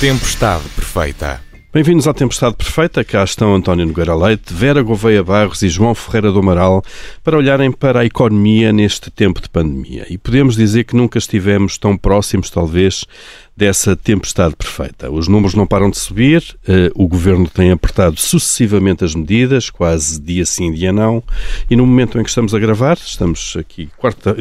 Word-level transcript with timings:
Tempestade 0.00 0.68
Perfeita. 0.76 1.40
Bem-vindos 1.72 2.06
à 2.06 2.12
Tempestade 2.12 2.54
Perfeita. 2.54 3.02
Cá 3.02 3.24
estão 3.24 3.54
António 3.54 3.86
Nogueira 3.86 4.14
Leite, 4.14 4.52
Vera 4.52 4.82
Gouveia 4.82 5.24
Barros 5.24 5.62
e 5.62 5.70
João 5.70 5.94
Ferreira 5.94 6.30
do 6.30 6.38
Amaral 6.38 6.82
para 7.24 7.38
olharem 7.38 7.72
para 7.72 8.00
a 8.00 8.04
economia 8.04 8.74
neste 8.74 9.10
tempo 9.10 9.40
de 9.40 9.48
pandemia. 9.48 10.04
E 10.10 10.18
podemos 10.18 10.54
dizer 10.54 10.84
que 10.84 10.94
nunca 10.94 11.16
estivemos 11.16 11.78
tão 11.78 11.96
próximos, 11.96 12.50
talvez, 12.50 13.06
dessa 13.56 13.96
tempestade 13.96 14.54
perfeita. 14.54 15.10
Os 15.10 15.28
números 15.28 15.54
não 15.54 15.66
param 15.66 15.90
de 15.90 15.98
subir, 15.98 16.56
uh, 16.68 16.92
o 16.94 17.08
governo 17.08 17.48
tem 17.48 17.70
apertado 17.70 18.20
sucessivamente 18.20 19.04
as 19.04 19.14
medidas, 19.14 19.70
quase 19.70 20.20
dia 20.20 20.44
sim, 20.44 20.72
dia 20.72 20.92
não, 20.92 21.22
e 21.70 21.74
no 21.74 21.86
momento 21.86 22.18
em 22.18 22.22
que 22.22 22.28
estamos 22.28 22.54
a 22.54 22.58
gravar, 22.58 22.98
estamos 22.98 23.56
aqui 23.58 23.88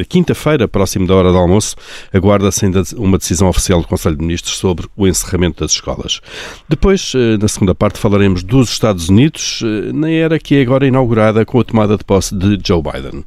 quinta-feira, 0.09 0.67
próximo 0.67 1.07
da 1.07 1.15
hora 1.15 1.31
do 1.31 1.37
almoço, 1.37 1.75
aguarda-se 2.13 2.65
ainda 2.65 2.83
uma 2.97 3.17
decisão 3.17 3.47
oficial 3.47 3.81
do 3.81 3.87
Conselho 3.87 4.17
de 4.17 4.21
Ministros 4.21 4.57
sobre 4.57 4.87
o 4.95 5.07
encerramento 5.07 5.63
das 5.63 5.71
escolas. 5.71 6.19
Depois, 6.67 7.13
uh, 7.13 7.37
na 7.39 7.47
segunda 7.47 7.73
parte, 7.73 7.99
falaremos 7.99 8.43
dos 8.43 8.69
Estados 8.69 9.07
Unidos, 9.07 9.61
uh, 9.61 9.93
na 9.93 10.09
era 10.09 10.37
que 10.37 10.55
é 10.55 10.61
agora 10.61 10.85
inaugurada 10.85 11.45
com 11.45 11.59
a 11.59 11.63
tomada 11.63 11.97
de 11.97 12.03
posse 12.03 12.35
de 12.35 12.59
Joe 12.63 12.81
Biden. 12.81 13.23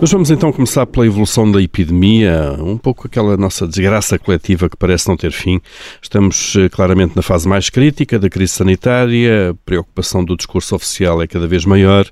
Mas 0.00 0.10
vamos 0.12 0.30
então 0.30 0.50
começar 0.50 0.86
pela 0.86 1.04
evolução 1.04 1.52
da 1.52 1.60
epidemia, 1.60 2.56
um 2.58 2.78
pouco 2.78 3.06
aquela 3.06 3.36
nossa 3.36 3.68
desgraça 3.68 4.18
coletiva 4.18 4.66
que 4.66 4.74
parece 4.74 5.06
não 5.06 5.14
ter 5.14 5.30
fim. 5.30 5.60
Estamos 6.00 6.56
eh, 6.56 6.70
claramente 6.70 7.14
na 7.14 7.20
fase 7.20 7.46
mais 7.46 7.68
crítica 7.68 8.18
da 8.18 8.30
crise 8.30 8.54
sanitária, 8.54 9.50
a 9.50 9.54
preocupação 9.54 10.24
do 10.24 10.34
discurso 10.38 10.74
oficial 10.74 11.20
é 11.20 11.26
cada 11.26 11.46
vez 11.46 11.66
maior, 11.66 12.06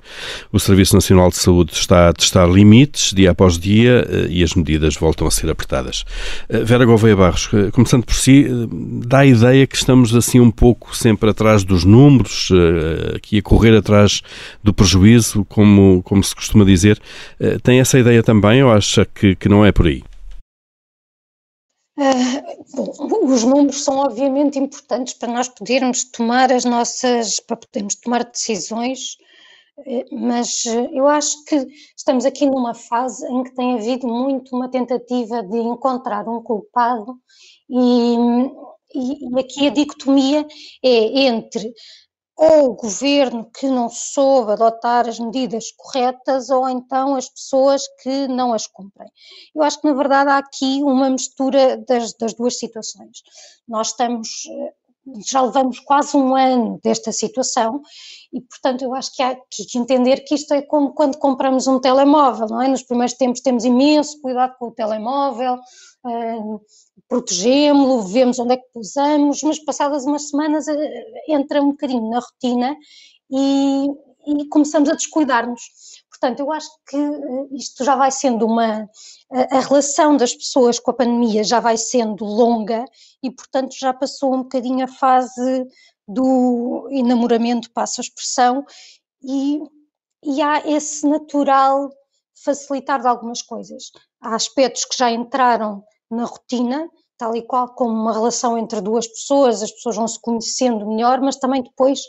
o 0.53 0.61
Serviço 0.61 0.95
Nacional 0.95 1.31
de 1.31 1.39
Saúde 1.39 1.73
está 1.73 2.11
a 2.11 2.13
testar 2.13 2.47
limites 2.47 3.15
dia 3.15 3.31
após 3.31 3.59
dia 3.59 4.07
eh, 4.07 4.27
e 4.29 4.43
as 4.43 4.53
medidas 4.53 4.95
voltam 4.95 5.27
a 5.27 5.31
ser 5.31 5.49
apertadas. 5.49 6.05
Eh, 6.51 6.63
Vera 6.63 6.85
Gouveia 6.85 7.17
Barros, 7.17 7.49
começando 7.73 8.05
por 8.05 8.17
si, 8.17 8.47
dá 9.07 9.21
a 9.21 9.27
ideia 9.27 9.67
que 9.67 9.77
estamos 9.77 10.15
assim 10.15 10.41
um 10.41 10.51
pouco 10.51 10.95
sempre 10.95 11.31
atrás 11.31 11.65
dos 11.65 11.87
números, 11.87 12.51
aqui 13.17 13.39
a 13.39 13.43
correr 13.43 13.75
atrás 13.75 14.21
do 14.63 14.75
prejuízo, 14.75 15.43
como, 15.47 16.03
como 16.03 16.23
se 16.23 16.35
costuma 16.35 16.67
dizer. 16.67 17.01
Tem 17.63 17.78
essa 17.79 17.99
ideia 17.99 18.23
também 18.23 18.63
ou 18.63 18.71
acha 18.71 19.05
que, 19.05 19.37
que 19.37 19.49
não 19.49 19.65
é 19.65 19.73
por 19.73 19.87
aí? 19.87 20.03
Uh, 21.99 22.65
bom, 22.77 23.27
os 23.27 23.43
números 23.43 23.83
são 23.83 23.97
obviamente 23.99 24.59
importantes 24.59 25.15
para 25.15 25.33
nós 25.33 25.49
podermos 25.49 26.05
tomar 26.05 26.53
as 26.53 26.65
nossas, 26.65 27.41
para 27.41 27.57
podermos 27.57 27.97
tomar 27.97 28.25
decisões, 28.25 29.17
eh, 29.85 30.05
mas 30.13 30.65
eh, 30.67 30.91
eu 30.93 31.09
acho 31.09 31.45
que 31.45 31.67
estamos 31.97 32.25
aqui 32.25 32.47
numa 32.47 32.75
fase 32.75 33.27
em 33.27 33.43
que 33.43 33.55
tem 33.55 33.75
havido 33.75 34.07
muito 34.07 34.55
uma 34.55 34.69
tentativa 34.69 35.43
de 35.43 35.59
encontrar 35.59 36.29
um 36.29 36.41
culpado 36.43 37.17
e, 37.69 38.15
e, 38.95 39.29
e 39.29 39.41
aqui 39.41 39.67
a 39.67 39.71
dicotomia 39.71 40.47
é 40.83 41.27
entre 41.27 41.73
ou 42.39 42.71
o 42.71 42.75
governo 42.75 43.51
que 43.51 43.67
não 43.67 43.89
soube 43.89 44.53
adotar 44.53 45.09
as 45.09 45.19
medidas 45.19 45.73
corretas, 45.77 46.51
ou 46.51 46.69
então 46.69 47.17
as 47.17 47.29
pessoas 47.29 47.83
que 48.01 48.29
não 48.29 48.55
as 48.55 48.65
cumprem. 48.69 49.11
Eu 49.53 49.63
acho 49.65 49.81
que, 49.81 49.89
na 49.89 49.95
verdade, 49.95 50.31
há 50.31 50.39
aqui 50.39 50.81
uma 50.85 51.11
mistura 51.11 51.77
das, 51.79 52.15
das 52.15 52.35
duas 52.35 52.57
situações. 52.57 53.23
Nós 53.67 53.89
estamos, 53.89 54.29
já 55.29 55.43
levamos 55.43 55.81
quase 55.81 56.17
um 56.17 56.37
ano 56.37 56.79
desta 56.85 57.11
situação 57.11 57.83
e, 58.33 58.41
portanto, 58.41 58.83
eu 58.83 58.95
acho 58.95 59.17
que 59.17 59.23
há 59.23 59.35
que 59.51 59.77
entender 59.77 60.21
que 60.21 60.37
isto 60.37 60.55
é 60.55 60.63
como 60.63 60.95
quando 60.95 61.19
compramos 61.19 61.67
um 61.67 61.81
telemóvel, 61.81 62.47
não 62.47 62.63
é? 62.63 62.69
Nos 62.69 62.85
primeiros 62.85 63.17
tempos 63.17 63.41
temos 63.41 63.65
imenso 63.65 64.21
cuidado 64.21 64.55
com 64.61 64.67
o 64.67 64.73
telemóvel, 64.73 65.59
uh, 66.09 66.61
protegemos-lo, 67.09 68.03
vemos 68.03 68.39
onde 68.39 68.55
é 68.55 68.57
que 68.57 68.69
pusamos, 68.73 69.43
mas 69.43 69.59
passadas 69.59 70.05
umas 70.05 70.29
semanas 70.29 70.67
uh, 70.67 70.77
entra 71.29 71.63
um 71.63 71.71
bocadinho 71.71 72.11
na 72.11 72.21
rotina 72.21 72.77
e, 73.31 73.87
e 74.27 74.49
começamos 74.49 74.89
a 74.89 74.95
descuidar-nos. 74.95 75.63
Portanto, 76.09 76.41
eu 76.41 76.53
acho 76.53 76.69
que 76.89 76.97
uh, 76.97 77.49
isto 77.55 77.85
já 77.85 77.95
vai 77.95 78.11
sendo 78.11 78.47
uma. 78.47 78.89
A, 79.31 79.59
a 79.59 79.61
relação 79.61 80.17
das 80.17 80.35
pessoas 80.35 80.81
com 80.81 80.91
a 80.91 80.95
pandemia 80.95 81.45
já 81.45 81.61
vai 81.61 81.77
sendo 81.77 82.25
longa 82.25 82.85
e, 83.23 83.31
portanto, 83.31 83.75
já 83.79 83.93
passou 83.93 84.35
um 84.35 84.43
bocadinho 84.43 84.85
a 84.85 84.89
fase 84.89 85.67
do 86.09 86.89
enamoramento, 86.91 87.71
passa 87.71 88.01
a 88.01 88.03
expressão, 88.03 88.65
e, 89.23 89.61
e 90.25 90.41
há 90.41 90.67
esse 90.67 91.07
natural 91.07 91.91
facilitar 92.45 93.01
de 93.01 93.09
algumas 93.09 93.43
coisas. 93.43 93.91
Há 94.21 94.35
aspectos 94.35 94.85
que 94.85 94.97
já 94.97 95.11
entraram 95.11 95.85
na 96.11 96.25
rotina, 96.25 96.89
tal 97.19 97.35
e 97.37 97.43
qual 97.43 97.75
como 97.75 97.93
uma 97.93 98.13
relação 98.13 98.57
entre 98.57 98.81
duas 98.81 99.07
pessoas, 99.07 99.63
as 99.63 99.73
pessoas 99.73 99.97
vão 99.97 100.09
se 100.09 100.21
conhecendo 100.21 100.87
melhor, 100.87 101.21
mas 101.21 101.37
também 101.37 101.63
depois 101.63 102.01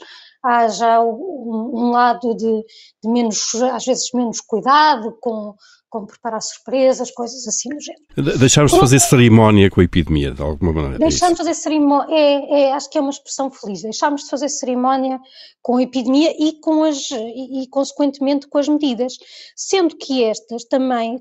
há 0.43 0.67
já 0.67 1.01
um, 1.01 1.91
lado 1.91 2.33
de, 2.35 2.65
de, 3.03 3.09
menos, 3.09 3.55
às 3.55 3.85
vezes 3.85 4.09
menos 4.13 4.39
cuidado 4.39 5.17
com, 5.19 5.53
com 5.89 6.05
preparar 6.05 6.41
surpresas, 6.41 7.11
coisas 7.11 7.45
assim 7.47 7.69
do 7.69 7.81
género. 7.81 8.39
Deixámos 8.39 8.71
de 8.71 8.79
fazer 8.79 8.99
cerimónia 8.99 9.69
com 9.69 9.81
a 9.81 9.83
epidemia, 9.83 10.31
de 10.31 10.41
alguma 10.41 10.71
maneira. 10.71 10.95
É 10.95 10.99
deixámos 10.99 11.37
de 11.37 11.43
fazer 11.43 11.53
cerimónia, 11.55 12.15
é, 12.15 12.61
é, 12.61 12.73
acho 12.73 12.89
que 12.89 12.97
é 12.97 13.01
uma 13.01 13.09
expressão 13.09 13.51
feliz, 13.51 13.81
deixámos 13.81 14.23
de 14.23 14.29
fazer 14.29 14.49
cerimónia 14.49 15.19
com 15.61 15.77
a 15.77 15.83
epidemia 15.83 16.33
e, 16.39 16.53
com 16.61 16.83
as, 16.83 17.09
e, 17.11 17.63
e 17.63 17.67
consequentemente 17.67 18.47
com 18.47 18.57
as 18.59 18.67
medidas, 18.67 19.13
sendo 19.55 19.97
que 19.97 20.23
estas 20.23 20.63
também, 20.65 21.19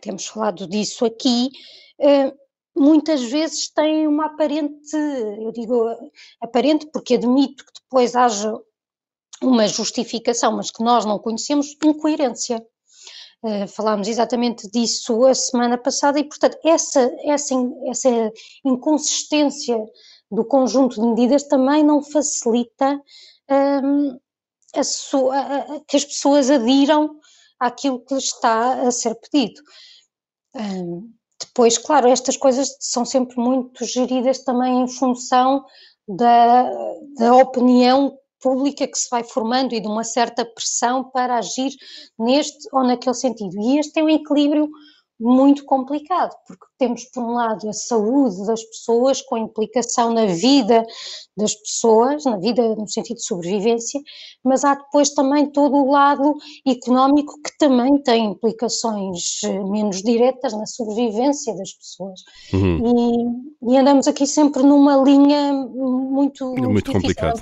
temos 0.00 0.26
falado 0.26 0.66
disso 0.66 1.04
aqui, 1.04 1.50
muitas 2.76 3.22
vezes 3.22 3.68
têm 3.68 4.06
uma 4.06 4.26
aparente, 4.26 4.96
eu 4.96 5.52
digo 5.52 5.86
aparente 6.40 6.86
porque 6.92 7.14
admito 7.14 7.64
que 7.64 7.72
depois 7.80 8.16
haja 8.16 8.58
uma 9.42 9.66
justificação, 9.66 10.52
mas 10.52 10.70
que 10.70 10.82
nós 10.82 11.04
não 11.04 11.18
conhecemos, 11.18 11.76
incoerência. 11.84 12.64
Uh, 13.44 13.66
falámos 13.66 14.06
exatamente 14.06 14.70
disso 14.70 15.24
a 15.24 15.34
semana 15.34 15.76
passada 15.76 16.16
e, 16.20 16.22
portanto, 16.22 16.56
essa, 16.64 17.12
essa, 17.24 17.54
essa 17.86 18.32
inconsistência 18.64 19.76
do 20.30 20.44
conjunto 20.44 21.00
de 21.00 21.06
medidas 21.06 21.42
também 21.42 21.82
não 21.82 22.00
facilita 22.00 23.02
um, 23.82 24.18
a 24.74 24.84
sua, 24.84 25.38
a, 25.38 25.80
que 25.88 25.96
as 25.96 26.04
pessoas 26.04 26.50
adiram 26.50 27.18
àquilo 27.58 27.98
que 28.04 28.14
lhes 28.14 28.24
está 28.24 28.80
a 28.82 28.90
ser 28.92 29.16
pedido. 29.16 29.60
Um, 30.54 31.12
depois, 31.54 31.76
claro, 31.76 32.08
estas 32.08 32.36
coisas 32.36 32.74
são 32.80 33.04
sempre 33.04 33.36
muito 33.36 33.84
geridas 33.84 34.38
também 34.38 34.80
em 34.80 34.88
função 34.88 35.62
da, 36.08 36.70
da 37.18 37.36
opinião 37.36 38.16
pública 38.40 38.88
que 38.88 38.98
se 38.98 39.08
vai 39.10 39.22
formando 39.22 39.74
e 39.74 39.80
de 39.80 39.86
uma 39.86 40.02
certa 40.02 40.46
pressão 40.46 41.04
para 41.04 41.36
agir 41.36 41.70
neste 42.18 42.68
ou 42.72 42.82
naquele 42.82 43.14
sentido. 43.14 43.54
E 43.60 43.78
este 43.78 44.00
é 44.00 44.02
um 44.02 44.08
equilíbrio 44.08 44.68
muito 45.20 45.64
complicado, 45.64 46.34
porque 46.48 46.66
temos, 46.76 47.04
por 47.04 47.22
um 47.22 47.34
lado, 47.34 47.68
a 47.68 47.72
saúde 47.72 48.44
das 48.44 48.62
pessoas, 48.64 49.22
com 49.22 49.38
implicação 49.38 50.12
na 50.12 50.26
vida 50.26 50.84
das 51.36 51.54
pessoas, 51.54 52.24
na 52.24 52.38
vida 52.38 52.74
no 52.74 52.88
sentido 52.88 53.18
de 53.18 53.24
sobrevivência, 53.24 54.00
mas 54.42 54.64
há 54.64 54.74
depois 54.74 55.10
também 55.10 55.46
todo 55.46 55.76
o 55.76 55.90
lado 55.90 56.34
económico 56.66 57.40
que 57.40 57.51
também 57.62 57.96
tem 57.98 58.24
implicações 58.24 59.40
eh, 59.44 59.64
menos 59.70 60.02
diretas 60.02 60.52
na 60.52 60.66
sobrevivência 60.66 61.54
das 61.54 61.72
pessoas. 61.72 62.20
Uhum. 62.52 63.44
E, 63.62 63.72
e, 63.72 63.78
andamos 63.78 64.08
aqui 64.08 64.26
sempre 64.26 64.64
numa 64.64 64.96
linha 64.96 65.52
muito, 65.52 66.44
muito, 66.46 66.70
muito 66.70 66.92
complicada 66.92 67.40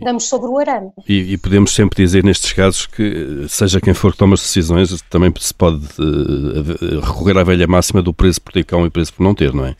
damos 0.00 0.24
sobre 0.24 0.48
o 0.48 0.58
arame. 0.58 0.90
E, 1.08 1.32
e, 1.32 1.36
podemos 1.36 1.74
sempre 1.74 2.02
dizer 2.02 2.22
nestes 2.22 2.52
casos 2.52 2.86
que, 2.86 3.46
seja 3.48 3.80
quem 3.80 3.92
for 3.92 4.12
que 4.12 4.18
toma 4.18 4.34
as 4.34 4.40
decisões, 4.40 5.02
também 5.10 5.32
se 5.38 5.52
pode 5.52 5.84
uh, 5.98 7.00
recorrer 7.00 7.38
à 7.38 7.42
velha 7.42 7.66
máxima 7.66 8.00
do 8.00 8.14
preço 8.14 8.40
por 8.40 8.52
ter 8.52 8.64
cão 8.64 8.86
e 8.86 8.90
preço 8.90 9.12
por 9.12 9.22
não 9.22 9.34
ter, 9.34 9.52
não 9.52 9.66
é? 9.66 9.76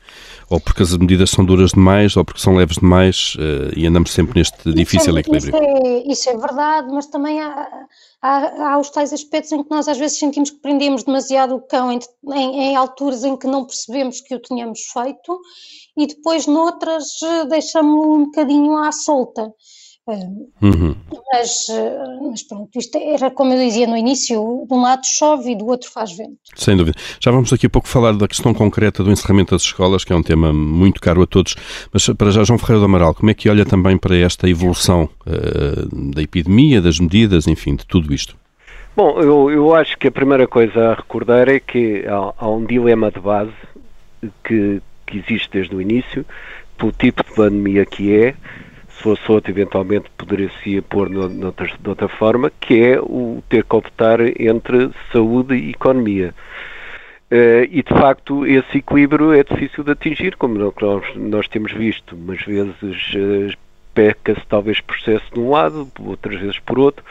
Ou 0.51 0.59
porque 0.59 0.83
as 0.83 0.97
medidas 0.97 1.31
são 1.31 1.45
duras 1.45 1.73
demais, 1.73 2.17
ou 2.17 2.25
porque 2.25 2.41
são 2.41 2.57
leves 2.57 2.79
demais, 2.79 3.37
uh, 3.37 3.73
e 3.77 3.87
andamos 3.87 4.13
sempre 4.13 4.39
neste 4.39 4.57
isso 4.69 4.75
difícil 4.75 5.17
é, 5.17 5.21
equilíbrio. 5.21 5.55
Isso 5.55 5.87
é, 5.87 6.13
isso 6.13 6.31
é, 6.31 6.37
verdade, 6.37 6.89
mas 6.91 7.07
também 7.07 7.41
há, 7.41 7.69
há, 8.21 8.73
há, 8.73 8.79
os 8.79 8.91
tais 8.91 9.13
aspectos 9.13 9.53
em 9.53 9.63
que 9.63 9.68
nós 9.71 9.89
às 9.89 9.99
vezes 9.99 10.19
sentimos 10.19 10.51
que 10.51 10.61
prendemos 10.61 11.03
demasiado 11.03 11.55
o 11.55 11.61
cão 11.61 11.93
em, 11.93 11.99
em, 12.35 12.61
em 12.61 12.77
alturas 12.77 13.25
em 13.25 13.37
que 13.37 13.47
não 13.47 13.65
percebemos 13.65 14.21
que 14.21 14.35
o 14.35 14.39
tínhamos 14.39 14.81
feito, 14.93 15.41
e 15.97 16.07
depois 16.07 16.47
noutras 16.47 17.21
eh, 17.23 17.45
deixamos 17.47 18.07
um 18.07 18.25
bocadinho 18.27 18.77
à 18.77 18.93
solta. 18.93 19.53
Uhum. 20.63 20.95
Mas, 21.33 21.67
mas, 22.23 22.43
pronto, 22.43 22.79
isto 22.79 22.97
era 22.97 23.31
como 23.31 23.53
eu 23.53 23.59
dizia 23.59 23.87
no 23.87 23.97
início: 23.97 24.65
de 24.67 24.75
um 24.75 24.81
lado 24.81 25.07
chove 25.07 25.53
e 25.53 25.57
do 25.57 25.67
outro 25.67 25.91
faz 25.91 26.17
vento. 26.17 26.39
Sem 26.57 26.77
dúvida. 26.77 26.99
Já 27.21 27.31
vamos 27.31 27.51
daqui 27.51 27.67
a 27.67 27.71
pouco 27.71 27.87
falar 27.87 28.13
da 28.13 28.27
questão 28.27 28.55
concreta 28.55 29.05
do 29.05 29.11
encerramento 29.11 29.55
das 29.55 29.63
escolas, 29.63 30.05
que 30.05 30.13
é 30.13 30.17
um 30.17 30.23
tema 30.23 30.53
muito 30.53 31.01
caro 31.01 31.23
a 31.23 31.27
todos. 31.27 31.57
Mas 31.93 32.09
para 32.09 32.31
já, 32.31 32.43
João 32.43 32.59
Ferreira 32.59 32.81
do 32.81 32.87
Amaral, 32.87 33.15
como 33.15 33.31
é 33.31 33.35
que 33.35 33.51
olha 33.51 33.67
também 33.67 33.99
para 33.99 34.17
esta 34.17 34.49
evolução 34.49 35.09
uh, 35.27 36.13
da 36.15 36.23
epidemia, 36.23 36.81
das 36.81 36.99
medidas, 36.99 37.47
enfim, 37.47 37.77
de 37.77 37.87
tudo 37.87 38.15
isto? 38.15 38.35
Bom, 38.99 39.21
eu, 39.21 39.49
eu 39.49 39.75
acho 39.77 39.97
que 39.97 40.09
a 40.09 40.11
primeira 40.11 40.49
coisa 40.49 40.89
a 40.91 40.95
recordar 40.95 41.49
é 41.49 41.61
que 41.61 42.05
há, 42.05 42.35
há 42.37 42.51
um 42.51 42.65
dilema 42.65 43.13
de 43.13 43.21
base 43.21 43.53
que, 44.43 44.83
que 45.07 45.19
existe 45.19 45.49
desde 45.53 45.73
o 45.73 45.81
início, 45.81 46.27
pelo 46.77 46.91
tipo 46.91 47.23
de 47.23 47.33
pandemia 47.33 47.87
que 47.87 48.13
é, 48.13 48.35
se 48.89 49.01
fosse 49.01 49.23
outro, 49.31 49.53
eventualmente 49.53 50.11
poderia-se 50.19 50.81
pôr 50.81 51.13
outra, 51.17 51.69
de 51.69 51.89
outra 51.89 52.09
forma, 52.09 52.51
que 52.59 52.83
é 52.83 53.01
o 53.01 53.41
ter 53.49 53.63
que 53.63 53.77
optar 53.77 54.19
entre 54.21 54.91
saúde 55.13 55.55
e 55.55 55.71
economia. 55.71 56.35
Uh, 57.31 57.71
e 57.71 57.85
de 57.85 57.91
facto 57.91 58.45
esse 58.45 58.79
equilíbrio 58.79 59.33
é 59.33 59.45
difícil 59.45 59.85
de 59.85 59.93
atingir, 59.93 60.35
como 60.35 60.59
nós, 60.59 61.05
nós 61.15 61.47
temos 61.47 61.71
visto. 61.71 62.17
Umas 62.17 62.43
vezes 62.43 63.15
uh, 63.15 63.57
peca-se 63.95 64.45
talvez 64.49 64.81
por 64.81 64.97
excesso 64.97 65.33
de 65.33 65.39
um 65.39 65.51
lado, 65.51 65.89
outras 66.01 66.41
vezes 66.41 66.59
por 66.59 66.81
outro, 66.81 67.05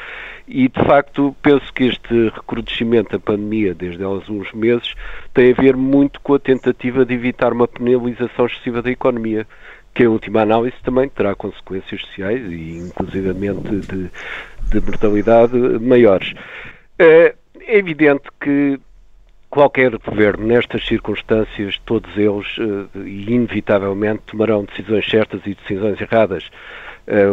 e 0.47 0.69
de 0.69 0.85
facto 0.85 1.35
penso 1.41 1.73
que 1.73 1.85
este 1.85 2.29
recrudescimento 2.29 3.11
da 3.11 3.19
pandemia 3.19 3.73
desde 3.73 4.03
há 4.03 4.07
alguns 4.07 4.51
meses 4.53 4.93
tem 5.33 5.51
a 5.51 5.55
ver 5.55 5.75
muito 5.75 6.21
com 6.21 6.35
a 6.35 6.39
tentativa 6.39 7.05
de 7.05 7.13
evitar 7.13 7.51
uma 7.51 7.67
penalização 7.67 8.45
excessiva 8.45 8.81
da 8.81 8.89
economia 8.89 9.45
que 9.93 10.03
em 10.03 10.07
última 10.07 10.41
análise 10.41 10.75
também 10.83 11.09
terá 11.09 11.35
consequências 11.35 11.99
sociais 12.01 12.41
e 12.51 12.77
inclusivamente 12.77 13.77
de, 13.87 14.09
de 14.69 14.81
mortalidade 14.85 15.57
maiores. 15.79 16.33
É, 16.99 17.33
é 17.59 17.77
evidente 17.77 18.29
que 18.39 18.79
qualquer 19.49 19.97
governo, 19.97 20.45
nestas 20.45 20.85
circunstâncias, 20.85 21.79
todos 21.85 22.15
eles, 22.15 22.57
uh, 22.59 23.07
inevitavelmente, 23.07 24.21
tomarão 24.27 24.65
decisões 24.65 25.09
certas 25.09 25.41
e 25.45 25.55
decisões 25.55 25.99
erradas, 25.99 26.49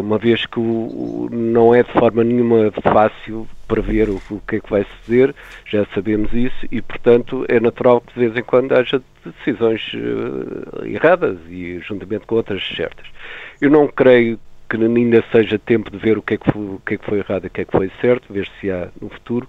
uma 0.01 0.19
vez 0.19 0.47
que 0.47 0.61
não 0.61 1.75
é 1.75 1.83
de 1.83 1.93
forma 1.93 2.23
nenhuma 2.23 2.71
fácil 2.81 3.49
prever 3.67 4.09
o, 4.09 4.21
o, 4.31 4.41
que 4.47 4.57
é 4.57 4.61
que 4.61 4.71
vai 4.71 4.85
suceder, 4.85 5.35
já 5.67 5.85
sabemos 5.95 6.33
isso, 6.33 6.67
e, 6.71 6.81
portanto, 6.81 7.45
é 7.49 7.59
natural 7.59 8.01
que 8.01 8.15
de 8.15 8.21
vez 8.21 8.37
em 8.37 8.43
quando 8.43 8.73
haja 8.73 9.03
decisões 9.25 9.83
uh, 9.95 10.87
erradas 10.87 11.39
e 11.49 11.81
juntamente 11.81 12.27
com 12.27 12.37
outras 12.37 12.63
certas. 12.77 13.07
Eu 13.61 13.71
não 13.71 13.89
creio 13.89 14.39
que 14.69 14.77
ainda 14.77 15.25
seja 15.33 15.59
tempo 15.59 15.91
de 15.91 15.99
ver 15.99 16.19
o 16.19 16.23
que 16.23 16.35
é 16.35 16.37
que 16.37 16.51
foi, 16.51 16.63
o 16.63 16.83
que 16.87 16.95
é 16.95 16.97
que 16.97 17.05
foi 17.05 17.19
errado 17.19 17.45
e 17.45 17.47
o 17.49 17.51
que 17.51 17.61
é 17.61 17.65
que 17.65 17.73
foi 17.73 17.91
certo, 18.01 18.33
ver 18.33 18.49
se 18.61 18.71
há 18.71 18.89
no 19.01 19.09
futuro. 19.09 19.49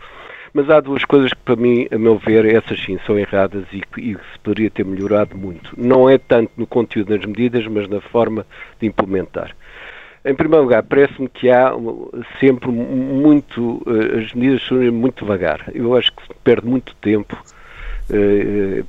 Mas 0.54 0.70
há 0.70 0.80
duas 0.80 1.04
coisas 1.04 1.34
que, 1.34 1.40
para 1.44 1.58
mim, 1.58 1.86
a 1.92 1.98
meu 1.98 2.18
ver, 2.18 2.46
essas 2.46 2.82
sim 2.82 2.98
são 3.06 3.20
erradas 3.20 3.66
e 3.74 3.82
que 3.82 4.14
se 4.14 4.40
poderia 4.42 4.70
ter 4.70 4.86
melhorado 4.86 5.38
muito. 5.38 5.74
Não 5.78 6.10
é 6.10 6.18
tanto 6.18 6.52
no 6.56 6.66
conteúdo 6.66 7.10
das 7.10 7.26
medidas, 7.26 7.68
mas 7.68 7.90
na 7.90 8.00
forma 8.00 8.46
de 8.80 8.88
implementar. 8.88 9.54
Em 10.26 10.34
primeiro 10.34 10.64
lugar, 10.64 10.82
parece-me 10.82 11.30
que 11.30 11.52
há 11.52 11.72
sempre 12.40 12.72
muito. 12.72 13.80
Eh, 13.86 14.24
as 14.24 14.34
medidas 14.34 14.64
são 14.64 14.78
muito 14.92 15.24
devagar. 15.24 15.70
Eu 15.72 15.96
acho 15.96 16.12
que 16.14 16.24
se 16.24 16.34
perde 16.44 16.68
muito 16.68 16.96
tempo 16.96 17.38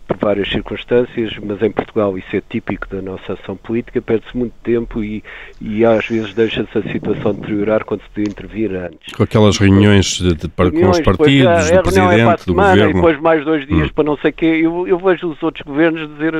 por 0.06 0.16
várias 0.18 0.48
circunstâncias, 0.48 1.32
mas 1.42 1.62
em 1.62 1.70
Portugal 1.70 2.18
isso 2.18 2.36
é 2.36 2.42
típico 2.46 2.86
da 2.88 3.00
nossa 3.00 3.32
ação 3.32 3.56
política, 3.56 4.00
perde-se 4.02 4.36
muito 4.36 4.52
tempo 4.62 5.02
e, 5.02 5.24
e 5.60 5.84
às 5.84 6.06
vezes 6.06 6.34
deixa-se 6.34 6.76
a 6.76 6.82
situação 6.82 7.32
deteriorar 7.32 7.84
quando 7.84 8.02
se 8.02 8.10
podia 8.10 8.30
intervir 8.30 8.74
antes. 8.74 9.14
Com 9.14 9.22
aquelas 9.22 9.56
reuniões, 9.56 10.18
de, 10.18 10.34
de, 10.34 10.50
reuniões 10.58 10.84
com 10.84 10.90
os 10.90 11.00
partidos, 11.00 11.70
do 11.70 11.82
Presidente, 11.82 12.20
é 12.20 12.36
do 12.46 12.54
Governo. 12.54 12.90
E 12.90 12.94
depois 12.94 13.20
mais 13.20 13.44
dois 13.44 13.66
dias 13.66 13.88
hum. 13.88 13.92
para 13.94 14.04
não 14.04 14.16
sei 14.18 14.30
o 14.30 14.34
quê. 14.34 14.60
Eu, 14.62 14.86
eu, 14.86 14.98
vejo 14.98 15.30
os 15.30 15.42
outros 15.42 15.64
governos 15.64 16.08
dizer, 16.10 16.34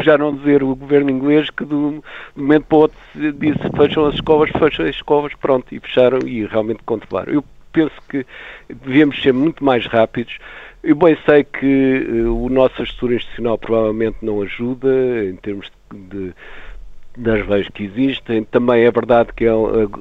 já 0.00 0.18
não 0.18 0.34
dizer 0.34 0.64
o 0.64 0.74
governo 0.74 1.10
inglês, 1.10 1.50
que 1.50 1.64
do, 1.64 2.02
do 2.34 2.42
momento 2.42 2.64
para 2.64 2.76
o 2.76 2.80
outro 2.80 2.98
disse 3.14 3.58
fecham 3.76 4.06
as 4.06 4.14
escovas, 4.14 4.50
fecham 4.50 4.86
as 4.86 4.94
escovas, 4.94 5.32
pronto, 5.34 5.66
e 5.72 5.78
fecharam 5.78 6.18
e 6.26 6.44
realmente 6.46 6.80
controlaram. 6.84 7.32
Eu 7.32 7.44
penso 7.72 7.94
que 8.08 8.26
devemos 8.68 9.20
ser 9.20 9.32
muito 9.32 9.62
mais 9.62 9.86
rápidos 9.86 10.38
eu 10.86 10.94
bem 10.94 11.18
sei 11.26 11.42
que 11.42 12.06
uh, 12.08 12.44
o 12.44 12.48
nosso 12.48 12.80
assessor 12.80 13.12
institucional 13.12 13.58
provavelmente 13.58 14.18
não 14.22 14.40
ajuda 14.40 14.88
em 15.24 15.34
termos 15.34 15.68
de, 15.92 16.32
das 17.16 17.44
leis 17.48 17.68
que 17.70 17.82
existem. 17.82 18.44
Também 18.44 18.84
é 18.84 18.90
verdade 18.92 19.32
que 19.34 19.44
é, 19.44 19.50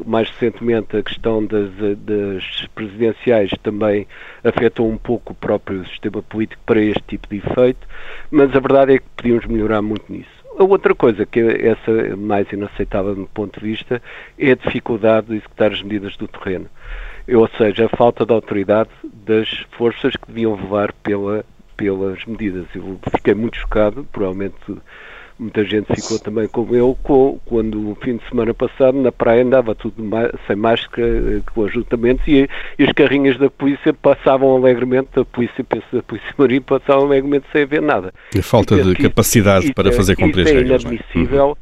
mais 0.06 0.30
recentemente 0.30 0.96
a 0.96 1.02
questão 1.02 1.44
das, 1.44 1.72
das, 1.98 2.68
presidenciais 2.76 3.50
também 3.64 4.06
afetou 4.44 4.88
um 4.88 4.98
pouco 4.98 5.34
o 5.34 5.36
próprio 5.36 5.84
sistema 5.88 6.22
político 6.22 6.62
para 6.68 6.80
este 6.80 7.02
tipo 7.08 7.28
de 7.30 7.38
efeito, 7.38 7.88
mas 8.30 8.56
a 8.56 8.60
verdade 8.60 8.94
é 8.94 9.00
que 9.00 9.06
podíamos 9.18 9.46
melhorar 9.48 9.82
muito 9.82 10.06
nisso. 10.08 10.36
A 10.60 10.64
outra 10.64 10.94
coisa 10.94 11.26
que 11.26 11.40
é 11.40 11.70
essa 11.70 12.16
mais 12.16 12.50
inaceitável 12.52 13.16
do 13.16 13.26
ponto 13.26 13.60
de 13.60 13.66
vista 13.66 14.00
é 14.38 14.52
a 14.52 14.56
dificuldade 14.56 15.28
de 15.28 15.38
executar 15.38 15.72
as 15.72 15.82
medidas 15.82 16.16
do 16.16 16.28
terreno 16.28 16.70
ou 17.34 17.50
seja, 17.58 17.86
a 17.86 17.98
falta 17.98 18.26
de 18.26 18.34
autoridade 18.34 18.90
das 19.04 19.50
forças 19.78 20.16
que 20.16 20.28
deviam 20.28 20.56
levar 20.56 20.94
pela, 20.94 21.44
pelas 21.76 22.24
medidas. 22.26 22.66
Eu 22.76 23.00
fiquei 23.12 23.34
muito 23.34 23.58
chocado, 23.58 24.08
provavelmente 24.12 24.56
muita 25.38 25.66
gente 25.66 25.94
ficou 25.94 26.18
também 26.18 26.48
como 26.48 26.74
eu, 26.76 26.98
quando 27.46 27.78
no 27.78 27.96
fim 27.96 28.18
de 28.18 28.28
semana 28.30 28.54
passado 28.54 28.98
na 28.98 29.12
praia 29.12 29.44
andava 29.44 29.76
tudo 29.76 29.96
sem 30.48 30.56
máscara, 30.56 31.08
eh, 31.08 31.42
com 31.54 31.66
ajuntamentos, 31.66 32.26
e, 32.28 32.48
e 32.80 32.84
as 32.84 32.92
carrinhas 32.94 33.38
da 33.38 33.50
polícia 33.50 33.94
passavam 33.94 34.56
alegremente, 34.56 35.10
a 35.16 35.26
polícia, 35.26 35.64
penso 35.64 35.86
da 35.92 36.02
polícia 36.02 36.30
marinha, 36.38 36.62
passavam 36.62 37.06
alegremente 37.06 37.46
sem 37.52 37.66
ver 37.66 37.82
nada. 37.82 38.14
E 38.34 38.40
a 38.40 38.44
falta 38.44 38.82
de 38.82 38.96
capacidade 38.96 39.74
para 39.74 39.92
fazer 39.92 40.16
cumprir 40.16 40.46
as 40.46 40.52
regras. 40.52 40.86
É 40.86 40.88
inadmissível. 40.88 41.48
Uhum 41.50 41.56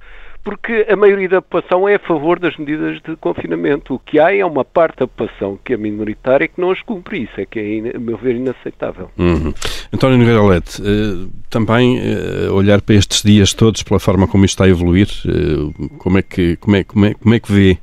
porque 0.44 0.86
a 0.90 0.96
maioria 0.96 1.30
da 1.30 1.42
população 1.42 1.88
é 1.88 1.96
a 1.96 2.00
favor 2.00 2.38
das 2.38 2.58
medidas 2.58 3.02
de 3.02 3.16
confinamento. 3.16 3.96
O 3.96 4.00
que 4.00 4.20
há 4.20 4.36
é 4.36 4.44
uma 4.44 4.66
parte 4.66 5.00
da 5.00 5.08
população 5.08 5.58
que 5.64 5.74
é 5.74 5.78
minoritária 5.78 6.48
que 6.48 6.60
não 6.60 6.72
as 6.72 6.82
cumpre. 6.82 7.24
Isso 7.24 7.40
é 7.40 7.46
que 7.46 7.60
é, 7.60 7.96
a 7.96 8.00
meu 8.00 8.18
ver, 8.18 8.36
inaceitável. 8.36 9.10
Uhum. 9.18 9.54
António 9.94 10.18
Nogueira 10.18 10.44
Lete, 10.44 10.82
uh, 10.82 11.32
também 11.50 12.00
uh, 12.00 12.54
olhar 12.54 12.82
para 12.82 12.96
estes 12.96 13.22
dias 13.24 13.54
todos, 13.54 13.84
pela 13.84 14.00
forma 14.00 14.28
como 14.28 14.44
isto 14.44 14.56
está 14.56 14.66
a 14.66 14.70
evoluir, 14.70 15.08
uh, 15.26 15.98
como, 15.98 16.18
é 16.18 16.22
que, 16.22 16.58
como, 16.58 16.76
é, 16.76 16.84
como, 16.84 17.06
é, 17.06 17.14
como 17.14 17.36
é 17.36 17.40
que 17.40 17.52
vê 17.52 17.78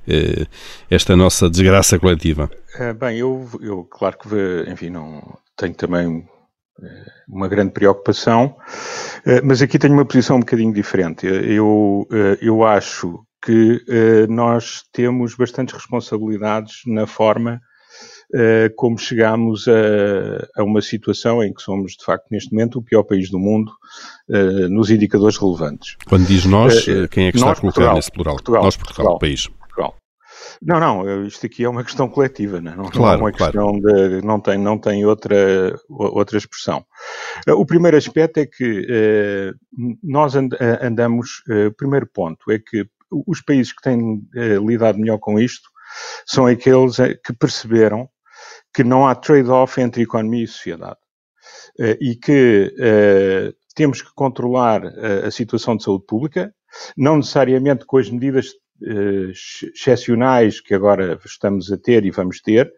esta 0.90 1.16
nossa 1.16 1.48
desgraça 1.48 1.98
coletiva? 1.98 2.50
bem, 2.98 3.18
eu, 3.18 3.48
eu 3.60 3.84
claro 3.84 4.16
que, 4.18 4.70
enfim, 4.70 4.90
não 4.90 5.38
tenho 5.56 5.74
também 5.74 6.24
uma 7.28 7.48
grande 7.48 7.72
preocupação, 7.72 8.56
eh, 9.24 9.40
mas 9.42 9.62
aqui 9.62 9.78
tenho 9.78 9.94
uma 9.94 10.04
posição 10.04 10.36
um 10.36 10.40
bocadinho 10.40 10.72
diferente. 10.72 11.26
Eu, 11.26 12.06
eh, 12.12 12.38
eu 12.42 12.64
acho 12.64 13.20
que 13.42 13.82
eh, 13.88 14.26
nós 14.28 14.82
temos 14.92 15.34
bastantes 15.34 15.74
responsabilidades 15.74 16.82
na 16.86 17.06
forma 17.06 17.60
como 18.76 18.96
chegamos 18.96 19.66
a, 19.66 20.60
a, 20.60 20.62
uma 20.62 20.80
situação 20.80 21.42
em 21.42 21.52
que 21.52 21.60
somos, 21.60 21.96
de 21.96 22.04
facto, 22.04 22.26
neste 22.30 22.52
momento, 22.52 22.78
o 22.78 22.82
pior 22.82 23.02
país 23.02 23.28
do 23.28 23.40
mundo 23.40 23.72
nos 24.70 24.88
indicadores 24.88 25.36
relevantes. 25.36 25.96
Quando 26.06 26.26
diz 26.26 26.44
nós, 26.44 26.84
quem 27.10 27.26
é 27.26 27.32
que 27.32 27.38
está 27.38 27.50
a 27.50 27.56
colocar 27.56 27.92
nesse 27.92 28.12
plural? 28.12 28.36
Portugal, 28.36 28.62
nós, 28.62 28.76
Portugal, 28.76 29.18
Portugal, 29.18 29.18
país. 29.18 29.48
Não, 30.62 30.78
não, 30.78 31.24
isto 31.24 31.46
aqui 31.46 31.64
é 31.64 31.68
uma 31.68 31.82
questão 31.82 32.06
coletiva, 32.06 32.60
né? 32.60 32.74
não, 32.76 32.90
claro, 32.90 33.20
não 33.20 33.28
é 33.28 33.30
uma 33.30 33.32
claro. 33.32 33.52
questão 33.52 33.80
de. 33.80 34.22
não 34.22 34.38
tem, 34.38 34.58
não 34.58 34.78
tem 34.78 35.06
outra, 35.06 35.74
outra 35.88 36.36
expressão. 36.36 36.84
Eh, 37.46 37.52
o 37.52 37.64
primeiro 37.64 37.96
aspecto 37.96 38.38
é 38.38 38.46
que 38.46 38.86
eh, 38.86 39.52
nós 40.02 40.36
and, 40.36 40.50
eh, 40.60 40.86
andamos. 40.86 41.42
Eh, 41.48 41.68
o 41.68 41.72
primeiro 41.72 42.06
ponto 42.06 42.50
é 42.50 42.58
que 42.58 42.86
os 43.10 43.40
países 43.40 43.72
que 43.72 43.80
têm 43.80 44.22
eh, 44.36 44.56
lidado 44.56 44.98
melhor 44.98 45.18
com 45.18 45.38
isto 45.38 45.70
são 46.26 46.46
aqueles 46.46 46.96
que 47.24 47.32
perceberam 47.32 48.08
que 48.72 48.84
não 48.84 49.08
há 49.08 49.14
trade-off 49.14 49.80
entre 49.80 50.02
economia 50.02 50.44
e 50.44 50.46
sociedade. 50.46 50.98
e 52.00 52.14
que 52.14 52.72
temos 53.74 54.02
que 54.02 54.10
controlar 54.14 54.82
a 55.26 55.30
situação 55.30 55.76
de 55.76 55.82
saúde 55.82 56.04
pública, 56.06 56.54
não 56.96 57.16
necessariamente 57.16 57.84
com 57.84 57.96
as 57.98 58.08
medidas 58.08 58.52
excepcionais 58.82 60.60
que 60.60 60.74
agora 60.74 61.18
estamos 61.24 61.70
a 61.72 61.76
ter 61.76 62.04
e 62.04 62.10
vamos 62.10 62.40
ter, 62.40 62.72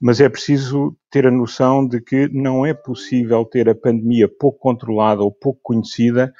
mas 0.00 0.20
é 0.20 0.28
preciso 0.28 0.96
ter 1.10 1.26
a 1.26 1.30
noção 1.30 1.86
de 1.86 2.00
que 2.00 2.28
não 2.32 2.64
é 2.64 2.72
possível 2.72 3.44
ter 3.44 3.68
a 3.68 3.74
pandemia 3.74 4.28
pouco 4.28 4.58
controlada 4.60 5.22
ou 5.22 5.32
pouco 5.32 5.60
conhecida, 5.62 6.32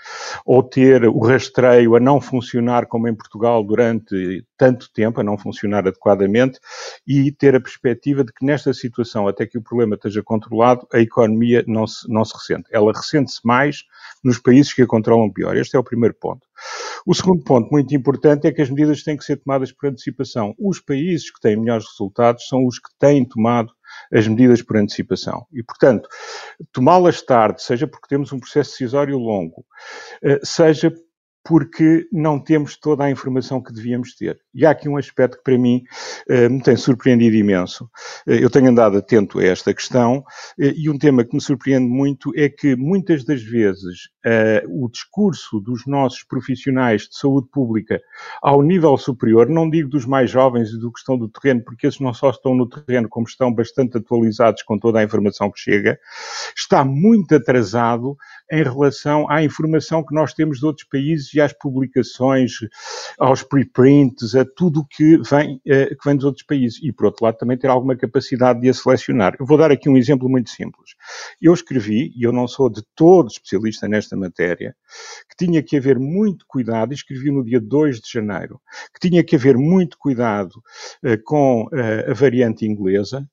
ou 0.47 0.63
ter 0.63 1.05
o 1.07 1.19
rastreio 1.19 1.97
a 1.97 2.01
não 2.01 2.21
funcionar 2.21 2.87
como 2.87 3.09
em 3.09 3.15
Portugal 3.15 3.65
durante 3.65 4.45
tanto 4.57 4.91
tempo, 4.93 5.21
a 5.21 5.25
não 5.25 5.37
funcionar 5.37 5.89
adequadamente, 5.89 6.61
e 7.07 7.33
ter 7.33 7.57
a 7.57 7.61
perspectiva 7.61 8.23
de 8.23 8.33
que 8.33 8.45
nesta 8.45 8.73
situação, 8.73 9.27
até 9.27 9.47
que 9.47 9.59
o 9.59 9.63
problema 9.63 9.97
esteja 9.97 10.23
controlado, 10.23 10.87
a 10.93 11.01
economia 11.01 11.65
não 11.67 11.87
se, 11.87 12.09
não 12.09 12.25
se 12.25 12.35
ressente. 12.35 12.69
Ela 12.71 12.93
ressente-se 12.93 13.41
mais 13.45 13.85
nos 14.23 14.39
países 14.39 14.73
que 14.73 14.83
a 14.83 14.87
controlam 14.87 15.33
pior. 15.33 15.57
Este 15.57 15.77
é 15.77 15.79
o 15.79 15.85
primeiro 15.85 16.15
ponto. 16.15 16.47
O 17.07 17.15
segundo 17.15 17.43
ponto, 17.43 17.71
muito 17.71 17.95
importante, 17.95 18.47
é 18.47 18.53
que 18.53 18.63
as 18.63 18.71
medidas 18.71 19.03
têm 19.03 19.17
que 19.17 19.25
ser 19.25 19.37
tomadas 19.37 19.73
por 19.73 19.89
antecipação. 19.89 20.55
Os 20.59 20.81
países 20.81 21.31
que 21.31 21.41
têm 21.41 21.57
melhores 21.57 21.87
resultados 21.89 22.47
são 22.47 22.67
os 22.67 22.79
que 22.79 22.91
têm 22.99 23.27
tomado 23.27 23.73
as 24.13 24.29
medidas 24.29 24.63
por 24.63 24.77
antecipação. 24.77 25.47
E, 25.53 25.63
portanto, 25.63 26.09
tomá-las 26.73 27.23
tarde, 27.23 27.63
seja 27.63 27.87
porque 27.87 28.09
temos 28.09 28.33
um 28.33 28.39
processo 28.39 28.71
decisório 28.73 29.19
longo, 29.19 29.65
eh, 30.23 30.41
seja 30.43 30.93
porque 31.45 32.07
não 32.13 32.39
temos 32.39 32.77
toda 32.77 33.05
a 33.05 33.11
informação 33.11 33.63
que 33.63 33.73
devíamos 33.73 34.15
ter. 34.15 34.39
E 34.55 34.67
há 34.67 34.71
aqui 34.71 34.89
um 34.89 34.97
aspecto 34.97 35.39
que 35.39 35.45
para 35.45 35.57
mim 35.57 35.83
eh, 36.29 36.49
me 36.49 36.63
tem 36.63 36.77
surpreendido 36.77 37.35
imenso. 37.35 37.89
Eh, 38.27 38.45
eu 38.45 38.51
tenho 38.51 38.69
andado 38.69 38.99
atento 38.99 39.39
a 39.39 39.45
esta 39.45 39.73
questão 39.73 40.23
eh, 40.61 40.75
e 40.77 40.91
um 40.91 40.99
tema 40.99 41.25
que 41.25 41.35
me 41.35 41.41
surpreende 41.41 41.89
muito 41.89 42.31
é 42.37 42.49
que 42.49 42.77
muitas 42.77 43.25
das 43.25 43.43
vezes 43.43 44.11
o 44.69 44.89
discurso 44.91 45.61
dos 45.61 45.87
nossos 45.87 46.23
profissionais 46.23 47.09
de 47.09 47.17
saúde 47.17 47.49
pública 47.51 47.99
ao 48.43 48.63
nível 48.63 48.97
superior, 48.99 49.49
não 49.49 49.69
digo 49.69 49.89
dos 49.89 50.05
mais 50.05 50.31
jovens 50.31 50.69
e 50.71 50.79
do 50.79 50.93
que 50.93 50.99
estão 50.99 51.17
do 51.17 51.27
terreno, 51.27 51.65
porque 51.65 51.87
esses 51.87 52.01
não 52.01 52.13
só 52.13 52.29
estão 52.29 52.55
no 52.55 52.69
terreno, 52.69 53.09
como 53.09 53.27
estão 53.27 53.53
bastante 53.53 53.97
atualizados 53.97 54.63
com 54.63 54.79
toda 54.79 54.99
a 54.99 55.03
informação 55.03 55.51
que 55.51 55.59
chega, 55.59 55.99
está 56.55 56.85
muito 56.85 57.35
atrasado 57.35 58.15
em 58.53 58.63
relação 58.63 59.29
à 59.31 59.43
informação 59.43 60.05
que 60.05 60.15
nós 60.15 60.35
temos 60.35 60.59
de 60.59 60.67
outros 60.67 60.87
países 60.87 61.30
e 61.35 61.41
às 61.41 61.53
publicações, 61.53 62.53
aos 63.19 63.43
preprints, 63.43 64.35
a 64.35 64.45
tudo 64.45 64.87
que 64.89 65.19
vem, 65.19 65.61
eh, 65.67 65.87
que 65.87 66.05
vem 66.05 66.17
dos 66.17 66.25
outros 66.25 66.45
países. 66.45 66.81
E, 66.83 66.93
por 66.93 67.07
outro 67.07 67.25
lado, 67.25 67.37
também 67.37 67.59
ter 67.59 67.69
alguma 67.69 67.97
capacidade 67.97 68.61
de 68.61 68.69
a 68.69 68.75
selecionar. 68.75 69.37
Eu 69.39 69.47
vou 69.47 69.59
dar 69.59 69.71
aqui 69.71 69.89
um 69.89 69.97
exemplo 69.97 70.29
muito 70.29 70.51
simples. 70.51 70.95
Eu 71.41 71.53
escrevi, 71.53 72.13
e 72.17 72.23
eu 72.23 72.33
não 72.33 72.47
sou 72.47 72.71
de 72.71 72.83
todo 72.95 73.29
especialista 73.29 73.89
nesta 73.89 74.17
matéria, 74.17 74.75
que 75.29 75.45
tinha 75.45 75.63
que 75.63 75.77
haver 75.77 75.99
muito 75.99 76.45
cuidado, 76.49 76.93
e 76.93 76.95
escrevi 76.95 77.31
no 77.31 77.45
dia 77.45 77.61
2 77.61 78.01
de 78.01 78.11
janeiro, 78.11 78.61
que 78.95 79.09
tinha 79.09 79.23
que 79.25 79.37
haver 79.37 79.57
muito 79.57 79.97
cuidado 79.99 80.53
uh, 81.05 81.23
com 81.25 81.65
uh, 81.65 82.11
a 82.11 82.15
variante 82.15 82.67
inglesa, 82.67 83.27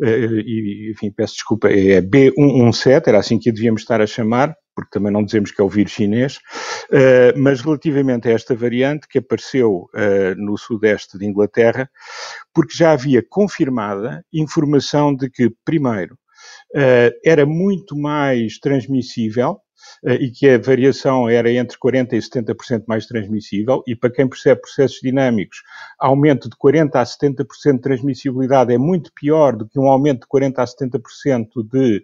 e, 0.00 0.90
enfim, 0.92 1.10
peço 1.10 1.34
desculpa, 1.34 1.68
é 1.68 2.00
B117, 2.00 3.04
era 3.06 3.18
assim 3.18 3.38
que 3.38 3.48
a 3.48 3.52
devíamos 3.52 3.82
estar 3.82 4.00
a 4.00 4.06
chamar, 4.06 4.54
porque 4.74 4.90
também 4.90 5.12
não 5.12 5.24
dizemos 5.24 5.50
que 5.50 5.60
é 5.60 5.64
o 5.64 5.68
vírus 5.68 5.92
chinês, 5.92 6.36
uh, 6.36 7.38
mas 7.38 7.60
relativamente 7.60 8.28
a 8.28 8.32
esta 8.32 8.54
variante 8.54 9.08
que 9.08 9.18
apareceu 9.18 9.88
uh, 9.94 10.34
no 10.36 10.56
sudeste 10.56 11.18
de 11.18 11.26
Inglaterra, 11.26 11.90
porque 12.52 12.76
já 12.76 12.92
havia 12.92 13.24
confirmada 13.28 14.24
informação 14.32 15.14
de 15.14 15.30
que, 15.30 15.50
primeiro, 15.64 16.14
uh, 16.74 17.12
era 17.24 17.46
muito 17.46 17.96
mais 17.96 18.58
transmissível 18.58 19.60
e 20.04 20.30
que 20.30 20.48
a 20.48 20.58
variação 20.58 21.28
era 21.28 21.50
entre 21.50 21.76
40% 21.78 22.12
e 22.12 22.18
70% 22.18 22.84
mais 22.86 23.06
transmissível, 23.06 23.82
e 23.86 23.94
para 23.94 24.10
quem 24.10 24.28
percebe 24.28 24.60
processos 24.60 25.00
dinâmicos, 25.02 25.62
aumento 25.98 26.48
de 26.48 26.56
40% 26.56 26.90
a 26.94 27.04
70% 27.04 27.74
de 27.74 27.80
transmissibilidade 27.80 28.72
é 28.72 28.78
muito 28.78 29.10
pior 29.12 29.56
do 29.56 29.66
que 29.66 29.78
um 29.78 29.88
aumento 29.88 30.20
de 30.20 30.26
40% 30.26 30.54
a 30.58 30.64
70% 30.64 31.48
de, 31.70 32.02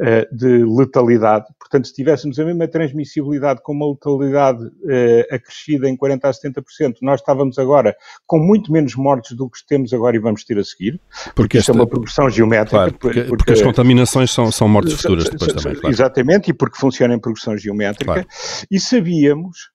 eh, 0.00 0.28
de 0.32 0.64
letalidade. 0.64 1.46
Portanto, 1.58 1.86
se 1.86 1.94
tivéssemos 1.94 2.38
a 2.38 2.44
mesma 2.44 2.68
transmissibilidade 2.68 3.60
com 3.62 3.72
uma 3.72 3.90
letalidade 3.90 4.70
eh, 4.88 5.26
acrescida 5.30 5.88
em 5.88 5.96
40% 5.96 6.20
a 6.24 6.30
70%, 6.30 6.96
nós 7.02 7.20
estávamos 7.20 7.58
agora 7.58 7.94
com 8.26 8.38
muito 8.38 8.72
menos 8.72 8.94
mortes 8.94 9.36
do 9.36 9.48
que 9.48 9.58
temos 9.66 9.92
agora 9.92 10.16
e 10.16 10.18
vamos 10.18 10.44
ter 10.44 10.58
a 10.58 10.64
seguir. 10.64 11.00
Porque 11.34 11.58
isto 11.58 11.70
é 11.70 11.74
uma 11.74 11.86
progressão 11.86 12.28
geométrica. 12.28 12.70
Claro, 12.76 12.92
porque, 12.94 13.20
porque, 13.20 13.36
porque, 13.36 13.52
as 13.52 13.62
contaminações 13.62 14.30
são, 14.30 14.50
são 14.50 14.68
mortes 14.68 14.94
futuras 14.94 15.24
depois 15.24 15.52
também. 15.52 15.78
Claro. 15.78 15.94
Exatamente, 15.94 16.50
e 16.50 16.54
porque 16.54 16.78
funciona 16.78 17.11
em 17.14 17.20
progressão 17.20 17.56
geométrica, 17.56 18.12
claro. 18.12 18.28
e 18.70 18.80
sabíamos, 18.80 19.70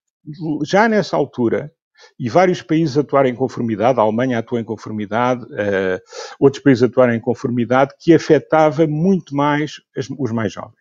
já 0.65 0.87
nessa 0.87 1.15
altura, 1.15 1.71
e 2.19 2.29
vários 2.29 2.61
países 2.61 2.97
atuarem 2.97 3.33
em 3.33 3.35
conformidade, 3.35 3.99
a 3.99 4.03
Alemanha 4.03 4.39
atua 4.39 4.59
em 4.59 4.63
conformidade, 4.63 5.43
uh, 5.45 5.99
outros 6.39 6.61
países 6.61 6.83
atuarem 6.83 7.17
em 7.17 7.21
conformidade, 7.21 7.93
que 7.99 8.13
afetava 8.13 8.85
muito 8.87 9.35
mais 9.35 9.81
as, 9.95 10.07
os 10.17 10.31
mais 10.31 10.53
jovens. 10.53 10.75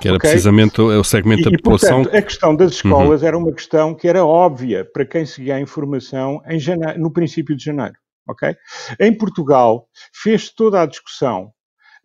Que 0.00 0.08
era 0.08 0.16
okay? 0.16 0.30
precisamente 0.30 0.80
o 0.80 1.02
segmento 1.02 1.48
e, 1.48 1.52
da 1.52 1.58
população. 1.58 2.02
E, 2.02 2.04
portanto, 2.04 2.16
a 2.16 2.22
questão 2.22 2.56
das 2.56 2.72
escolas 2.72 3.22
uhum. 3.22 3.28
era 3.28 3.38
uma 3.38 3.52
questão 3.52 3.94
que 3.94 4.06
era 4.06 4.24
óbvia 4.24 4.84
para 4.84 5.04
quem 5.04 5.26
seguia 5.26 5.56
a 5.56 5.60
informação 5.60 6.40
em 6.46 6.58
janeiro, 6.58 7.00
no 7.00 7.12
princípio 7.12 7.56
de 7.56 7.64
janeiro. 7.64 7.94
Okay? 8.28 8.56
Em 9.00 9.12
Portugal, 9.12 9.88
fez 10.12 10.48
toda 10.48 10.80
a 10.80 10.86
discussão 10.86 11.52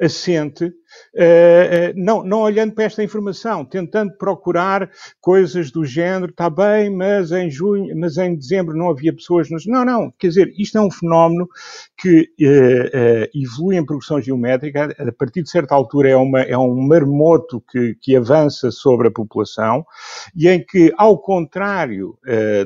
assente 0.02 0.72
não, 1.96 2.24
não 2.24 2.42
olhando 2.42 2.74
para 2.74 2.86
esta 2.86 3.04
informação, 3.04 3.66
tentando 3.66 4.14
procurar 4.18 4.90
coisas 5.22 5.72
do 5.72 5.86
género, 5.86 6.32
está 6.32 6.50
bem, 6.50 6.90
mas 6.90 7.32
em 7.32 7.50
junho, 7.50 7.96
mas 7.98 8.18
em 8.18 8.36
dezembro 8.36 8.76
não 8.78 8.90
havia 8.90 9.14
pessoas 9.14 9.50
nos. 9.50 9.66
Não, 9.66 9.86
não, 9.86 10.12
quer 10.18 10.28
dizer, 10.28 10.54
isto 10.58 10.78
é 10.78 10.82
um 10.82 10.92
fenómeno 10.92 11.48
que 11.98 12.30
uh, 12.42 13.30
evolui 13.34 13.78
em 13.78 13.86
progressão 13.86 14.22
geométrica, 14.22 14.96
a 14.98 15.12
partir 15.12 15.44
de 15.44 15.50
certa 15.50 15.76
altura 15.76 16.10
é, 16.10 16.16
uma, 16.16 16.42
é 16.42 16.58
um 16.58 16.76
marmoto 16.88 17.62
que, 17.70 17.96
que 18.02 18.16
avança 18.16 18.72
sobre 18.72 19.08
a 19.08 19.12
população 19.12 19.86
e 20.36 20.48
em 20.48 20.64
que, 20.64 20.94
ao 20.98 21.18
contrário 21.18 22.18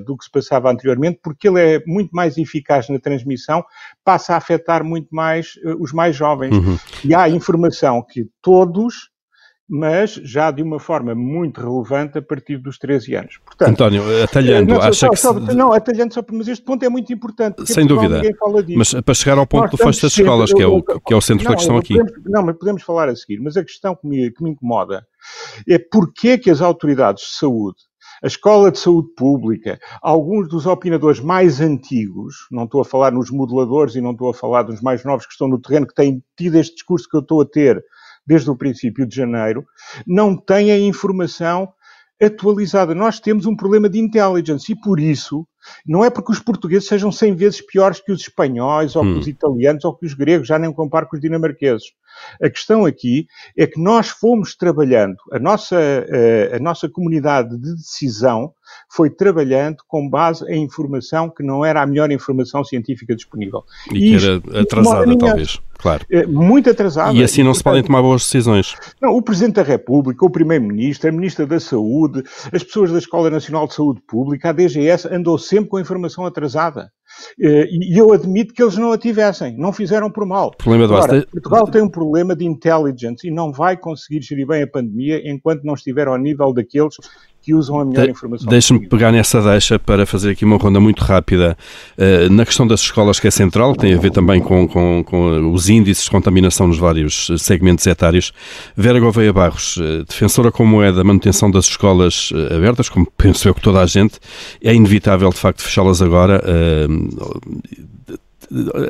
do 0.06 0.18
que 0.18 0.26
se 0.26 0.32
passava 0.32 0.72
anteriormente, 0.72 1.20
porque 1.24 1.48
ele 1.48 1.60
é 1.60 1.84
muito 1.86 2.12
mais 2.12 2.38
eficaz 2.38 2.90
na 2.90 3.00
transmissão, 3.00 3.64
passa 4.04 4.34
a 4.34 4.38
afetar 4.38 4.84
muito 4.84 5.08
mais 5.12 5.60
os 5.80 5.92
mais 5.94 6.16
jovens. 6.16 6.56
Uhum. 6.56 6.78
E 7.04 7.16
há 7.16 7.30
informação 7.30 8.02
que 8.02 8.23
todos, 8.42 9.12
mas 9.68 10.14
já 10.16 10.52
de 10.52 10.62
uma 10.62 10.80
forma 10.80 11.16
muito 11.16 11.62
relevante 11.62 12.18
a 12.18 12.22
partir 12.22 12.58
dos 12.58 12.78
13 12.78 13.16
anos. 13.16 13.40
Portanto, 13.46 13.70
António, 13.70 14.24
atalhando, 14.24 14.74
não, 14.74 14.82
acha 14.82 15.10
que... 15.10 15.16
Só, 15.16 15.34
Não, 15.34 15.72
atalhando 15.72 16.14
só, 16.14 16.24
mas 16.32 16.48
este 16.48 16.64
ponto 16.64 16.84
é 16.84 16.90
muito 16.90 17.12
importante. 17.14 17.66
Sem 17.66 17.88
dúvida. 17.88 18.22
Mas 18.76 18.94
para 18.94 19.14
chegar 19.14 19.38
ao 19.38 19.48
ponto 19.48 19.64
Nós 19.64 19.72
do 19.72 19.78
fecho 19.78 20.02
das 20.02 20.18
escolas, 20.18 20.54
que 20.54 20.62
é, 20.62 20.68
o, 20.68 20.82
que 20.82 21.14
é 21.14 21.16
o 21.16 21.22
centro 21.22 21.46
não, 21.46 21.52
da 21.52 21.58
questão 21.58 21.78
aqui. 21.78 21.96
Podemos, 21.96 22.24
não, 22.26 22.44
mas 22.44 22.58
podemos 22.58 22.84
falar 22.84 23.10
a 23.10 23.16
seguir, 23.16 23.40
mas 23.40 23.56
a 23.56 23.64
questão 23.64 23.96
que 23.96 24.06
me, 24.08 24.32
que 24.32 24.44
me 24.44 24.52
incomoda 24.52 25.06
é 25.68 25.80
porque 25.80 26.38
que 26.38 26.52
as 26.52 26.62
autoridades 26.62 27.24
de 27.24 27.38
saúde 27.38 27.78
a 28.24 28.28
Escola 28.28 28.72
de 28.72 28.80
Saúde 28.80 29.10
Pública, 29.18 29.78
alguns 30.02 30.48
dos 30.48 30.66
opinadores 30.66 31.20
mais 31.20 31.60
antigos, 31.60 32.48
não 32.50 32.64
estou 32.64 32.80
a 32.80 32.86
falar 32.86 33.12
nos 33.12 33.30
modeladores 33.30 33.96
e 33.96 34.02
não 34.02 34.12
estou 34.12 34.30
a 34.30 34.34
falar 34.34 34.64
dos 34.64 34.80
mais 34.80 35.04
novos 35.04 35.26
que 35.26 35.34
estão 35.34 35.50
no 35.50 35.60
terreno, 35.60 35.86
que 35.86 35.94
têm 35.94 36.24
tido 36.38 36.58
este 36.58 36.74
discurso 36.76 37.08
que 37.10 37.18
eu 37.18 37.20
estou 37.20 37.42
a 37.42 37.46
ter 37.46 37.84
desde 38.26 38.50
o 38.50 38.56
princípio 38.56 39.06
de 39.06 39.16
janeiro, 39.16 39.66
não 40.06 40.36
têm 40.36 40.72
a 40.72 40.80
informação 40.80 41.72
atualizada. 42.22 42.96
Nós 42.96 43.20
temos 43.20 43.46
um 43.46 43.56
problema 43.56 43.90
de 43.90 44.00
intelligence 44.00 44.72
e 44.72 44.76
por 44.80 45.00
isso 45.00 45.48
não 45.86 46.04
é 46.04 46.10
porque 46.10 46.32
os 46.32 46.40
portugueses 46.40 46.88
sejam 46.88 47.12
100 47.12 47.36
vezes 47.36 47.62
piores 47.62 48.00
que 48.00 48.12
os 48.12 48.22
espanhóis, 48.22 48.96
ou 48.96 49.04
hum. 49.04 49.14
que 49.14 49.20
os 49.20 49.28
italianos, 49.28 49.86
ou 49.86 49.96
que 49.96 50.06
os 50.06 50.14
gregos, 50.14 50.48
já 50.48 50.60
nem 50.60 50.72
comparo 50.74 51.08
com 51.08 51.16
os 51.16 51.22
dinamarqueses. 51.22 51.94
A 52.42 52.50
questão 52.50 52.86
aqui 52.86 53.28
é 53.58 53.68
que 53.68 53.82
nós 53.82 54.10
fomos 54.10 54.56
trabalhando, 54.56 55.16
a 55.32 55.40
nossa, 55.40 55.78
a, 56.54 56.60
nossa 56.60 56.90
comunidade 56.90 57.58
de 57.58 57.76
decisão 57.76 58.54
foi 58.90 59.10
trabalhando 59.10 59.78
com 59.88 60.10
base 60.10 60.46
em 60.46 60.64
informação 60.64 61.30
que 61.30 61.44
não 61.44 61.64
era 61.66 61.82
a 61.82 61.86
melhor 61.86 62.12
informação 62.12 62.64
científica 62.64 63.16
disponível. 63.16 63.64
E, 63.92 64.18
que 64.18 64.26
era 64.26 64.62
atrasada, 64.62 65.18
talvez. 65.18 65.60
Claro. 65.78 66.06
É, 66.10 66.26
muito 66.26 66.70
atrasada. 66.70 67.14
E 67.14 67.24
assim 67.24 67.44
não 67.44 67.52
e, 67.52 67.56
se 67.56 67.64
podem 67.64 67.84
tomar 67.84 68.02
boas 68.02 68.24
decisões. 68.24 68.76
Não, 69.02 69.16
o 69.16 69.22
Presidente 69.22 69.56
da 69.56 69.64
República, 69.64 70.26
o 70.26 70.30
Primeiro-Ministro, 70.30 71.10
a 71.10 71.12
Ministra 71.12 71.46
da 71.46 71.60
Saúde, 71.60 72.24
as 72.52 72.64
pessoas 72.64 72.92
da 72.92 73.00
Escola 73.00 73.30
Nacional 73.30 73.68
de 73.68 73.74
Saúde 73.74 74.02
Pública, 74.08 74.50
a 74.50 74.54
DGS, 74.54 75.08
andou 75.14 75.38
sempre 75.38 75.70
com 75.70 75.78
a 75.78 75.82
informação 75.82 76.26
atrasada. 76.26 76.92
Eh, 77.40 77.68
e 77.72 77.98
eu 77.98 78.12
admito 78.12 78.54
que 78.54 78.62
eles 78.62 78.78
não 78.78 78.92
a 78.92 78.98
tivessem, 78.98 79.58
não 79.58 79.72
fizeram 79.72 80.10
por 80.10 80.26
mal. 80.26 80.52
Problema 80.52 80.88
do 80.88 80.96
Agora, 80.96 81.26
Portugal 81.26 81.68
tem 81.68 81.82
um 81.82 81.90
problema 81.90 82.36
de 82.36 82.46
intelligence 82.46 83.28
e 83.28 83.32
não 83.32 83.52
vai 83.52 83.78
conseguir 83.78 84.22
gerir 84.22 84.48
bem 84.48 84.64
a 84.64 84.68
pandemia 84.68 85.22
enquanto 85.30 85.64
não 85.64 85.74
estiver 85.74 86.08
ao 86.08 86.18
nível 86.18 86.54
daqueles 86.54 86.96
que 87.44 87.54
usam 87.54 87.78
a 87.78 87.86
melhor 87.86 88.06
de, 88.06 88.12
informação. 88.12 88.48
Deixe-me 88.48 88.88
pegar 88.88 89.12
nessa 89.12 89.42
deixa 89.42 89.78
para 89.78 90.06
fazer 90.06 90.32
aqui 90.32 90.46
uma 90.46 90.56
ronda 90.56 90.80
muito 90.80 91.04
rápida 91.04 91.58
uh, 91.98 92.32
na 92.32 92.46
questão 92.46 92.66
das 92.66 92.80
escolas, 92.80 93.20
que 93.20 93.28
é 93.28 93.32
central, 93.32 93.76
tem 93.76 93.94
a 93.94 93.98
ver 93.98 94.12
também 94.12 94.40
com, 94.40 94.66
com, 94.66 95.04
com, 95.04 95.52
os 95.52 95.68
índices 95.68 96.06
de 96.06 96.12
contaminação 96.12 96.68
nos 96.68 96.78
vários 96.78 97.30
segmentos 97.38 97.86
etários. 97.86 98.32
Vera 98.78 98.98
Gouveia 98.98 99.34
Barros, 99.34 99.76
uh, 99.76 100.06
defensora 100.08 100.54
como 100.54 100.82
é 100.82 100.92
da 100.94 101.04
manutenção 101.04 101.52
das 101.52 101.66
escolas 101.66 102.32
uh, 102.32 102.56
abertas, 102.56 102.88
como 102.88 103.06
penso 103.18 103.46
eu 103.50 103.54
que 103.54 103.62
toda 103.62 103.82
a 103.82 103.86
gente, 103.86 104.20
é 104.64 104.74
inevitável 104.74 105.30
de 105.30 105.38
facto 105.38 105.62
fechá-las 105.64 106.02
agora. 106.02 106.42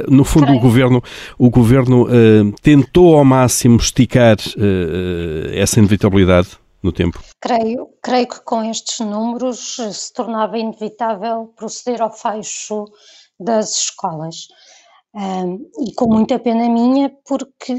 no 0.07 0.24
fundo 0.25 0.51
o 0.51 0.60
governo 0.60 1.01
o 1.38 1.50
governo 1.50 2.07
tentou 2.62 3.15
ao 3.15 3.24
máximo 3.24 3.77
esticar 3.77 4.36
essa 5.53 5.79
inevitabilidade 5.79 6.50
no 6.84 6.92
tempo? 6.92 7.24
Creio, 7.40 7.90
creio 8.02 8.28
que 8.28 8.42
com 8.42 8.63
estes 8.63 9.00
números 9.00 9.78
se 9.92 10.13
tornava 10.13 10.58
inevitável 10.58 11.48
proceder 11.56 12.02
ao 12.02 12.12
fecho 12.12 12.86
das 13.40 13.78
escolas. 13.78 14.48
Um, 15.16 15.70
e 15.88 15.94
com 15.94 16.08
muita 16.08 16.40
pena 16.40 16.68
minha, 16.68 17.10
porque 17.25 17.74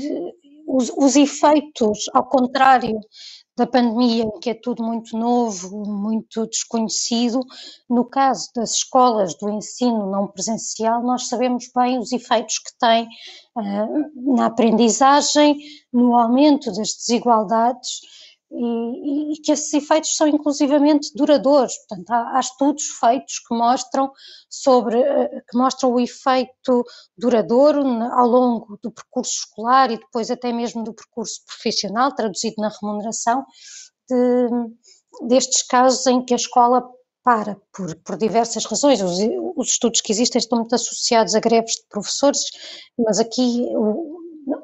os, 0.67 0.91
os, 0.97 1.17
efeitos, 1.17 2.05
ao 2.15 2.25
contrário 2.29 2.99
da 3.57 3.67
pandemia, 3.67 4.25
que 4.41 4.51
é 4.51 4.55
tudo 4.55 4.83
muito 4.83 5.17
novo, 5.17 5.85
muito 5.85 6.47
desconhecido, 6.47 7.41
no 7.91 8.05
caso 8.05 8.51
das 8.55 8.77
escolas 8.77 9.37
do 9.37 9.51
ensino 9.51 10.11
não 10.11 10.29
presencial, 10.29 11.03
nós 11.03 11.29
sabemos 11.29 11.71
bem 11.75 11.99
os 11.99 12.13
efeitos 12.13 12.59
que 12.59 12.71
tem 12.79 13.05
uh, 13.57 14.35
na 14.35 14.47
aprendizagem, 14.47 15.59
no 15.93 16.17
aumento 16.17 16.73
das 16.73 16.95
desigualdades 16.95 18.01
e, 18.57 19.33
e, 19.33 19.41
que 19.43 19.53
esses 19.53 19.73
efeitos 19.75 20.17
são 20.17 20.29
inclusivamente 20.29 21.13
duradouros. 21.15 21.77
Portanto, 21.79 22.11
há, 22.11 22.37
há, 22.37 22.41
estudos 22.41 22.85
feitos 23.01 23.41
que 23.41 23.55
mostram 23.55 24.13
sobre 24.49 25.01
eh, 25.01 25.43
que 25.51 25.59
mostram 25.59 25.93
o 25.93 26.01
efeito 26.01 26.85
duradouro 27.19 27.83
ao 28.13 28.27
longo 28.27 28.79
do 28.83 28.91
percurso 28.91 29.33
escolar 29.33 29.91
e 29.91 29.99
depois 29.99 30.31
até 30.31 30.53
mesmo 30.53 30.85
do 30.85 30.95
percurso 30.95 31.45
profissional, 31.47 32.15
traduzido 32.15 32.57
na 32.59 32.71
remuneração, 32.81 33.45
de, 34.09 34.49
destes 35.27 35.63
casos 35.63 36.07
em 36.07 36.25
que 36.25 36.35
a 36.35 36.37
escola 36.37 36.89
para 37.25 37.57
por, 37.73 37.97
por 37.97 38.17
diversas 38.17 38.67
razões. 38.67 39.01
Os, 39.01 39.19
os, 39.57 39.69
estudos 39.69 40.01
que 40.01 40.13
existem 40.13 40.39
estão 40.39 40.59
muito 40.59 40.75
associados 40.75 41.35
a 41.35 41.41
greves 41.41 41.77
de 41.77 41.87
professores, 41.89 42.43
mas 42.99 43.19
aqui 43.19 43.67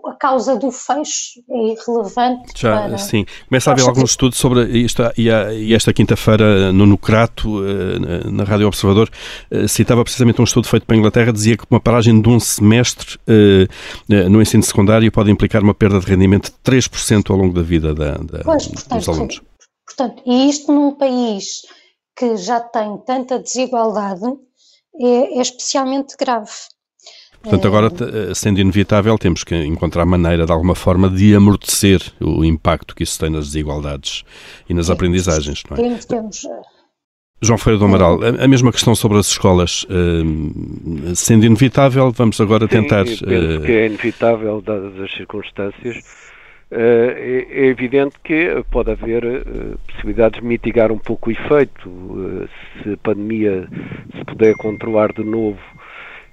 a 0.04 0.14
causa 0.14 0.56
do 0.56 0.70
fecho 0.70 1.40
é 1.49 1.72
irrelevante. 1.72 2.52
Já, 2.54 2.82
para... 2.82 2.99
sim. 2.99 3.25
Começa 3.49 3.70
a 3.70 3.72
haver 3.72 3.87
alguns 3.87 4.10
estudos 4.10 4.38
sobre 4.38 4.64
isto 4.78 5.02
e, 5.16 5.28
e 5.28 5.75
esta 5.75 5.92
quinta-feira 5.92 6.72
no 6.72 6.87
Nucrato, 6.87 7.64
eh, 7.64 8.30
na 8.30 8.44
Rádio 8.44 8.66
Observador, 8.66 9.10
eh, 9.50 9.66
citava 9.66 10.02
precisamente 10.02 10.40
um 10.40 10.44
estudo 10.44 10.68
feito 10.68 10.87
para 10.87 10.96
a 10.96 10.99
Inglaterra, 10.99 11.32
dizia 11.32 11.56
que 11.56 11.64
uma 11.70 11.80
paragem 11.80 12.20
de 12.20 12.28
um 12.28 12.38
semestre 12.38 13.18
eh, 13.26 13.66
no 14.28 14.42
ensino 14.42 14.62
secundário 14.62 15.10
pode 15.10 15.30
implicar 15.30 15.62
uma 15.62 15.75
perda 15.75 15.99
de 15.99 16.06
rendimento 16.06 16.50
de 16.50 16.58
3% 16.70 17.30
ao 17.30 17.37
longo 17.37 17.54
da 17.54 17.62
vida 17.62 17.94
da, 17.94 18.12
da, 18.18 18.44
pois, 18.44 18.66
portanto, 18.66 18.99
dos 18.99 19.08
alunos. 19.08 19.42
Portanto, 19.87 20.22
e 20.26 20.49
isto 20.49 20.72
num 20.72 20.94
país 20.94 21.62
que 22.16 22.37
já 22.37 22.60
tem 22.60 22.99
tanta 23.06 23.38
desigualdade 23.38 24.26
é, 25.00 25.38
é 25.38 25.40
especialmente 25.40 26.16
grave. 26.18 26.50
Portanto, 27.42 27.66
agora, 27.66 27.87
eh, 27.87 28.35
sendo 28.35 28.61
inevitável, 28.61 29.16
temos 29.16 29.44
que 29.44 29.54
encontrar 29.64 30.04
maneira, 30.04 30.44
de 30.44 30.52
alguma 30.52 30.75
forma, 30.75 31.09
de 31.09 31.35
amortecer 31.35 32.00
o 32.20 32.44
impacto 32.44 32.94
que 32.94 33.02
isso 33.02 33.18
tem 33.18 33.30
nas 33.30 33.47
desigualdades 33.47 34.25
e 34.68 34.75
nas 34.75 34.90
aprendizagens, 34.90 35.62
não 35.68 35.76
é? 35.76 35.80
Temos, 35.80 36.04
temos. 36.04 36.44
Eh, 36.44 36.61
João 37.42 37.56
Feira 37.56 37.78
do 37.78 37.87
Amaral, 37.87 38.20
a 38.23 38.47
mesma 38.47 38.70
questão 38.70 38.94
sobre 38.94 39.16
as 39.16 39.28
escolas, 39.28 39.85
uh, 39.85 41.16
sendo 41.16 41.47
inevitável, 41.47 42.11
vamos 42.11 42.38
agora 42.38 42.64
Sim, 42.64 42.82
tentar... 42.82 43.06
Penso 43.06 43.25
uh... 43.25 43.62
que 43.62 43.73
é 43.73 43.87
inevitável, 43.87 44.61
dadas 44.61 45.00
as 45.00 45.11
circunstâncias. 45.12 45.97
Uh, 46.70 46.76
é, 46.76 47.47
é, 47.50 47.66
evidente 47.68 48.16
que 48.23 48.62
pode 48.70 48.90
haver 48.90 49.23
possibilidades 49.88 50.40
de 50.40 50.47
mitigar 50.47 50.92
um 50.92 50.99
pouco 50.99 51.30
o 51.30 51.32
efeito. 51.32 52.49
se 52.82 52.92
a 52.92 52.97
pandemia 52.99 53.66
se 54.14 54.25
puder 54.26 54.54
controlar 54.56 55.11
de 55.14 55.25
novo 55.25 55.59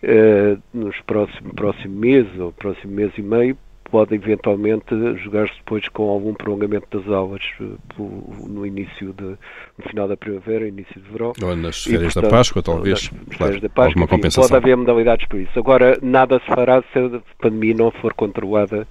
uh, 0.08 0.62
nos 0.74 1.00
próximos 1.02 1.54
próximo 1.54 2.00
mês 2.00 2.28
ou 2.40 2.52
próximo 2.52 2.94
mês 2.94 3.12
e 3.18 3.22
meio 3.22 3.58
pode 3.90 4.16
eventualmente 4.16 4.86
jogar-se 5.24 5.56
depois 5.58 5.88
com 5.90 6.10
algum 6.10 6.34
prolongamento 6.34 7.00
das 7.00 7.10
aulas 7.10 7.42
uh, 7.60 8.48
no 8.48 8.66
início 8.66 9.14
de, 9.14 9.24
no 9.24 9.90
final 9.90 10.08
da 10.08 10.18
primavera, 10.18 10.68
início 10.68 11.00
de 11.00 11.10
verão. 11.10 11.34
Ou 11.42 11.56
nas 11.56 11.84
férias 11.84 12.02
e, 12.02 12.14
portanto, 12.14 12.24
da 12.24 12.30
Páscoa, 12.30 12.62
talvez. 12.62 13.12
Nas 13.28 13.38
férias 13.38 13.62
da 13.62 13.70
Páscoa, 13.70 14.04
enfim, 14.04 14.10
compensação. 14.10 14.50
pode 14.50 14.56
haver 14.56 14.76
modalidades 14.76 15.26
para 15.28 15.40
isso. 15.40 15.58
Agora, 15.58 15.98
nada 16.02 16.40
se 16.40 16.46
fará 16.46 16.84
se 16.94 17.00
a 17.00 17.22
pandemia 17.42 17.76
não 17.76 17.92
for 17.92 18.14
controlada 18.14 18.86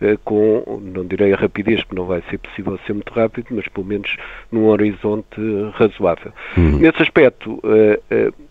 uh, 0.00 0.18
com, 0.24 0.80
não 0.82 1.06
direi 1.06 1.32
a 1.32 1.36
rapidez, 1.36 1.82
porque 1.84 1.96
não 1.96 2.06
vai 2.06 2.22
ser 2.30 2.38
possível 2.38 2.78
ser 2.86 2.94
muito 2.94 3.12
rápido, 3.12 3.48
mas 3.50 3.68
pelo 3.68 3.86
menos 3.86 4.16
num 4.50 4.66
horizonte 4.68 5.38
razoável. 5.74 6.32
Hum. 6.56 6.78
Nesse 6.78 7.02
aspecto, 7.02 7.60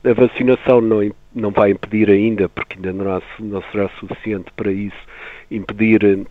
a 0.04 0.14
vacinação 0.14 0.80
não 0.80 1.02
não 1.38 1.52
vai 1.52 1.72
impedir 1.72 2.10
ainda, 2.10 2.50
porque 2.50 2.76
ainda 2.76 2.92
não, 2.92 3.16
há, 3.16 3.22
não 3.40 3.62
será 3.72 3.90
suficiente 4.00 4.52
para 4.56 4.72
isso, 4.72 4.98
impedir 5.52 6.04
eh, 6.04 6.26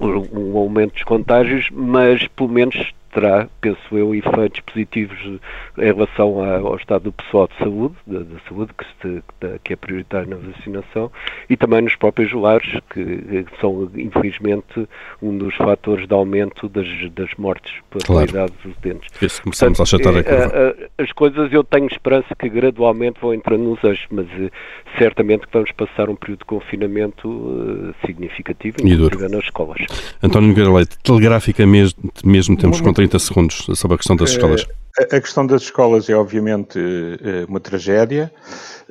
um 0.00 0.56
aumento 0.56 0.94
dos 0.94 1.04
contágios, 1.04 1.68
mas 1.70 2.26
pelo 2.28 2.48
menos 2.48 2.92
terá, 3.12 3.48
penso 3.60 3.78
eu, 3.92 4.14
efeitos 4.14 4.60
positivos 4.60 5.18
em 5.24 5.40
relação 5.84 6.42
ao 6.66 6.76
estado 6.76 7.04
do 7.04 7.12
pessoal 7.12 7.48
de 7.48 7.64
saúde, 7.64 7.94
da, 8.06 8.20
da 8.20 8.40
saúde 8.48 8.72
que, 8.76 8.84
se, 9.00 9.22
que, 9.64 9.72
é 9.72 9.76
prioritário 9.76 10.28
na 10.28 10.36
vacinação, 10.36 11.10
e 11.48 11.56
também 11.56 11.82
nos 11.82 11.94
próprios 11.96 12.32
lares, 12.32 12.70
que, 12.90 13.04
que 13.44 13.60
são, 13.60 13.90
infelizmente, 13.96 14.88
um 15.22 15.36
dos 15.36 15.54
fatores 15.56 16.06
de 16.06 16.14
aumento 16.14 16.68
das, 16.68 16.86
das 17.12 17.30
mortes 17.38 17.72
pela 17.90 18.04
claro. 18.04 18.32
qualidade 18.32 18.52
dos 18.64 18.76
dentes. 18.78 19.08
Isso 19.22 19.42
começamos 19.42 19.78
Portanto, 19.78 19.80
a 19.80 20.12
achatar 20.12 20.16
a 20.16 20.22
curva. 20.22 20.88
As 20.98 21.12
coisas 21.12 21.52
eu 21.52 21.64
tenho 21.64 21.86
esperança 21.86 22.34
que 22.38 22.48
gradualmente 22.48 23.20
vão 23.20 23.32
entrando 23.32 23.62
nos 23.62 23.82
eixos, 23.84 24.06
mas 24.10 24.26
eh, 24.38 24.50
certamente 24.98 25.46
que 25.46 25.52
vamos 25.52 25.70
passar 25.72 26.10
um 26.10 26.16
período 26.16 26.40
de 26.40 26.44
confinamento 26.44 27.28
uh, 27.28 27.94
significativo, 28.04 28.76
e 28.84 28.96
duro. 28.96 29.18
nas 29.28 29.44
escolas. 29.44 29.78
António 30.22 30.48
Nogueira 30.48 30.72
Leite, 30.72 30.98
telegraficamente 31.02 31.68
mesmo, 31.68 32.12
mesmo 32.24 32.56
temos 32.56 32.80
com 32.80 32.92
30 32.98 33.18
segundos 33.20 33.66
sobre 33.76 33.94
a 33.94 33.96
questão 33.96 34.16
das 34.16 34.30
escolas. 34.30 34.66
Eh, 34.98 35.16
a 35.16 35.20
questão 35.20 35.46
das 35.46 35.62
escolas 35.62 36.08
é 36.08 36.16
obviamente 36.16 36.80
eh, 36.80 37.44
uma 37.48 37.60
tragédia, 37.60 38.32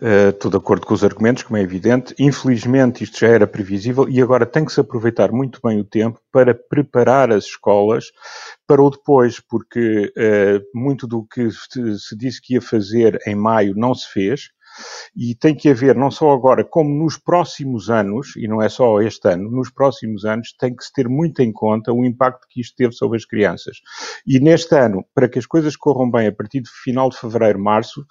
eh, 0.01 0.31
tudo 0.31 0.51
de 0.51 0.63
acordo 0.63 0.85
com 0.85 0.93
os 0.93 1.03
argumentos, 1.03 1.43
como 1.43 1.57
é 1.57 1.61
evidente. 1.61 2.15
Infelizmente 2.17 3.03
isto 3.03 3.19
já 3.19 3.27
era 3.27 3.45
previsível 3.45 4.07
e 4.07 4.21
agora 4.21 4.45
tem 4.45 4.63
que 4.63 4.71
se 4.71 4.79
aproveitar 4.79 5.33
muito 5.33 5.59
bem 5.61 5.81
o 5.81 5.83
tempo 5.83 6.21
para 6.31 6.55
preparar 6.55 7.33
as 7.33 7.47
escolas 7.47 8.05
para 8.65 8.81
o 8.81 8.89
depois, 8.89 9.41
porque 9.41 10.13
muito 10.73 11.05
do 11.05 11.25
que 11.25 11.49
se 11.51 12.15
disse 12.17 12.41
que 12.41 12.53
ia 12.53 12.61
fazer 12.61 13.19
em 13.27 13.35
maio 13.35 13.73
não 13.75 13.93
se 13.93 14.09
fez. 14.09 14.51
E 15.15 15.35
tem 15.35 15.55
que 15.55 15.69
haver, 15.69 15.95
não 15.95 16.11
só 16.11 16.31
agora, 16.31 16.63
como 16.63 16.89
nos 17.03 17.17
próximos 17.17 17.89
anos, 17.89 18.35
e 18.35 18.47
não 18.47 18.61
é 18.61 18.69
só 18.69 19.01
este 19.01 19.29
ano, 19.29 19.49
nos 19.49 19.69
próximos 19.69 20.25
anos, 20.25 20.53
tem 20.53 20.75
que 20.75 20.83
se 20.83 20.93
ter 20.93 21.07
muito 21.07 21.41
em 21.41 21.51
conta 21.51 21.93
o 21.93 22.05
impacto 22.05 22.47
que 22.49 22.61
isto 22.61 22.75
teve 22.75 22.93
sobre 22.93 23.17
as 23.17 23.25
crianças. 23.25 23.77
E 24.25 24.39
neste 24.39 24.75
ano, 24.75 25.05
para 25.13 25.27
que 25.27 25.39
as 25.39 25.45
coisas 25.45 25.75
corram 25.75 26.09
bem 26.09 26.27
a 26.27 26.31
partir 26.31 26.61
do 26.61 26.69
final 26.83 27.09
de 27.09 27.17
fevereiro, 27.17 27.59
março, 27.59 28.05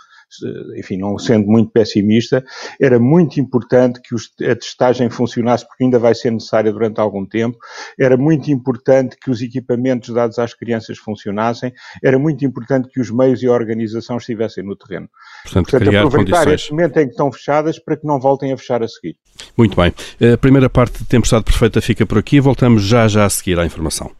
enfim, 0.77 0.97
não 0.97 1.19
sendo 1.19 1.47
muito 1.47 1.71
pessimista, 1.71 2.45
era 2.81 2.99
muito 2.99 3.41
importante 3.41 4.01
que 4.01 4.15
a 4.45 4.55
testagem 4.55 5.09
funcionasse, 5.09 5.67
porque 5.67 5.85
ainda 5.85 5.99
vai 5.99 6.15
ser 6.15 6.31
necessária 6.31 6.73
durante 6.73 7.01
algum 7.01 7.25
tempo, 7.25 7.59
era 7.99 8.17
muito 8.17 8.51
importante 8.51 9.17
que 9.21 9.31
os 9.31 9.41
equipamentos 9.41 10.13
dados 10.15 10.39
às 10.39 10.55
crianças 10.55 10.99
funcionassem, 10.99 11.73
era 12.03 12.19
muito 12.19 12.45
importante 12.45 12.89
que 12.89 13.01
os 13.01 13.11
meios 13.11 13.43
e 13.43 13.47
a 13.47 13.53
organização 13.53 14.17
estivessem 14.17 14.65
no 14.65 14.77
terreno. 14.77 15.09
Portanto, 15.45 15.71
Portanto 15.71 15.97
aproveitar 15.97 16.39
condições... 16.39 16.61
este 16.61 16.71
momento 16.73 16.97
em 16.99 17.05
que 17.05 17.13
estão 17.13 17.33
fechadas 17.33 17.79
para 17.79 17.97
que 17.97 18.07
não 18.07 18.21
voltem 18.21 18.53
a 18.53 18.57
fechar 18.57 18.83
a 18.83 18.89
seguir. 18.89 19.17
Muito 19.57 19.77
bem. 19.77 19.93
A 20.33 20.37
primeira 20.37 20.69
parte 20.69 20.99
de 20.99 21.05
Tempestade 21.05 21.45
Perfeita 21.45 21.81
fica 21.81 22.07
por 22.07 22.19
aqui, 22.19 22.41
voltamos 22.41 22.85
já 22.85 23.07
já 23.09 23.25
a 23.25 23.31
seguir 23.31 23.59
à 23.59 23.67
informação. 23.67 24.11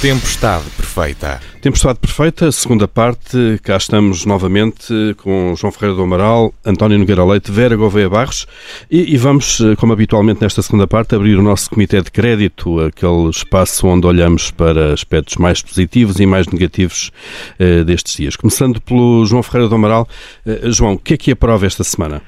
Tempestade 0.00 0.64
Perfeita. 0.76 1.40
Tempestade 1.60 1.98
Perfeita, 1.98 2.52
segunda 2.52 2.86
parte, 2.86 3.58
cá 3.64 3.76
estamos 3.76 4.24
novamente 4.24 4.94
com 5.16 5.56
João 5.56 5.72
Ferreira 5.72 5.96
do 5.96 6.02
Amaral, 6.04 6.54
António 6.64 6.96
Nogueira 6.96 7.24
Leite, 7.24 7.50
Vera 7.50 7.74
Gouveia 7.74 8.08
Barros 8.08 8.46
e, 8.88 9.12
e, 9.12 9.16
vamos, 9.16 9.58
como 9.76 9.92
habitualmente 9.92 10.40
nesta 10.40 10.62
segunda 10.62 10.86
parte, 10.86 11.16
abrir 11.16 11.36
o 11.36 11.42
nosso 11.42 11.68
Comitê 11.70 12.00
de 12.00 12.12
Crédito, 12.12 12.78
aquele 12.78 13.28
espaço 13.28 13.88
onde 13.88 14.06
olhamos 14.06 14.52
para 14.52 14.92
aspectos 14.92 15.36
mais 15.36 15.62
positivos 15.62 16.20
e 16.20 16.26
mais 16.26 16.46
negativos 16.46 17.10
eh, 17.58 17.82
destes 17.82 18.14
dias. 18.14 18.36
Começando 18.36 18.80
pelo 18.80 19.26
João 19.26 19.42
Ferreira 19.42 19.68
do 19.68 19.74
Amaral. 19.74 20.08
Eh, 20.46 20.70
João, 20.70 20.92
o 20.92 20.98
que 20.98 21.14
é 21.14 21.16
que 21.16 21.32
aprova 21.32 21.66
esta 21.66 21.82
semana? 21.82 22.22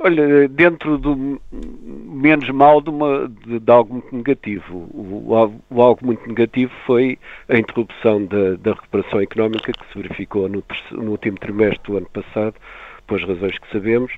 Olha, 0.00 0.48
dentro 0.48 0.96
do 0.96 1.40
menos 1.52 2.48
mal 2.50 2.80
de, 2.80 2.88
uma, 2.88 3.28
de, 3.28 3.58
de 3.58 3.72
algo 3.72 3.94
muito 3.94 4.14
negativo. 4.14 4.88
O, 4.94 5.60
o, 5.70 5.82
algo 5.82 6.06
muito 6.06 6.24
negativo 6.28 6.72
foi 6.86 7.18
a 7.48 7.58
interrupção 7.58 8.24
da, 8.24 8.54
da 8.54 8.74
recuperação 8.74 9.20
económica 9.20 9.72
que 9.72 9.92
se 9.92 10.00
verificou 10.00 10.48
no, 10.48 10.62
no, 10.92 11.10
último 11.10 11.36
trimestre 11.38 11.82
do 11.84 11.96
ano 11.96 12.08
passado, 12.12 12.54
por 13.08 13.20
razões 13.20 13.58
que 13.58 13.72
sabemos, 13.72 14.12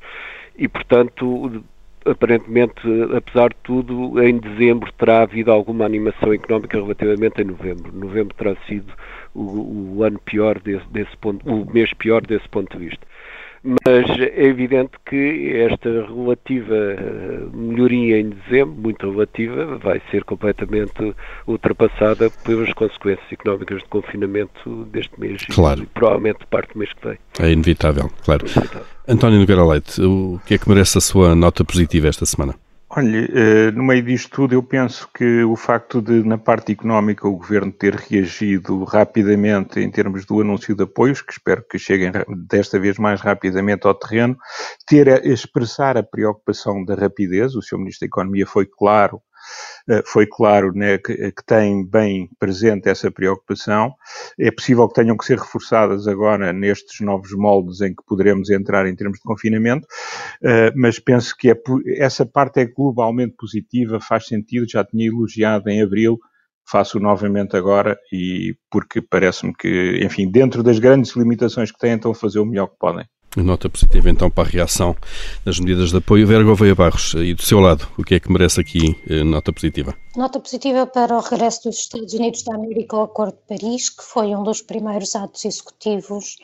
e 0.58 0.68
portanto, 0.68 1.64
aparentemente, 2.04 2.82
apesar 3.16 3.48
de 3.48 3.56
tudo, 3.62 4.22
em 4.22 4.36
dezembro 4.36 4.92
terá 4.92 5.22
havido 5.22 5.50
alguma 5.50 5.86
animação 5.86 6.34
económica 6.34 6.78
relativamente 6.78 7.40
a 7.40 7.44
novembro. 7.44 7.90
Novembro 7.90 8.36
terá 8.36 8.54
sido 8.66 8.92
o, 9.34 9.96
o 9.96 10.04
ano 10.04 10.18
pior 10.18 10.58
desse, 10.58 10.86
desse 10.90 11.16
ponto, 11.16 11.48
o 11.50 11.72
mês 11.72 11.90
pior 11.94 12.20
desse 12.20 12.46
ponto 12.50 12.76
de 12.76 12.84
vista 12.84 13.09
mas 13.62 14.08
é 14.18 14.44
evidente 14.44 14.92
que 15.04 15.52
esta 15.70 15.90
relativa 15.90 16.74
eh, 16.74 17.40
melhoria 17.52 18.18
em 18.18 18.30
dezembro, 18.30 18.74
muito 18.80 19.10
relativa, 19.10 19.76
vai 19.78 20.00
ser 20.10 20.24
completamente 20.24 21.14
ultrapassada 21.46 22.30
pelas 22.44 22.72
consequências 22.72 23.30
económicas 23.30 23.82
de 23.82 23.88
confinamento 23.88 24.84
deste 24.86 25.18
mês 25.20 25.44
claro. 25.50 25.82
e 25.82 25.86
provavelmente 25.86 26.38
parte 26.50 26.72
do 26.72 26.78
mês 26.78 26.92
que 26.94 27.08
vem. 27.08 27.18
É 27.38 27.50
inevitável, 27.50 28.10
claro. 28.24 28.46
É 28.46 28.50
inevitável. 28.50 28.86
António 29.06 29.40
Nogueira 29.40 29.64
Leite, 29.64 30.00
o 30.00 30.40
que 30.46 30.54
é 30.54 30.58
que 30.58 30.68
merece 30.68 30.96
a 30.96 31.00
sua 31.00 31.34
nota 31.34 31.64
positiva 31.64 32.08
esta 32.08 32.24
semana? 32.24 32.54
Olha, 32.92 33.18
eh, 33.32 33.70
no 33.70 33.84
meio 33.84 34.02
disto 34.02 34.30
tudo, 34.30 34.52
eu 34.52 34.62
penso 34.64 35.08
que 35.14 35.44
o 35.44 35.54
facto 35.54 36.02
de, 36.02 36.24
na 36.24 36.36
parte 36.36 36.72
económica, 36.72 37.28
o 37.28 37.36
governo 37.36 37.70
ter 37.70 37.94
reagido 37.94 38.82
rapidamente 38.82 39.78
em 39.78 39.88
termos 39.88 40.26
do 40.26 40.40
anúncio 40.40 40.74
de 40.74 40.82
apoios, 40.82 41.22
que 41.22 41.32
espero 41.32 41.64
que 41.70 41.78
cheguem 41.78 42.10
desta 42.48 42.80
vez 42.80 42.98
mais 42.98 43.20
rapidamente 43.20 43.86
ao 43.86 43.94
terreno, 43.94 44.36
ter 44.88 45.08
a 45.08 45.18
expressar 45.18 45.96
a 45.96 46.02
preocupação 46.02 46.84
da 46.84 46.96
rapidez, 46.96 47.54
o 47.54 47.62
Sr. 47.62 47.78
Ministro 47.78 48.00
da 48.00 48.10
Economia 48.10 48.46
foi 48.46 48.66
claro 48.66 49.22
foi 50.06 50.26
claro 50.26 50.72
né, 50.72 50.98
que, 50.98 51.14
que, 51.32 51.44
tem 51.44 51.84
bem 51.84 52.28
presente 52.38 52.88
essa 52.88 53.10
preocupação. 53.10 53.94
É 54.38 54.50
possível 54.50 54.88
que 54.88 54.94
tenham 54.94 55.16
que 55.16 55.24
ser 55.24 55.38
reforçadas 55.38 56.06
agora 56.06 56.52
nestes 56.52 57.00
novos 57.00 57.32
moldes 57.32 57.80
em 57.80 57.94
que 57.94 58.04
poderemos 58.06 58.50
entrar 58.50 58.86
em 58.86 58.94
termos 58.94 59.18
de 59.18 59.24
confinamento, 59.24 59.86
eh, 60.42 60.72
mas 60.76 60.98
penso 60.98 61.36
que 61.36 61.50
é, 61.50 61.54
essa 61.98 62.24
parte 62.24 62.60
é 62.60 62.66
globalmente 62.66 63.34
positiva, 63.36 64.00
faz 64.00 64.26
sentido, 64.26 64.68
já 64.68 64.84
tinha 64.84 65.08
elogiado 65.08 65.68
em 65.68 65.82
abril, 65.82 66.18
faço 66.70 67.00
novamente 67.00 67.56
agora 67.56 67.98
e 68.12 68.54
porque 68.70 69.02
parece-me 69.02 69.52
que, 69.54 70.00
enfim, 70.04 70.30
dentro 70.30 70.62
das 70.62 70.78
grandes 70.78 71.16
limitações 71.16 71.72
que 71.72 71.78
têm, 71.78 71.94
estão 71.94 72.12
a 72.12 72.14
fazer 72.14 72.38
o 72.38 72.46
melhor 72.46 72.68
que 72.68 72.78
podem. 72.78 73.06
Nota 73.36 73.68
positiva 73.70 74.10
então 74.10 74.28
para 74.28 74.48
a 74.48 74.50
reação 74.50 74.96
das 75.44 75.60
medidas 75.60 75.90
de 75.90 75.98
apoio. 75.98 76.26
Vera 76.26 76.42
Gouveia 76.42 76.74
Barros, 76.74 77.14
e 77.14 77.32
do 77.32 77.42
seu 77.42 77.60
lado, 77.60 77.86
o 77.96 78.02
que 78.02 78.16
é 78.16 78.20
que 78.20 78.30
merece 78.30 78.60
aqui 78.60 79.00
eh, 79.08 79.22
nota 79.22 79.52
positiva? 79.52 79.94
Nota 80.16 80.40
positiva 80.40 80.84
para 80.84 81.16
o 81.16 81.20
regresso 81.20 81.68
dos 81.68 81.78
Estados 81.78 82.12
Unidos 82.12 82.42
da 82.42 82.56
América 82.56 82.96
ao 82.96 83.04
Acordo 83.04 83.36
de 83.36 83.56
Paris, 83.58 83.88
que 83.88 84.02
foi 84.02 84.34
um 84.34 84.42
dos 84.42 84.62
primeiros 84.62 85.14
atos 85.14 85.44
executivos 85.44 86.38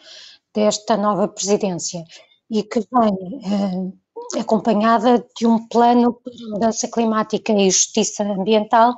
desta 0.55 0.97
nova 0.97 1.27
presidência 1.27 2.05
e 2.49 2.63
que 2.63 2.79
vem 2.79 3.93
eh, 4.37 4.41
acompanhada 4.41 5.27
de 5.37 5.45
um 5.45 5.67
plano 5.67 6.13
para 6.13 6.33
mudança 6.51 6.89
climática 6.89 7.53
e 7.53 7.69
justiça 7.69 8.23
ambiental 8.23 8.95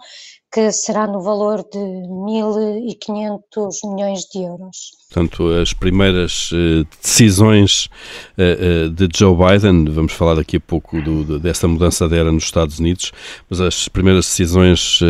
que 0.50 0.72
será 0.72 1.06
no 1.06 1.20
valor 1.20 1.58
de 1.58 1.78
1.500 1.78 3.40
milhões 3.84 4.20
de 4.32 4.42
euros. 4.42 4.96
Portanto, 5.10 5.48
as 5.48 5.72
primeiras 5.72 6.50
uh, 6.52 6.86
decisões 7.02 7.88
uh, 8.36 8.86
uh, 8.86 8.90
de 8.90 9.08
Joe 9.14 9.34
Biden, 9.34 9.84
vamos 9.86 10.12
falar 10.12 10.34
daqui 10.34 10.56
a 10.56 10.60
pouco 10.60 11.00
do, 11.02 11.38
desta 11.38 11.68
mudança 11.68 12.08
de 12.08 12.16
era 12.16 12.32
nos 12.32 12.44
Estados 12.44 12.78
Unidos, 12.78 13.12
mas 13.48 13.60
as 13.60 13.88
primeiras 13.88 14.26
decisões 14.26 15.00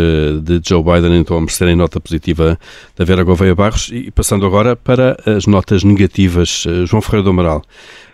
de 0.43 0.61
Joe 0.65 0.83
Biden 0.83 1.19
então 1.19 1.37
a 1.37 1.41
merecerem 1.41 1.77
nota 1.77 2.01
positiva 2.01 2.59
da 2.97 3.05
Vera 3.05 3.23
Gouveia 3.23 3.55
Barros 3.55 3.91
e 3.93 4.11
passando 4.11 4.45
agora 4.45 4.77
para 4.77 5.17
as 5.25 5.47
notas 5.47 5.83
negativas. 5.83 6.65
João 6.87 7.01
Ferreira 7.01 7.25
do 7.25 7.31
Amaral, 7.31 7.63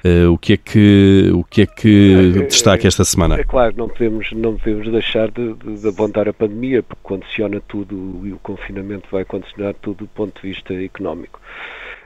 Uh, 0.07 0.31
o 0.31 0.37
que 0.37 0.53
é 0.53 0.57
que 0.59 1.31
o 1.33 1.43
que 1.43 1.63
é 1.63 1.67
que 1.67 2.37
é, 2.37 2.43
destaca 2.43 2.87
esta 2.87 3.05
semana? 3.05 3.41
É 3.41 3.45
claro, 3.45 3.75
não 3.75 3.89
podemos 3.89 4.31
não 4.33 4.55
podemos 4.55 4.93
deixar 4.93 5.31
de, 5.31 5.55
de, 5.55 5.81
de, 5.81 5.89
apontar 5.89 6.29
a 6.29 6.33
pandemia 6.35 6.83
porque 6.83 7.01
condiciona 7.03 7.59
tudo 7.67 8.21
e 8.23 8.31
o 8.31 8.39
confinamento 8.41 9.09
vai 9.11 9.25
condicionar 9.25 9.73
tudo 9.81 10.05
do 10.05 10.09
ponto 10.09 10.43
de 10.43 10.49
vista 10.49 10.75
económico. 10.75 11.41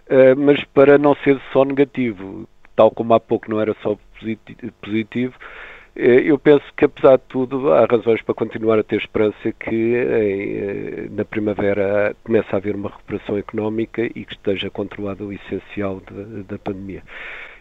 Uh, 0.08 0.38
mas 0.38 0.62
para 0.66 0.96
não 0.96 1.16
ser 1.24 1.40
só 1.52 1.64
negativo, 1.64 2.48
tal 2.76 2.92
como 2.92 3.14
há 3.14 3.18
pouco 3.18 3.50
não 3.50 3.60
era 3.60 3.74
só 3.82 3.98
positivo, 4.80 5.34
uh, 5.96 6.00
eu 6.00 6.38
penso 6.38 6.62
que 6.76 6.84
apesar 6.84 7.16
de 7.16 7.24
tudo 7.28 7.72
há 7.72 7.84
razões 7.84 8.22
para 8.22 8.32
continuar 8.32 8.78
a 8.78 8.84
ter 8.84 9.00
esperança 9.00 9.50
que 9.58 11.08
na 11.10 11.24
primavera 11.24 12.14
comece 12.22 12.46
a 12.52 12.58
haver 12.58 12.76
uma 12.76 12.90
recuperação 12.90 13.36
económica 13.36 14.04
e 14.04 14.24
que 14.24 14.34
esteja 14.34 14.70
controlado 14.70 15.26
o 15.26 15.32
essencial 15.32 16.00
da 16.46 16.58
pandemia 16.60 17.02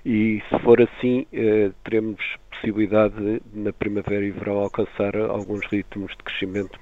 e 0.07 0.41
se 0.47 0.59
for 0.63 0.81
assim, 0.81 1.27
eh, 1.33 1.69
teremos 1.83 2.17
possibilidade 2.49 3.13
de, 3.15 3.41
na 3.53 3.73
primavera 3.73 4.23
e 4.25 4.31
verão 4.31 4.59
alcançar 4.59 5.13
alguns 5.17 5.65
ritmos 5.67 6.11
de 6.11 6.23
crescimento 6.23 6.79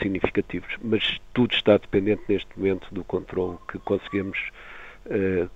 significativos. 0.00 0.68
Mas 0.80 1.02
tudo 1.34 1.52
está 1.52 1.76
dependente 1.76 2.22
neste 2.28 2.48
momento 2.56 2.86
do 2.92 3.02
controle 3.02 3.58
que 3.70 3.78
conseguimos 3.80 4.38
Uh, 5.06 5.48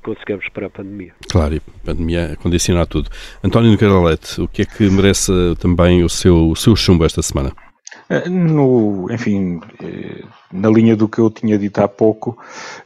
conseguimos 0.00 0.48
para 0.50 0.68
a 0.68 0.70
pandemia. 0.70 1.12
Claro, 1.28 1.56
a 1.56 1.86
pandemia 1.86 2.36
condiciona 2.40 2.86
tudo. 2.86 3.10
António 3.42 3.72
Nogueira 3.72 4.18
o 4.38 4.48
que 4.48 4.62
é 4.62 4.64
que 4.64 4.88
merece 4.88 5.32
também 5.58 6.04
o 6.04 6.08
seu, 6.08 6.48
o 6.48 6.54
seu 6.54 6.76
chumbo 6.76 7.04
esta 7.04 7.20
semana? 7.20 7.52
Eh, 8.12 8.28
no, 8.28 9.10
enfim, 9.10 9.58
eh, 9.82 10.22
na 10.52 10.68
linha 10.68 10.94
do 10.94 11.08
que 11.08 11.18
eu 11.18 11.30
tinha 11.30 11.56
dito 11.58 11.78
há 11.78 11.88
pouco, 11.88 12.36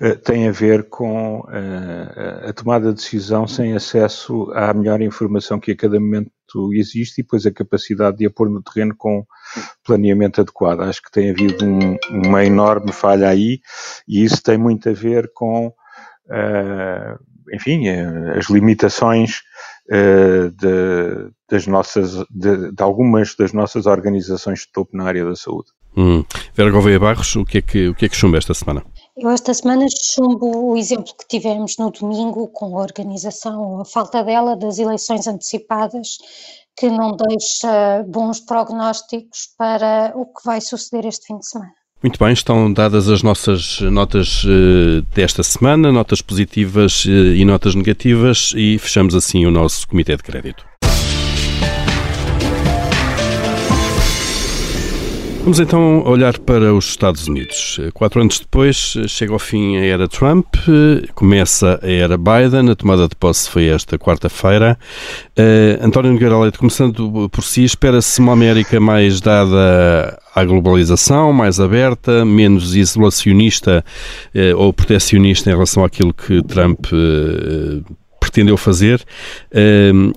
eh, 0.01 0.15
tem 0.15 0.47
a 0.47 0.53
ver 0.53 0.89
com 0.89 1.43
a 2.49 2.53
tomada 2.53 2.91
de 2.91 2.95
decisão 2.95 3.47
sem 3.49 3.75
acesso 3.75 4.53
à 4.55 4.73
melhor 4.73 5.01
informação 5.01 5.59
que 5.59 5.73
a 5.73 5.77
cada 5.77 5.99
momento 5.99 6.31
existe 6.75 7.21
e 7.21 7.25
depois 7.25 7.45
a 7.45 7.51
capacidade 7.51 8.19
de 8.19 8.27
a 8.27 8.31
pôr 8.31 8.49
no 8.49 8.62
terreno 8.62 8.95
com 8.97 9.27
planeamento 9.85 10.41
adequado. 10.41 10.83
Acho 10.83 11.03
que 11.03 11.11
tem 11.11 11.31
havido 11.31 11.65
um, 11.65 11.97
uma 12.09 12.45
enorme 12.45 12.93
falha 12.93 13.29
aí 13.29 13.61
e 14.07 14.23
isso 14.23 14.41
tem 14.41 14.57
muito 14.57 14.89
a 14.89 14.93
ver 14.93 15.33
com, 15.35 15.73
enfim, 17.53 17.89
as 18.39 18.49
limitações 18.49 19.43
uh, 19.90 20.51
de, 20.51 21.31
das 21.51 21.66
nossas, 21.66 22.14
de, 22.31 22.72
de, 22.72 22.83
algumas 22.83 23.35
das 23.35 23.53
nossas 23.53 23.87
organizações 23.87 24.61
de 24.61 24.72
topo 24.72 24.96
na 24.96 25.05
área 25.05 25.25
da 25.25 25.37
saúde. 25.37 25.68
Hum. 25.96 26.25
Vera 26.55 26.70
Gouveia 26.70 27.01
Barros, 27.01 27.35
o 27.37 27.44
que, 27.44 27.59
é 27.59 27.62
que, 27.62 27.88
o 27.88 27.94
que 27.94 28.05
é 28.05 28.09
que 28.09 28.16
chumba 28.16 28.37
esta 28.37 28.53
semana? 28.53 28.85
Eu 29.16 29.31
esta 29.31 29.55
semana 29.55 29.87
chumbo 29.88 30.72
o 30.72 30.77
exemplo 30.77 31.14
que 31.18 31.27
tivemos 31.27 31.77
no 31.79 31.90
domingo 31.90 32.49
com 32.49 32.79
a 32.79 32.83
organização, 32.83 33.81
a 33.81 33.85
falta 33.85 34.22
dela, 34.22 34.55
das 34.55 34.79
eleições 34.79 35.27
antecipadas, 35.27 36.18
que 36.77 36.90
não 36.90 37.16
deixa 37.16 38.05
bons 38.07 38.40
prognósticos 38.40 39.49
para 39.57 40.12
o 40.14 40.27
que 40.27 40.44
vai 40.44 40.61
suceder 40.61 41.07
este 41.07 41.29
fim 41.29 41.38
de 41.38 41.49
semana. 41.49 41.72
Muito 42.02 42.22
bem, 42.22 42.32
estão 42.32 42.70
dadas 42.72 43.09
as 43.09 43.22
nossas 43.22 43.80
notas 43.80 44.44
uh, 44.44 45.02
desta 45.14 45.42
semana, 45.42 45.90
notas 45.90 46.20
positivas 46.20 47.04
uh, 47.06 47.09
e 47.09 47.44
notas 47.44 47.74
negativas, 47.74 48.52
e 48.54 48.78
fechamos 48.78 49.14
assim 49.14 49.46
o 49.46 49.50
nosso 49.50 49.88
Comitê 49.88 50.14
de 50.14 50.22
Crédito. 50.22 50.64
Vamos 55.46 55.61
então 55.61 56.02
olhar 56.04 56.37
para 56.40 56.74
os 56.74 56.87
Estados 56.87 57.28
Unidos. 57.28 57.78
Quatro 57.94 58.20
anos 58.20 58.40
depois, 58.40 58.96
chega 59.06 59.32
ao 59.32 59.38
fim 59.38 59.76
a 59.76 59.85
era 59.85 60.09
Trump, 60.09 60.44
começa 61.14 61.78
a 61.80 61.88
era 61.88 62.18
Biden, 62.18 62.68
a 62.68 62.74
tomada 62.74 63.06
de 63.06 63.14
posse 63.14 63.48
foi 63.48 63.66
esta 63.66 63.96
quarta-feira. 63.96 64.76
Uh, 65.38 65.87
António 65.87 66.11
Nogueira 66.11 66.37
Leite, 66.37 66.59
começando 66.59 67.30
por 67.30 67.44
si, 67.44 67.62
espera-se 67.62 68.18
uma 68.18 68.32
América 68.32 68.80
mais 68.80 69.20
dada 69.20 70.18
à 70.35 70.44
globalização, 70.44 71.32
mais 71.32 71.61
aberta, 71.61 72.24
menos 72.24 72.74
isolacionista 72.74 73.85
uh, 74.35 74.59
ou 74.59 74.72
protecionista 74.72 75.48
em 75.48 75.52
relação 75.52 75.85
àquilo 75.85 76.12
que 76.12 76.42
Trump 76.42 76.87
uh, 76.87 77.85
pretendeu 78.18 78.56
fazer. 78.56 79.00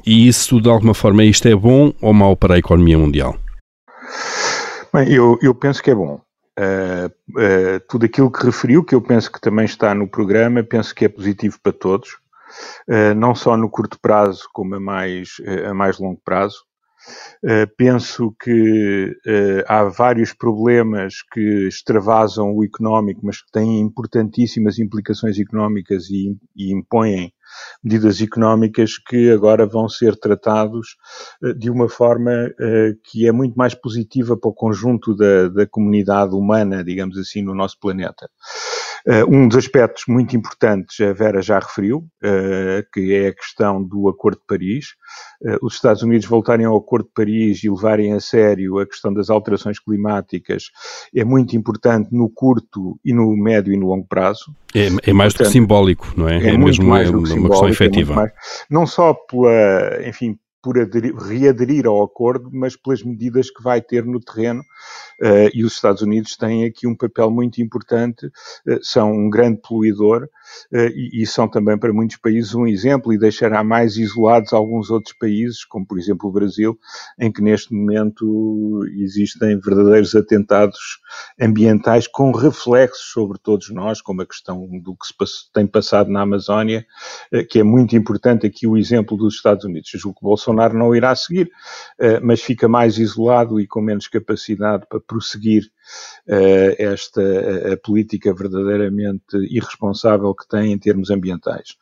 e 0.03 0.27
isso, 0.27 0.59
de 0.59 0.67
alguma 0.67 0.95
forma, 0.95 1.23
isto 1.23 1.47
é 1.47 1.55
bom 1.55 1.93
ou 2.01 2.15
mau 2.15 2.35
para 2.35 2.55
a 2.55 2.57
economia 2.57 2.97
mundial? 2.97 3.37
Bem, 4.91 5.13
eu, 5.13 5.37
eu 5.41 5.53
penso 5.53 5.83
que 5.83 5.91
é 5.91 5.95
bom. 5.95 6.19
Uh, 6.59 7.07
uh, 7.37 7.79
tudo 7.87 8.05
aquilo 8.05 8.31
que 8.31 8.45
referiu, 8.45 8.83
que 8.83 8.95
eu 8.95 9.01
penso 9.01 9.31
que 9.31 9.39
também 9.39 9.65
está 9.65 9.93
no 9.93 10.07
programa, 10.07 10.63
penso 10.63 10.93
que 10.93 11.05
é 11.05 11.09
positivo 11.09 11.57
para 11.61 11.71
todos, 11.71 12.17
uh, 12.89 13.13
não 13.15 13.35
só 13.35 13.55
no 13.55 13.69
curto 13.69 13.99
prazo, 13.99 14.49
como 14.51 14.75
a 14.75 14.79
mais, 14.79 15.37
a 15.69 15.73
mais 15.73 15.99
longo 15.99 16.19
prazo. 16.25 16.65
Penso 17.77 18.35
que 18.41 19.15
há 19.67 19.83
vários 19.85 20.33
problemas 20.33 21.15
que 21.31 21.67
extravasam 21.67 22.53
o 22.53 22.63
económico, 22.63 23.21
mas 23.23 23.41
que 23.41 23.51
têm 23.51 23.79
importantíssimas 23.79 24.79
implicações 24.79 25.39
económicas 25.39 26.09
e, 26.09 26.37
e 26.55 26.73
impõem 26.73 27.33
medidas 27.83 28.21
económicas 28.21 28.97
que 28.97 29.31
agora 29.31 29.65
vão 29.65 29.87
ser 29.87 30.15
tratados 30.17 30.97
eh, 31.43 31.53
de 31.53 31.69
uma 31.69 31.89
forma 31.89 32.31
eh, 32.31 32.93
que 33.03 33.27
é 33.27 33.31
muito 33.31 33.55
mais 33.55 33.73
positiva 33.73 34.37
para 34.37 34.49
o 34.49 34.53
conjunto 34.53 35.15
da, 35.15 35.49
da 35.49 35.67
comunidade 35.67 36.35
humana, 36.35 36.83
digamos 36.83 37.17
assim, 37.17 37.41
no 37.41 37.55
nosso 37.55 37.79
planeta. 37.79 38.29
Uh, 39.07 39.35
um 39.35 39.47
dos 39.47 39.57
aspectos 39.57 40.03
muito 40.07 40.35
importantes, 40.35 40.99
a 40.99 41.13
Vera 41.13 41.41
já 41.41 41.59
referiu, 41.59 41.99
uh, 42.23 42.83
que 42.93 43.13
é 43.13 43.27
a 43.27 43.33
questão 43.33 43.83
do 43.83 44.09
Acordo 44.09 44.39
de 44.39 44.45
Paris. 44.45 44.85
Uh, 45.41 45.65
os 45.65 45.75
Estados 45.75 46.03
Unidos 46.03 46.27
voltarem 46.27 46.65
ao 46.65 46.77
Acordo 46.77 47.05
de 47.05 47.13
Paris 47.13 47.63
e 47.63 47.69
levarem 47.69 48.13
a 48.13 48.19
sério 48.19 48.79
a 48.79 48.85
questão 48.85 49.13
das 49.13 49.29
alterações 49.29 49.79
climáticas 49.79 50.63
é 51.15 51.23
muito 51.23 51.55
importante 51.55 52.09
no 52.11 52.29
curto 52.29 52.99
e 53.03 53.13
no 53.13 53.35
médio 53.35 53.73
e 53.73 53.77
no 53.77 53.87
longo 53.87 54.07
prazo. 54.07 54.53
É, 54.75 54.87
é 55.09 55.13
mais 55.13 55.33
Portanto, 55.33 55.37
do 55.37 55.43
que 55.45 55.51
simbólico, 55.51 56.13
não 56.15 56.27
é? 56.27 56.43
É, 56.43 56.49
é 56.49 56.57
mesmo 56.57 56.85
uma, 56.85 57.01
uma 57.01 57.49
questão 57.49 57.67
é 57.67 57.71
efetiva. 57.71 58.13
É 58.13 58.15
mais, 58.15 58.31
não 58.69 58.85
só 58.85 59.13
pela, 59.13 60.07
enfim, 60.07 60.37
por 60.61 60.77
aderir, 60.77 61.15
readerir 61.15 61.87
ao 61.87 62.03
acordo, 62.03 62.49
mas 62.51 62.75
pelas 62.75 63.03
medidas 63.03 63.49
que 63.49 63.63
vai 63.63 63.81
ter 63.81 64.05
no 64.05 64.19
terreno. 64.19 64.61
Uh, 65.21 65.49
e 65.53 65.65
os 65.65 65.73
Estados 65.73 66.01
Unidos 66.01 66.35
têm 66.37 66.65
aqui 66.65 66.87
um 66.87 66.95
papel 66.95 67.29
muito 67.29 67.61
importante, 67.61 68.25
uh, 68.25 68.79
são 68.81 69.11
um 69.11 69.29
grande 69.29 69.59
poluidor 69.61 70.23
uh, 70.23 70.77
e, 70.95 71.21
e, 71.21 71.27
são 71.27 71.47
também 71.47 71.77
para 71.77 71.91
muitos 71.91 72.17
países 72.17 72.55
um 72.55 72.65
exemplo 72.65 73.11
e 73.11 73.17
deixará 73.17 73.63
mais 73.63 73.97
isolados 73.97 74.53
alguns 74.53 74.89
outros 74.89 75.13
países, 75.13 75.65
como 75.65 75.85
por 75.85 75.99
exemplo 75.99 76.29
o 76.29 76.31
Brasil, 76.31 76.77
em 77.19 77.31
que 77.31 77.41
neste 77.41 77.73
momento 77.73 78.79
existem 78.97 79.59
verdadeiros 79.59 80.15
atentados 80.15 80.99
ambientais 81.39 82.07
com 82.07 82.31
reflexos 82.31 83.11
sobre 83.11 83.37
todos 83.39 83.69
nós, 83.71 84.01
como 84.01 84.21
a 84.21 84.25
questão 84.25 84.67
do 84.81 84.95
que 84.95 85.05
se 85.05 85.51
tem 85.53 85.67
passado 85.67 86.09
na 86.09 86.21
Amazónia, 86.21 86.85
que 87.49 87.59
é 87.59 87.63
muito 87.63 87.95
importante 87.95 88.47
aqui 88.47 88.65
o 88.65 88.77
exemplo 88.77 89.17
dos 89.17 89.35
Estados 89.35 89.65
Unidos. 89.65 89.89
Julgo 89.93 90.19
que 90.19 90.25
Bolsonaro 90.25 90.48
não 90.53 90.95
irá 90.95 91.15
seguir, 91.15 91.51
mas 92.21 92.41
fica 92.41 92.67
mais 92.67 92.97
isolado 92.97 93.59
e 93.59 93.67
com 93.67 93.81
menos 93.81 94.07
capacidade 94.07 94.85
para 94.87 94.99
prosseguir 94.99 95.69
uh, 96.27 96.75
esta 96.77 97.21
a, 97.73 97.77
política 97.77 98.33
verdadeiramente 98.33 99.37
irresponsável 99.49 100.33
que 100.33 100.47
tem 100.47 100.71
em 100.71 100.77
termos 100.77 101.09
ambientais. 101.09 101.77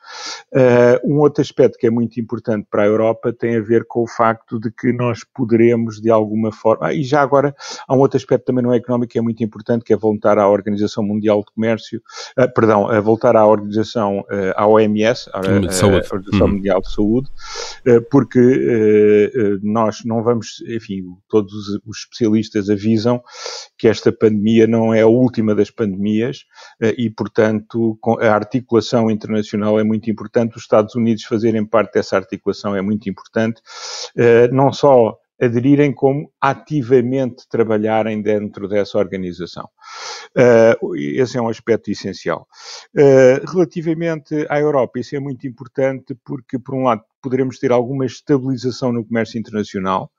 Um 1.03 1.19
outro 1.19 1.41
aspecto 1.41 1.77
que 1.77 1.87
é 1.87 1.89
muito 1.89 2.19
importante 2.19 2.67
para 2.69 2.83
a 2.83 2.85
Europa 2.85 3.33
tem 3.33 3.55
a 3.57 3.61
ver 3.61 3.85
com 3.85 4.03
o 4.03 4.07
facto 4.07 4.59
de 4.59 4.71
que 4.71 4.91
nós 4.91 5.23
poderemos, 5.23 6.01
de 6.01 6.09
alguma 6.09 6.51
forma, 6.51 6.87
ah, 6.87 6.93
e 6.93 7.03
já 7.03 7.21
agora 7.21 7.55
há 7.87 7.95
um 7.95 7.99
outro 7.99 8.17
aspecto 8.17 8.45
também 8.45 8.63
não 8.63 8.73
económico 8.73 9.11
que 9.11 9.19
é 9.19 9.21
muito 9.21 9.43
importante, 9.43 9.83
que 9.83 9.93
é 9.93 9.97
voltar 9.97 10.37
à 10.37 10.47
Organização 10.47 11.03
Mundial 11.03 11.39
de 11.39 11.53
Comércio, 11.53 12.01
uh, 12.37 12.51
perdão, 12.53 12.89
a 12.89 12.99
voltar 12.99 13.35
à 13.35 13.45
Organização, 13.45 14.25
à 14.55 14.67
OMS, 14.67 15.29
à, 15.33 15.39
Organização 15.39 15.89
hum. 15.89 16.47
Mundial 16.47 16.81
de 16.81 16.91
Saúde, 16.91 17.29
porque 18.09 18.39
nós 19.61 20.03
não 20.05 20.23
vamos, 20.23 20.61
enfim, 20.67 21.03
todos 21.27 21.53
os 21.85 21.97
especialistas 21.99 22.69
avisam 22.69 23.21
que 23.77 23.87
esta 23.87 24.11
pandemia 24.11 24.67
não 24.67 24.93
é 24.93 25.01
a 25.01 25.07
última 25.07 25.53
das 25.53 25.69
pandemias 25.69 26.45
eh, 26.81 26.95
e, 26.97 27.09
portanto, 27.09 27.97
a 28.19 28.33
articulação 28.33 29.11
internacional 29.11 29.79
é 29.79 29.83
muito 29.83 30.09
importante. 30.09 30.57
Os 30.57 30.63
Estados 30.63 30.95
Unidos 30.95 31.23
fazerem 31.23 31.65
parte 31.65 31.93
dessa 31.93 32.15
articulação 32.15 32.75
é 32.75 32.81
muito 32.81 33.09
importante, 33.09 33.61
eh, 34.15 34.47
não 34.49 34.71
só 34.71 35.17
aderirem 35.39 35.93
como 35.93 36.31
ativamente 36.41 37.47
trabalharem 37.47 38.21
dentro 38.21 38.67
dessa 38.67 38.97
organização. 38.97 39.69
Uh, 40.35 40.95
esse 40.95 41.37
é 41.37 41.41
um 41.41 41.47
aspecto 41.47 41.91
essencial. 41.91 42.47
Uh, 42.95 43.45
relativamente 43.51 44.45
à 44.49 44.59
Europa, 44.59 44.99
isso 44.99 45.15
é 45.15 45.19
muito 45.19 45.47
importante 45.47 46.15
porque, 46.25 46.57
por 46.57 46.73
um 46.73 46.83
lado, 46.83 47.03
poderemos 47.21 47.59
ter 47.59 47.71
alguma 47.71 48.05
estabilização 48.05 48.91
no 48.91 49.05
comércio 49.05 49.39
internacional 49.39 50.11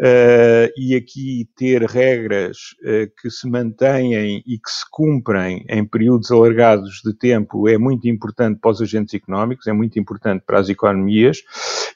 uh, 0.00 0.70
e 0.76 0.94
aqui 0.94 1.48
ter 1.56 1.82
regras 1.82 2.56
uh, 2.82 3.10
que 3.20 3.30
se 3.30 3.48
mantêm 3.48 4.42
e 4.46 4.58
que 4.58 4.70
se 4.70 4.84
cumprem 4.90 5.64
em 5.68 5.84
períodos 5.84 6.30
alargados 6.30 7.00
de 7.04 7.12
tempo 7.12 7.68
é 7.68 7.76
muito 7.78 8.08
importante 8.08 8.60
para 8.60 8.70
os 8.70 8.80
agentes 8.80 9.14
económicos, 9.14 9.66
é 9.66 9.72
muito 9.72 9.98
importante 9.98 10.44
para 10.46 10.58
as 10.58 10.68
economias 10.68 11.42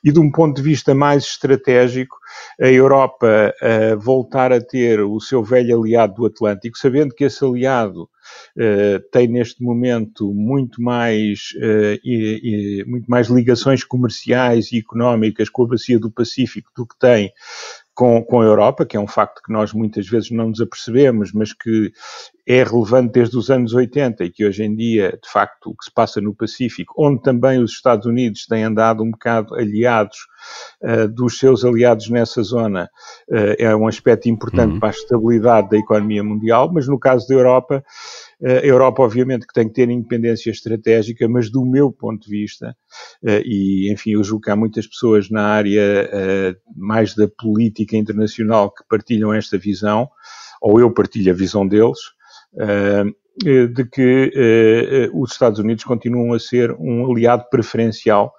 e 0.04 0.10
de 0.10 0.18
um 0.18 0.30
ponto 0.30 0.56
de 0.56 0.62
vista 0.62 0.94
mais 0.94 1.24
estratégico, 1.24 2.16
a 2.60 2.68
Europa 2.68 3.54
uh, 3.62 3.98
voltar 3.98 4.52
a 4.52 4.60
ter 4.60 5.00
o 5.00 5.20
seu 5.20 5.42
velho 5.42 5.80
aliado 5.80 6.14
do 6.14 6.26
Atlântico, 6.26 6.76
sabendo 6.76 7.14
que 7.14 7.24
esse 7.24 7.44
aliado 7.44 8.08
tem 9.10 9.28
neste 9.28 9.62
momento 9.62 10.32
muito 10.32 10.82
mais, 10.82 11.52
uh, 11.56 11.98
e, 12.04 12.80
e, 12.80 12.84
muito 12.84 13.06
mais 13.06 13.28
ligações 13.28 13.84
comerciais 13.84 14.72
e 14.72 14.78
económicas 14.78 15.48
com 15.48 15.64
a 15.64 15.68
bacia 15.68 15.98
do 15.98 16.10
Pacífico 16.10 16.70
do 16.76 16.86
que 16.86 16.98
tem 16.98 17.32
com, 17.94 18.22
com 18.22 18.40
a 18.40 18.44
Europa, 18.44 18.86
que 18.86 18.96
é 18.96 19.00
um 19.00 19.06
facto 19.06 19.42
que 19.42 19.52
nós 19.52 19.72
muitas 19.72 20.08
vezes 20.08 20.30
não 20.30 20.48
nos 20.48 20.60
apercebemos, 20.60 21.32
mas 21.32 21.52
que 21.52 21.92
é 22.46 22.64
relevante 22.64 23.12
desde 23.12 23.36
os 23.36 23.50
anos 23.50 23.72
80 23.72 24.24
e 24.24 24.30
que 24.30 24.44
hoje 24.44 24.64
em 24.64 24.74
dia, 24.74 25.18
de 25.22 25.30
facto, 25.30 25.70
o 25.70 25.76
que 25.76 25.84
se 25.84 25.92
passa 25.92 26.20
no 26.20 26.34
Pacífico, 26.34 26.94
onde 26.98 27.22
também 27.22 27.62
os 27.62 27.72
Estados 27.72 28.06
Unidos 28.06 28.46
têm 28.46 28.64
andado 28.64 29.02
um 29.02 29.10
bocado 29.10 29.54
aliados 29.54 30.26
uh, 30.82 31.06
dos 31.06 31.38
seus 31.38 31.64
aliados 31.64 32.08
nessa 32.08 32.42
zona, 32.42 32.90
uh, 33.30 33.54
é 33.58 33.76
um 33.76 33.86
aspecto 33.86 34.28
importante 34.28 34.72
uhum. 34.72 34.80
para 34.80 34.88
a 34.88 34.92
estabilidade 34.92 35.70
da 35.70 35.78
economia 35.78 36.24
mundial, 36.24 36.70
mas 36.72 36.88
no 36.88 36.98
caso 36.98 37.28
da 37.28 37.34
Europa, 37.34 37.84
a 38.44 38.66
Europa, 38.66 39.02
obviamente, 39.02 39.46
que 39.46 39.54
tem 39.54 39.68
que 39.68 39.74
ter 39.74 39.88
independência 39.88 40.50
estratégica, 40.50 41.28
mas 41.28 41.48
do 41.48 41.64
meu 41.64 41.92
ponto 41.92 42.24
de 42.24 42.30
vista, 42.30 42.76
eh, 43.24 43.42
e 43.44 43.92
enfim, 43.92 44.10
eu 44.12 44.24
julgo 44.24 44.42
que 44.42 44.50
há 44.50 44.56
muitas 44.56 44.86
pessoas 44.86 45.30
na 45.30 45.46
área 45.46 45.80
eh, 45.80 46.56
mais 46.76 47.14
da 47.14 47.28
política 47.28 47.96
internacional 47.96 48.72
que 48.72 48.82
partilham 48.88 49.32
esta 49.32 49.56
visão, 49.56 50.08
ou 50.60 50.80
eu 50.80 50.92
partilho 50.92 51.32
a 51.32 51.36
visão 51.36 51.66
deles, 51.66 51.98
eh, 52.58 53.04
de 53.44 53.84
que 53.86 55.10
os 55.14 55.32
Estados 55.32 55.58
Unidos 55.58 55.84
continuam 55.84 56.34
a 56.34 56.38
ser 56.38 56.70
um 56.72 57.10
aliado 57.10 57.46
preferencial 57.50 58.30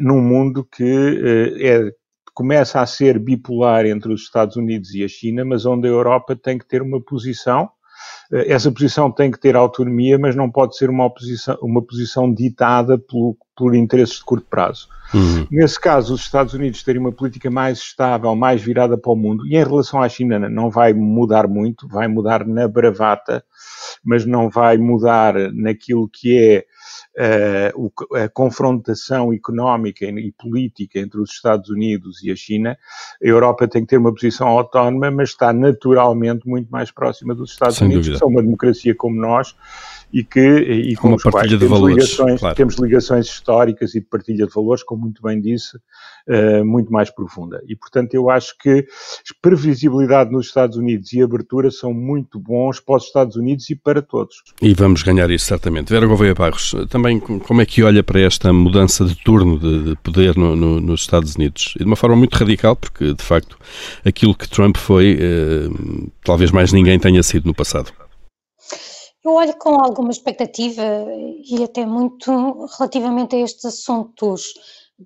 num 0.00 0.20
mundo 0.20 0.64
que 0.64 1.56
é 1.60 1.92
começa 2.34 2.80
a 2.80 2.86
ser 2.86 3.18
bipolar 3.18 3.86
entre 3.86 4.12
os 4.12 4.22
Estados 4.22 4.56
Unidos 4.56 4.92
e 4.92 5.04
a 5.04 5.08
China, 5.08 5.44
mas 5.44 5.64
onde 5.66 5.86
a 5.86 5.90
Europa 5.90 6.34
tem 6.34 6.58
que 6.58 6.66
ter 6.66 6.82
uma 6.82 7.00
posição 7.00 7.70
essa 8.32 8.70
posição 8.72 9.10
tem 9.10 9.30
que 9.30 9.38
ter 9.38 9.54
autonomia, 9.56 10.18
mas 10.18 10.34
não 10.34 10.50
pode 10.50 10.76
ser 10.76 10.88
uma, 10.88 11.04
oposição, 11.04 11.58
uma 11.60 11.82
posição 11.82 12.32
ditada 12.32 12.98
pelo, 12.98 13.36
por 13.56 13.74
interesses 13.74 14.16
de 14.16 14.24
curto 14.24 14.46
prazo. 14.48 14.88
Uhum. 15.12 15.46
Nesse 15.50 15.78
caso, 15.78 16.14
os 16.14 16.22
Estados 16.22 16.54
Unidos 16.54 16.82
terem 16.82 17.00
uma 17.00 17.12
política 17.12 17.50
mais 17.50 17.78
estável, 17.78 18.34
mais 18.34 18.62
virada 18.62 18.96
para 18.96 19.12
o 19.12 19.16
mundo, 19.16 19.46
e 19.46 19.56
em 19.56 19.64
relação 19.64 20.00
à 20.00 20.08
China 20.08 20.48
não 20.48 20.70
vai 20.70 20.94
mudar 20.94 21.46
muito, 21.46 21.86
vai 21.86 22.08
mudar 22.08 22.46
na 22.46 22.66
bravata, 22.66 23.44
mas 24.02 24.24
não 24.24 24.48
vai 24.48 24.78
mudar 24.78 25.34
naquilo 25.52 26.08
que 26.08 26.38
é 26.38 26.64
a 28.14 28.28
confrontação 28.28 29.32
económica 29.32 30.04
e 30.06 30.32
política 30.32 30.98
entre 30.98 31.20
os 31.20 31.30
Estados 31.30 31.68
Unidos 31.68 32.22
e 32.22 32.30
a 32.30 32.36
China, 32.36 32.76
a 33.22 33.26
Europa 33.26 33.68
tem 33.68 33.82
que 33.82 33.88
ter 33.88 33.98
uma 33.98 34.12
posição 34.12 34.48
autónoma, 34.48 35.10
mas 35.10 35.30
está 35.30 35.52
naturalmente 35.52 36.48
muito 36.48 36.70
mais 36.70 36.90
próxima 36.90 37.34
dos 37.34 37.52
Estados 37.52 37.76
Sem 37.76 37.86
Unidos, 37.86 38.06
dúvida. 38.06 38.16
que 38.16 38.18
são 38.20 38.28
uma 38.28 38.42
democracia 38.42 38.94
como 38.94 39.20
nós 39.20 39.54
e 40.12 40.22
que 40.22 40.40
e 40.40 40.94
com, 40.94 41.08
com 41.08 41.14
os 41.14 41.22
quais 41.22 41.48
temos, 41.48 41.68
valores, 41.68 41.96
ligações, 41.96 42.40
claro. 42.40 42.54
temos 42.54 42.76
ligações 42.76 43.26
históricas 43.26 43.94
e 43.94 44.00
de 44.00 44.06
partilha 44.06 44.46
de 44.46 44.52
valores, 44.52 44.82
como 44.82 45.02
muito 45.02 45.22
bem 45.22 45.40
disse, 45.40 45.76
uh, 45.76 46.64
muito 46.64 46.92
mais 46.92 47.10
profunda. 47.10 47.62
E, 47.66 47.74
portanto, 47.74 48.14
eu 48.14 48.28
acho 48.28 48.56
que 48.58 48.86
previsibilidade 49.40 50.30
nos 50.30 50.46
Estados 50.46 50.76
Unidos 50.76 51.12
e 51.12 51.22
abertura 51.22 51.70
são 51.70 51.94
muito 51.94 52.38
bons 52.38 52.78
para 52.78 52.96
os 52.96 53.04
Estados 53.04 53.36
Unidos 53.36 53.70
e 53.70 53.74
para 53.74 54.02
todos. 54.02 54.42
E 54.60 54.74
vamos 54.74 55.02
ganhar 55.02 55.30
isso 55.30 55.46
certamente. 55.46 55.90
Vera 55.90 56.06
Gouveia 56.06 56.34
Barros, 56.34 56.74
também 56.90 57.01
como 57.46 57.60
é 57.60 57.66
que 57.66 57.82
olha 57.82 58.02
para 58.02 58.20
esta 58.20 58.52
mudança 58.52 59.04
de 59.04 59.14
turno 59.14 59.58
de, 59.58 59.90
de 59.90 59.96
poder 59.96 60.36
no, 60.36 60.56
no, 60.56 60.80
nos 60.80 61.02
Estados 61.02 61.36
Unidos? 61.36 61.74
E 61.76 61.80
de 61.80 61.84
uma 61.84 61.96
forma 61.96 62.16
muito 62.16 62.34
radical, 62.34 62.76
porque, 62.76 63.14
de 63.14 63.22
facto, 63.22 63.58
aquilo 64.04 64.34
que 64.34 64.48
Trump 64.48 64.76
foi, 64.76 65.18
eh, 65.20 65.68
talvez 66.24 66.50
mais 66.50 66.72
ninguém 66.72 66.98
tenha 66.98 67.22
sido 67.22 67.46
no 67.46 67.54
passado. 67.54 67.92
Eu 69.24 69.34
olho 69.34 69.54
com 69.58 69.80
alguma 69.80 70.10
expectativa 70.10 70.82
e 71.48 71.62
até 71.62 71.86
muito 71.86 72.66
relativamente 72.76 73.36
a 73.36 73.40
estes 73.40 73.64
assuntos 73.64 74.42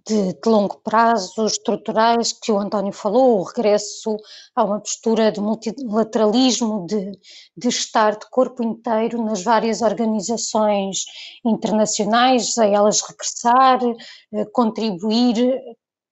de, 0.05 0.33
de, 0.35 0.49
longo 0.49 0.81
prazo, 0.83 1.47
estruturais, 1.47 2.33
que 2.33 2.53
o 2.53 2.59
António 2.59 2.93
falou, 2.93 3.41
o 3.41 3.43
regresso 3.45 4.17
a 4.55 4.65
uma 4.65 4.81
postura 4.81 5.31
de 5.31 5.41
multilateralismo, 5.41 6.87
de, 6.87 7.13
de 7.57 7.69
estar 7.69 8.17
de 8.17 8.29
corpo 8.31 8.63
inteiro 8.63 9.23
nas 9.25 9.43
várias 9.43 9.83
organizações 9.83 11.05
internacionais, 11.45 12.59
a 12.59 12.67
elas 12.67 13.01
regressar, 13.01 13.81
eh, 14.33 14.45
contribuir 14.53 15.61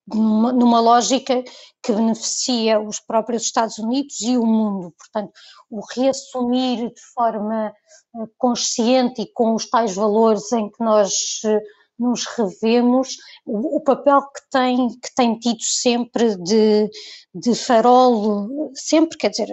numa, 0.07 0.53
numa, 0.53 0.81
lógica 0.81 1.42
que 1.83 1.92
beneficia 1.92 2.81
os 2.81 3.01
próprios 3.01 3.42
Estados 3.42 3.79
Unidos 3.79 4.20
e 4.20 4.37
o 4.37 4.44
mundo. 4.44 4.92
Portanto, 4.99 5.33
o 5.70 5.81
reassumir 5.94 6.92
de 6.92 7.01
forma 7.14 7.68
eh, 7.68 8.27
consciente 8.38 9.23
e 9.23 9.33
com 9.33 9.55
os 9.55 9.68
tais 9.68 9.94
valores 9.94 10.53
em 10.53 10.70
que 10.70 10.85
nós 10.85 11.12
eh, 11.44 11.61
nos 11.98 12.24
revemos, 12.37 13.16
o, 13.46 13.76
o 13.76 13.80
papel 13.80 14.20
que 14.22 14.40
tem, 14.50 14.88
que 14.88 15.14
tem 15.14 15.38
tido 15.38 15.62
sempre 15.62 16.37
de, 16.37 16.90
de 17.35 17.54
farol, 17.54 18.70
sempre, 18.74 19.16
quer 19.16 19.30
dizer, 19.30 19.48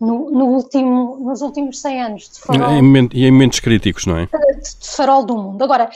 no, 0.00 0.30
no, 0.30 0.46
último, 0.46 1.18
nos 1.20 1.42
últimos 1.42 1.80
100 1.80 2.02
anos 2.02 2.30
de 2.30 2.40
farol. 2.40 2.72
E 3.12 3.24
em 3.24 3.30
momentos 3.30 3.60
críticos, 3.60 4.06
não 4.06 4.18
é? 4.18 4.26
De, 4.26 4.86
farol 4.86 5.24
do 5.24 5.36
mundo. 5.36 5.62
Agora, 5.62 5.90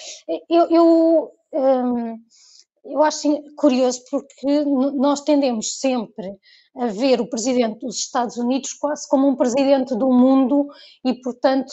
eu, 0.48 0.68
eu 0.70 1.32
hum, 1.52 2.18
eu 2.84 3.02
acho 3.02 3.42
curioso 3.56 4.02
porque 4.10 4.64
nós 4.64 5.20
tendemos 5.20 5.78
sempre 5.78 6.36
a 6.76 6.86
ver 6.86 7.20
o 7.20 7.28
presidente 7.28 7.80
dos 7.80 7.98
Estados 7.98 8.36
Unidos 8.36 8.72
quase 8.72 9.06
como 9.08 9.28
um 9.28 9.36
presidente 9.36 9.94
do 9.94 10.10
mundo 10.10 10.66
e, 11.04 11.14
portanto, 11.20 11.72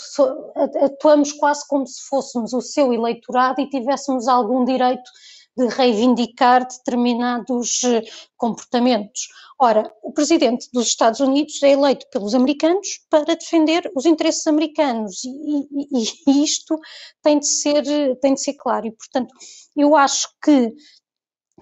atuamos 0.82 1.32
quase 1.34 1.67
como 1.67 1.88
se 1.88 2.02
fôssemos 2.08 2.54
o 2.54 2.62
seu 2.62 2.93
eleitorado 2.93 3.62
e 3.62 3.69
tivéssemos 3.69 4.28
algum 4.28 4.65
direito 4.65 5.10
de 5.58 5.67
reivindicar 5.67 6.65
determinados 6.65 7.84
eh, 7.84 8.02
comportamentos. 8.38 9.28
Ora, 9.60 9.91
o 10.02 10.13
presidente 10.13 10.69
dos 10.72 10.88
Estados 10.88 11.19
Unidos 11.19 11.62
é 11.62 11.72
eleito 11.72 12.08
pelos 12.12 12.34
americanos 12.34 12.88
para 13.10 13.36
defender 13.36 13.91
os 13.93 14.06
interesses 14.06 14.48
americanos 14.48 15.22
e, 15.26 15.30
e, 15.30 16.32
e 16.32 16.43
isto 16.45 16.80
tem 17.22 17.39
de 17.39 17.48
ser 17.48 17.84
tem 18.22 18.36
de 18.36 18.41
ser 18.41 18.54
claro 18.54 18.88
e 18.88 18.91
portanto 18.91 19.34
eu 19.76 19.98
acho 19.98 20.30
que 20.41 20.74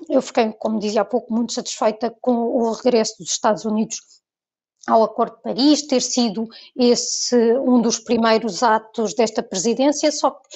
eu 0.09 0.21
fiquei, 0.21 0.51
como 0.53 0.79
dizia 0.79 1.01
há 1.01 1.05
pouco, 1.05 1.33
muito 1.33 1.53
satisfeita 1.53 2.15
com 2.21 2.33
o 2.33 2.71
regresso 2.71 3.15
dos 3.19 3.31
Estados 3.31 3.65
Unidos 3.65 3.99
ao 4.87 5.03
Acordo 5.03 5.35
de 5.35 5.41
Paris, 5.41 5.85
ter 5.85 6.01
sido 6.01 6.47
esse 6.75 7.35
um 7.59 7.81
dos 7.81 7.99
primeiros 7.99 8.63
atos 8.63 9.13
desta 9.13 9.43
presidência, 9.43 10.09
só 10.13 10.31
que, 10.31 10.47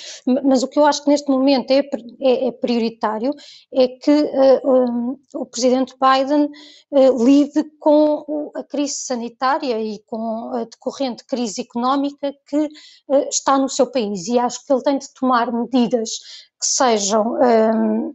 mas 0.45 0.63
o 0.63 0.69
que 0.69 0.80
eu 0.80 0.86
acho 0.86 1.04
que 1.04 1.10
neste 1.10 1.30
momento 1.30 1.69
é, 1.71 1.82
é, 2.21 2.47
é 2.47 2.51
prioritário 2.54 3.34
é 3.73 3.89
que 3.89 4.10
uh, 4.10 4.71
um, 4.71 5.19
o 5.36 5.45
presidente 5.45 5.93
Biden 5.99 6.49
uh, 6.91 7.25
lide 7.25 7.65
com 7.77 8.51
a 8.56 8.63
crise 8.63 8.95
sanitária 9.01 9.82
e 9.82 9.99
com 10.06 10.51
a 10.54 10.63
decorrente 10.63 11.25
crise 11.25 11.62
económica 11.62 12.34
que 12.47 12.58
uh, 12.58 13.27
está 13.30 13.58
no 13.58 13.67
seu 13.67 13.91
país. 13.91 14.27
E 14.30 14.39
acho 14.39 14.65
que 14.65 14.71
ele 14.71 14.84
tem 14.84 14.97
de 14.97 15.13
tomar 15.13 15.51
medidas 15.51 16.10
que 16.58 16.65
sejam 16.67 17.34
um, 17.34 18.13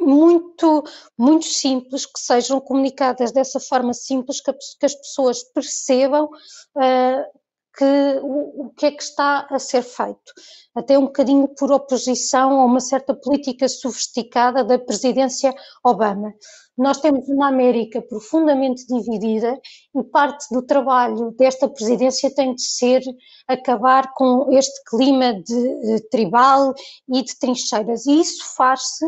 muito, 0.00 0.84
muito 1.18 1.46
simples, 1.46 2.06
que 2.06 2.18
sejam 2.18 2.60
comunicadas 2.60 3.32
dessa 3.32 3.60
forma 3.60 3.92
simples, 3.92 4.40
que, 4.40 4.50
a, 4.50 4.54
que 4.54 4.86
as 4.86 4.94
pessoas 4.94 5.42
percebam 5.42 6.24
uh, 6.26 7.38
que, 7.76 8.20
o, 8.22 8.66
o, 8.66 8.70
que 8.76 8.86
é 8.86 8.90
que 8.90 9.02
está 9.02 9.46
a 9.50 9.58
ser 9.58 9.82
feito. 9.82 10.32
Até 10.74 10.98
um 10.98 11.06
bocadinho 11.06 11.48
por 11.48 11.70
oposição 11.70 12.60
a 12.60 12.64
uma 12.64 12.80
certa 12.80 13.14
política 13.14 13.68
sofisticada 13.68 14.64
da 14.64 14.78
presidência 14.78 15.54
Obama. 15.84 16.34
Nós 16.76 17.00
temos 17.00 17.28
uma 17.28 17.48
América 17.48 18.00
profundamente 18.02 18.86
dividida 18.86 19.60
e 19.94 20.02
parte 20.04 20.46
do 20.52 20.62
trabalho 20.62 21.32
desta 21.32 21.68
presidência 21.68 22.32
tem 22.32 22.54
de 22.54 22.62
ser 22.62 23.02
acabar 23.48 24.12
com 24.14 24.52
este 24.56 24.80
clima 24.84 25.34
de, 25.34 25.80
de 25.80 26.08
tribal 26.08 26.74
e 27.08 27.22
de 27.22 27.36
trincheiras. 27.38 28.06
E 28.06 28.20
isso 28.20 28.54
faz-se 28.56 29.06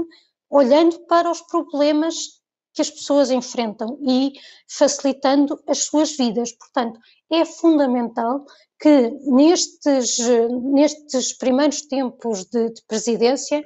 olhando 0.51 0.99
para 1.07 1.31
os 1.31 1.41
problemas 1.43 2.41
que 2.73 2.83
as 2.83 2.91
pessoas 2.91 3.31
enfrentam 3.31 3.99
e 4.03 4.33
facilitando 4.69 5.61
as 5.67 5.85
suas 5.85 6.17
vidas. 6.17 6.53
Portanto, 6.53 7.01
é 7.31 7.45
fundamental 7.45 8.45
que 8.79 9.11
nestes, 9.27 10.19
nestes 10.73 11.37
primeiros 11.37 11.83
tempos 11.83 12.45
de, 12.45 12.71
de 12.71 12.83
presidência 12.87 13.65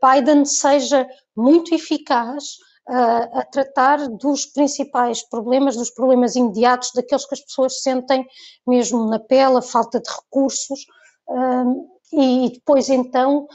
Biden 0.00 0.44
seja 0.44 1.08
muito 1.36 1.74
eficaz 1.74 2.58
a, 2.86 3.40
a, 3.40 3.44
tratar 3.44 4.08
dos 4.08 4.46
principais 4.46 5.22
problemas, 5.22 5.76
dos 5.76 5.90
problemas 5.90 6.36
imediatos, 6.36 6.92
daqueles 6.94 7.26
que 7.26 7.34
as 7.34 7.40
pessoas 7.40 7.82
sentem 7.82 8.26
mesmo 8.66 9.08
na 9.08 9.18
pele, 9.18 9.58
a 9.58 9.62
falta 9.62 10.00
de 10.00 10.10
recursos, 10.10 10.84
um, 11.28 11.88
e 12.12 12.50
depois 12.50 12.88
então 12.88 13.46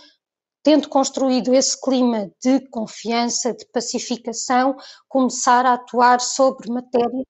tendo 0.68 0.90
construído 0.90 1.54
esse 1.54 1.82
clima 1.82 2.30
de 2.44 2.60
confiança, 2.70 3.54
de 3.54 3.66
pacificação, 3.72 4.76
começar 5.08 5.66
a 5.66 5.76
atuar 5.76 6.20
sobre 6.20 6.70
matérias 6.70 7.24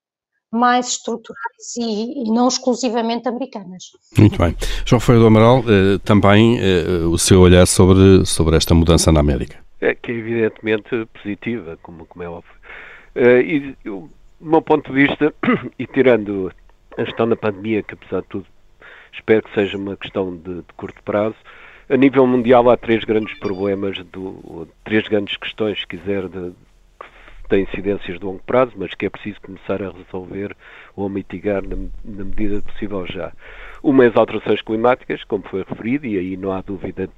mais 0.52 0.88
estruturais 0.88 1.76
e, 1.78 2.24
e, 2.24 2.32
não 2.32 2.48
exclusivamente 2.48 3.30
americanas. 3.30 3.92
Muito 4.18 4.40
bem. 4.40 4.56
João 4.88 5.00
Ferreira 5.00 5.22
do 5.22 5.28
Amaral, 5.28 5.60
eh, 5.60 6.00
também 6.04 6.58
eh, 6.60 7.06
o 7.06 7.16
seu 7.20 7.42
olhar 7.42 7.68
sobre, 7.68 8.26
sobre 8.26 8.56
esta 8.56 8.74
mudança 8.74 9.12
na 9.12 9.20
América. 9.20 9.60
É 9.82 9.94
que 9.94 10.12
é 10.12 10.16
evidentemente 10.16 11.08
positiva, 11.14 11.78
como, 11.84 12.08
como 12.08 12.24
é 12.24 12.28
óbvio. 12.28 12.56
Eh, 13.14 13.42
e 13.42 13.76
do 13.84 14.10
meu 14.42 14.64
ponto 14.64 14.92
de 14.92 15.06
vista, 15.06 15.32
e 15.78 15.86
tirando 15.86 16.52
a 16.98 17.06
questão 17.06 17.30
da 17.30 17.36
pandemia, 17.36 17.84
que 17.84 17.94
apesar 17.94 18.22
de 18.22 18.30
tudo 18.30 18.48
espero 19.14 19.44
que 19.44 19.54
seja 19.54 19.78
uma 19.78 19.96
questão 19.96 20.36
de, 20.36 20.56
de 20.56 20.74
curto 20.76 21.04
prazo, 21.04 21.36
a 21.90 21.96
nível 21.96 22.28
mundial 22.28 22.70
há 22.70 22.78
três 22.78 23.04
grandes 23.04 23.38
problemas, 23.40 23.98
do, 24.06 24.68
três 24.84 25.08
grandes 25.08 25.38
questões, 25.38 25.80
se 25.80 25.88
quiser, 25.88 26.28
de, 26.28 26.52
que 27.00 27.50
têm 27.50 27.64
incidências 27.64 28.20
de 28.20 28.26
longo 28.26 28.42
prazo, 28.46 28.74
mas 28.76 28.94
que 28.94 29.06
é 29.06 29.10
preciso 29.10 29.42
começar 29.42 29.82
a 29.82 29.92
resolver 29.92 30.56
ou 30.96 31.06
a 31.06 31.10
mitigar 31.10 31.64
na, 31.64 31.78
na 32.04 32.26
medida 32.26 32.62
possível 32.62 33.06
já. 33.08 33.32
Uma 33.82 34.04
é 34.04 34.08
as 34.08 34.16
alterações 34.18 34.62
climáticas, 34.62 35.24
como 35.24 35.48
foi 35.48 35.64
referido, 35.64 36.06
e 36.06 36.18
aí 36.18 36.36
não 36.36 36.52
há 36.52 36.62
dúvida 36.62 37.10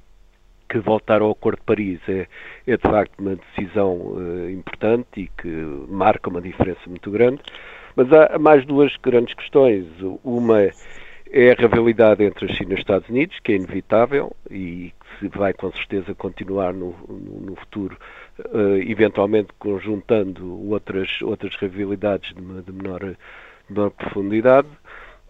que 0.68 0.78
voltar 0.78 1.20
ao 1.20 1.32
Acordo 1.32 1.58
de 1.58 1.64
Paris 1.64 2.00
é, 2.08 2.28
é 2.64 2.76
de 2.76 2.82
facto 2.82 3.18
uma 3.18 3.34
decisão 3.34 3.96
uh, 3.96 4.50
importante 4.50 5.08
e 5.16 5.26
que 5.26 5.48
marca 5.88 6.30
uma 6.30 6.40
diferença 6.40 6.80
muito 6.86 7.10
grande. 7.10 7.40
Mas 7.96 8.06
há 8.12 8.38
mais 8.38 8.64
duas 8.64 8.96
grandes 9.02 9.34
questões. 9.34 9.84
Uma 10.22 10.70
é 11.32 11.52
a 11.52 11.54
rivalidade 11.54 12.24
entre 12.24 12.46
a 12.46 12.54
China 12.54 12.72
e 12.72 12.74
os 12.74 12.80
Estados 12.80 13.08
Unidos, 13.08 13.38
que 13.42 13.52
é 13.52 13.56
inevitável 13.56 14.34
e 14.50 14.92
que 15.18 15.28
vai 15.28 15.52
com 15.52 15.70
certeza 15.72 16.14
continuar 16.14 16.72
no, 16.72 16.94
no, 17.08 17.40
no 17.46 17.56
futuro, 17.56 17.96
uh, 18.40 18.76
eventualmente 18.76 19.48
conjuntando 19.58 20.68
outras, 20.68 21.20
outras 21.22 21.54
rivalidades 21.56 22.34
de, 22.34 22.62
de, 22.62 22.72
menor, 22.72 23.00
de 23.00 23.16
menor, 23.68 23.90
profundidade. 23.90 24.68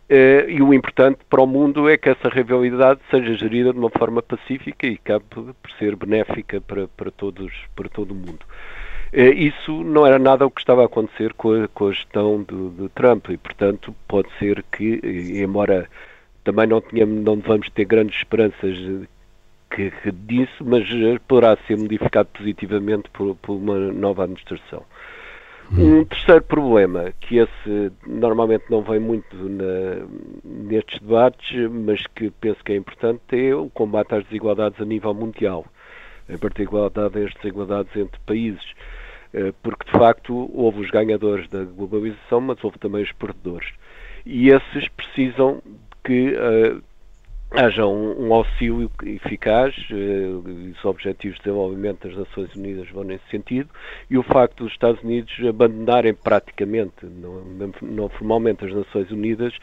Uh, 0.09 0.49
e 0.49 0.63
o 0.63 0.73
importante 0.73 1.19
para 1.29 1.43
o 1.43 1.47
mundo 1.47 1.89
é 1.89 1.97
que 1.97 2.09
essa 2.09 2.29
rivalidade 2.29 3.01
seja 3.11 3.35
gerida 3.35 3.73
de 3.73 3.79
uma 3.79 3.91
forma 3.91 4.23
pacífica 4.23 4.87
e 4.87 4.97
cabe 4.97 5.25
por 5.29 5.55
ser 5.79 5.97
benéfica 5.97 6.61
para, 6.61 6.89
para, 6.89 7.11
todos, 7.11 7.53
para 7.77 7.89
todo 7.89 8.13
o 8.13 8.15
mundo. 8.15 8.45
Eh, 9.13 9.31
isso 9.31 9.83
não 9.83 10.07
era 10.07 10.19
nada 10.19 10.47
o 10.47 10.51
que 10.51 10.61
estava 10.61 10.83
a 10.83 10.87
acontecer 10.87 11.33
com 11.35 11.53
a, 11.53 11.69
com 11.69 11.89
a 11.89 11.93
gestão 11.93 12.43
de, 12.43 12.71
de, 12.83 12.89
Trump 12.91 13.29
e, 13.31 13.37
portanto, 13.37 13.95
pode 14.07 14.29
ser 14.39 14.65
que, 14.71 15.01
embora 15.43 15.89
também 16.45 16.67
não, 16.67 16.81
tenhamos, 16.81 17.25
não 17.25 17.37
devamos 17.37 17.69
ter 17.71 17.85
grandes 17.85 18.17
esperanças 18.17 18.77
que, 19.71 19.91
que 19.91 20.13
disso, 20.13 20.65
mas 20.65 20.85
poderá 21.27 21.57
ser 21.67 21.77
modificado 21.77 22.29
positivamente 22.33 23.11
por, 23.11 23.35
por 23.37 23.55
uma 23.55 23.79
nova 23.93 24.25
administração. 24.25 24.85
Hum. 25.73 26.01
Um 26.01 26.05
terceiro 26.05 26.43
problema, 26.43 27.13
que 27.21 27.39
esse 27.39 27.93
normalmente 28.05 28.65
não 28.69 28.83
vem 28.83 28.99
muito 28.99 29.37
na, 29.37 30.05
nestes 30.45 30.99
debates, 31.01 31.71
mas 31.71 32.05
que 32.09 32.31
penso 32.41 32.63
que 32.65 32.73
é 32.73 32.77
importante, 32.77 33.21
é 33.33 33.55
o 33.55 33.71
combate 33.71 34.15
às 34.15 34.25
desigualdades 34.25 34.81
a 34.81 34.85
nível 34.85 35.15
mundial, 35.15 35.65
em 36.29 36.37
particular 36.39 36.91
as 36.97 37.35
desigualdades 37.35 37.95
entre 37.97 38.19
países. 38.27 38.75
Eh, 39.33 39.53
porque 39.63 39.85
de 39.85 39.93
facto 39.93 40.51
houve 40.53 40.81
os 40.81 40.91
ganhadores 40.91 41.49
da 41.49 41.63
globalização, 41.63 42.41
mas 42.41 42.63
houve 42.65 42.79
também 42.79 43.03
os 43.03 43.13
perdedores. 43.13 43.69
E 44.27 44.49
esses 44.49 44.89
precisam 44.89 45.63
que 46.05 46.35
uh, 46.35 46.83
haja 47.53 47.87
um, 47.87 48.27
um, 48.27 48.35
auxílio 48.35 48.91
eficaz, 49.05 49.75
uh, 49.91 50.71
os 50.71 50.85
Objetivos 50.85 51.39
de 51.39 51.45
Desenvolvimento 51.45 52.09
das 52.09 52.17
Nações 52.17 52.55
Unidas 52.55 52.89
vão 52.91 53.05
nesse 53.05 53.25
sentido, 53.31 53.71
e 54.11 54.19
o 54.19 54.23
facto 54.23 54.65
dos 54.65 54.73
Estados 54.73 55.03
Unidos 55.03 55.33
abandonarem 55.49 56.13
praticamente, 56.13 57.07
não, 57.07 57.73
não 57.83 58.09
formalmente, 58.09 58.65
as 58.65 58.75
Nações 58.75 59.11
Unidas, 59.11 59.55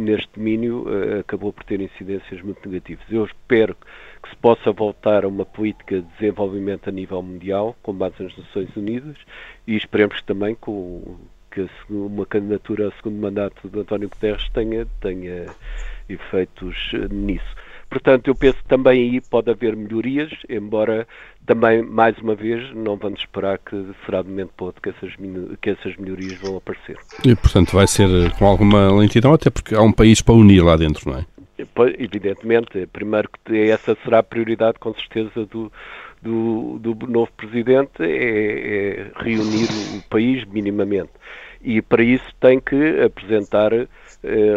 neste 0.00 0.28
domínio, 0.36 0.84
uh, 0.84 1.20
acabou 1.20 1.52
por 1.52 1.64
ter 1.64 1.80
incidências 1.80 2.40
muito 2.40 2.66
negativas. 2.68 3.04
Eu 3.10 3.24
espero 3.24 3.74
que 3.74 3.86
se 4.28 4.36
possa 4.36 4.72
voltar 4.72 5.24
a 5.24 5.28
uma 5.28 5.44
política 5.44 6.00
de 6.00 6.08
desenvolvimento 6.18 6.88
a 6.88 6.92
nível 6.92 7.22
mundial, 7.22 7.76
com 7.82 7.92
base 7.92 8.22
nas 8.22 8.36
Nações 8.36 8.74
Unidas, 8.76 9.16
e 9.66 9.76
esperemos 9.76 10.20
também 10.22 10.54
com, 10.54 11.16
que 11.50 11.68
uma 11.90 12.26
candidatura 12.26 12.88
a 12.88 12.92
segundo 12.92 13.20
mandato 13.20 13.68
de 13.68 13.78
António 13.78 14.08
Guterres 14.08 14.48
tenha, 14.50 14.86
tenha 15.00 15.46
efeitos 16.08 16.76
nisso. 17.10 17.54
Portanto, 17.92 18.28
eu 18.28 18.34
penso 18.34 18.56
que 18.56 18.68
também 18.68 19.02
aí 19.02 19.20
pode 19.20 19.50
haver 19.50 19.76
melhorias, 19.76 20.32
embora 20.48 21.06
também, 21.44 21.82
mais 21.82 22.16
uma 22.18 22.34
vez, 22.34 22.74
não 22.74 22.96
vamos 22.96 23.20
esperar 23.20 23.58
que 23.58 23.76
será 24.06 24.22
de 24.22 24.30
momento 24.30 24.50
para 24.56 24.64
outro 24.64 24.80
que 24.80 24.88
essas, 24.88 25.14
que 25.60 25.70
essas 25.70 25.94
melhorias 25.98 26.38
vão 26.40 26.56
aparecer. 26.56 26.96
E, 27.22 27.36
portanto, 27.36 27.72
vai 27.72 27.86
ser 27.86 28.08
com 28.38 28.46
alguma 28.46 28.90
lentidão, 28.94 29.34
até 29.34 29.50
porque 29.50 29.74
há 29.74 29.82
um 29.82 29.92
país 29.92 30.22
para 30.22 30.34
unir 30.34 30.64
lá 30.64 30.74
dentro, 30.74 31.10
não 31.10 31.18
é? 31.18 31.26
Evidentemente, 31.98 32.86
primeiro 32.86 33.28
que 33.44 33.70
essa 33.70 33.96
será 34.04 34.18
a 34.18 34.22
prioridade, 34.22 34.78
com 34.78 34.94
certeza, 34.94 35.46
do, 35.46 35.72
do, 36.20 36.78
do 36.78 37.06
novo 37.06 37.30
presidente, 37.36 38.02
é, 38.02 38.06
é, 38.06 39.10
reunir 39.16 39.68
o 39.96 40.08
país 40.08 40.44
minimamente. 40.46 41.10
E 41.62 41.80
para 41.80 42.02
isso 42.02 42.26
tem 42.40 42.58
que 42.58 43.00
apresentar 43.00 43.72
eh, 43.72 43.88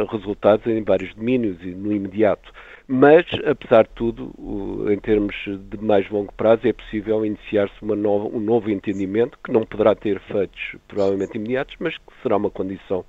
resultados 0.10 0.66
em 0.66 0.84
vários 0.84 1.14
domínios 1.14 1.58
e 1.62 1.68
no 1.68 1.92
imediato. 1.92 2.52
Mas, 2.88 3.26
apesar 3.46 3.84
de 3.84 3.90
tudo, 3.96 4.92
em 4.92 4.98
termos 5.00 5.36
de 5.46 5.78
mais 5.84 6.08
longo 6.10 6.32
prazo, 6.34 6.68
é 6.68 6.74
possível 6.74 7.26
iniciar-se 7.26 7.74
um 7.84 8.40
novo 8.40 8.70
entendimento 8.70 9.40
que 9.44 9.52
não 9.52 9.66
poderá 9.66 9.96
ter 9.96 10.18
efeitos 10.18 10.76
provavelmente 10.88 11.36
imediatos, 11.36 11.76
mas 11.80 11.98
que 11.98 12.14
será 12.22 12.38
uma 12.38 12.52
condição 12.52 13.04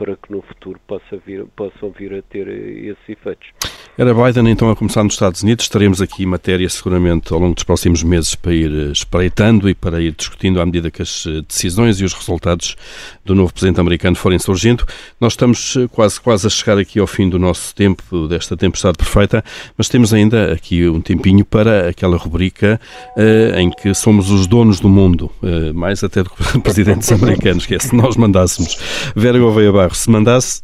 para 0.00 0.16
que 0.16 0.32
no 0.32 0.40
futuro 0.40 0.80
possa 0.86 1.18
vir, 1.18 1.44
possam 1.48 1.90
vir 1.90 2.14
a 2.14 2.22
ter 2.22 2.48
esses 2.48 3.06
efeitos. 3.06 3.52
Era 4.00 4.14
Biden 4.14 4.48
então 4.48 4.70
a 4.70 4.74
começar 4.74 5.04
nos 5.04 5.12
Estados 5.12 5.42
Unidos. 5.42 5.66
Estaremos 5.66 6.00
aqui 6.00 6.24
matéria 6.24 6.66
seguramente 6.70 7.34
ao 7.34 7.38
longo 7.38 7.54
dos 7.54 7.64
próximos 7.64 8.02
meses 8.02 8.34
para 8.34 8.54
ir 8.54 8.72
eh, 8.72 8.92
espreitando 8.92 9.68
e 9.68 9.74
para 9.74 10.00
ir 10.00 10.14
discutindo 10.16 10.58
à 10.58 10.64
medida 10.64 10.90
que 10.90 11.02
as 11.02 11.26
eh, 11.26 11.42
decisões 11.46 12.00
e 12.00 12.04
os 12.06 12.14
resultados 12.14 12.78
do 13.26 13.34
novo 13.34 13.52
presidente 13.52 13.78
americano 13.78 14.16
forem 14.16 14.38
surgindo. 14.38 14.86
Nós 15.20 15.34
estamos 15.34 15.76
eh, 15.76 15.86
quase, 15.86 16.18
quase 16.18 16.46
a 16.46 16.48
chegar 16.48 16.78
aqui 16.78 16.98
ao 16.98 17.06
fim 17.06 17.28
do 17.28 17.38
nosso 17.38 17.74
tempo, 17.74 18.26
desta 18.26 18.56
tempestade 18.56 18.96
perfeita, 18.96 19.44
mas 19.76 19.86
temos 19.90 20.14
ainda 20.14 20.50
aqui 20.50 20.88
um 20.88 21.02
tempinho 21.02 21.44
para 21.44 21.90
aquela 21.90 22.16
rubrica 22.16 22.80
uh, 23.18 23.58
em 23.58 23.68
que 23.68 23.92
somos 23.92 24.30
os 24.30 24.46
donos 24.46 24.80
do 24.80 24.88
mundo, 24.88 25.30
uh, 25.42 25.74
mais 25.74 26.02
até 26.02 26.22
do 26.22 26.30
que 26.30 26.42
presidentes 26.60 27.12
americanos, 27.12 27.66
que 27.66 27.74
é 27.74 27.78
se 27.78 27.94
nós 27.94 28.16
mandássemos. 28.16 28.78
Vera 29.14 29.38
Gouveia 29.38 29.70
Barro, 29.70 29.94
se 29.94 30.08
mandasse 30.08 30.62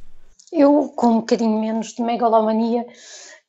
eu, 0.57 0.91
com 0.97 1.09
um 1.09 1.17
bocadinho 1.17 1.61
menos 1.61 1.93
de 1.93 2.03
megalomania 2.03 2.87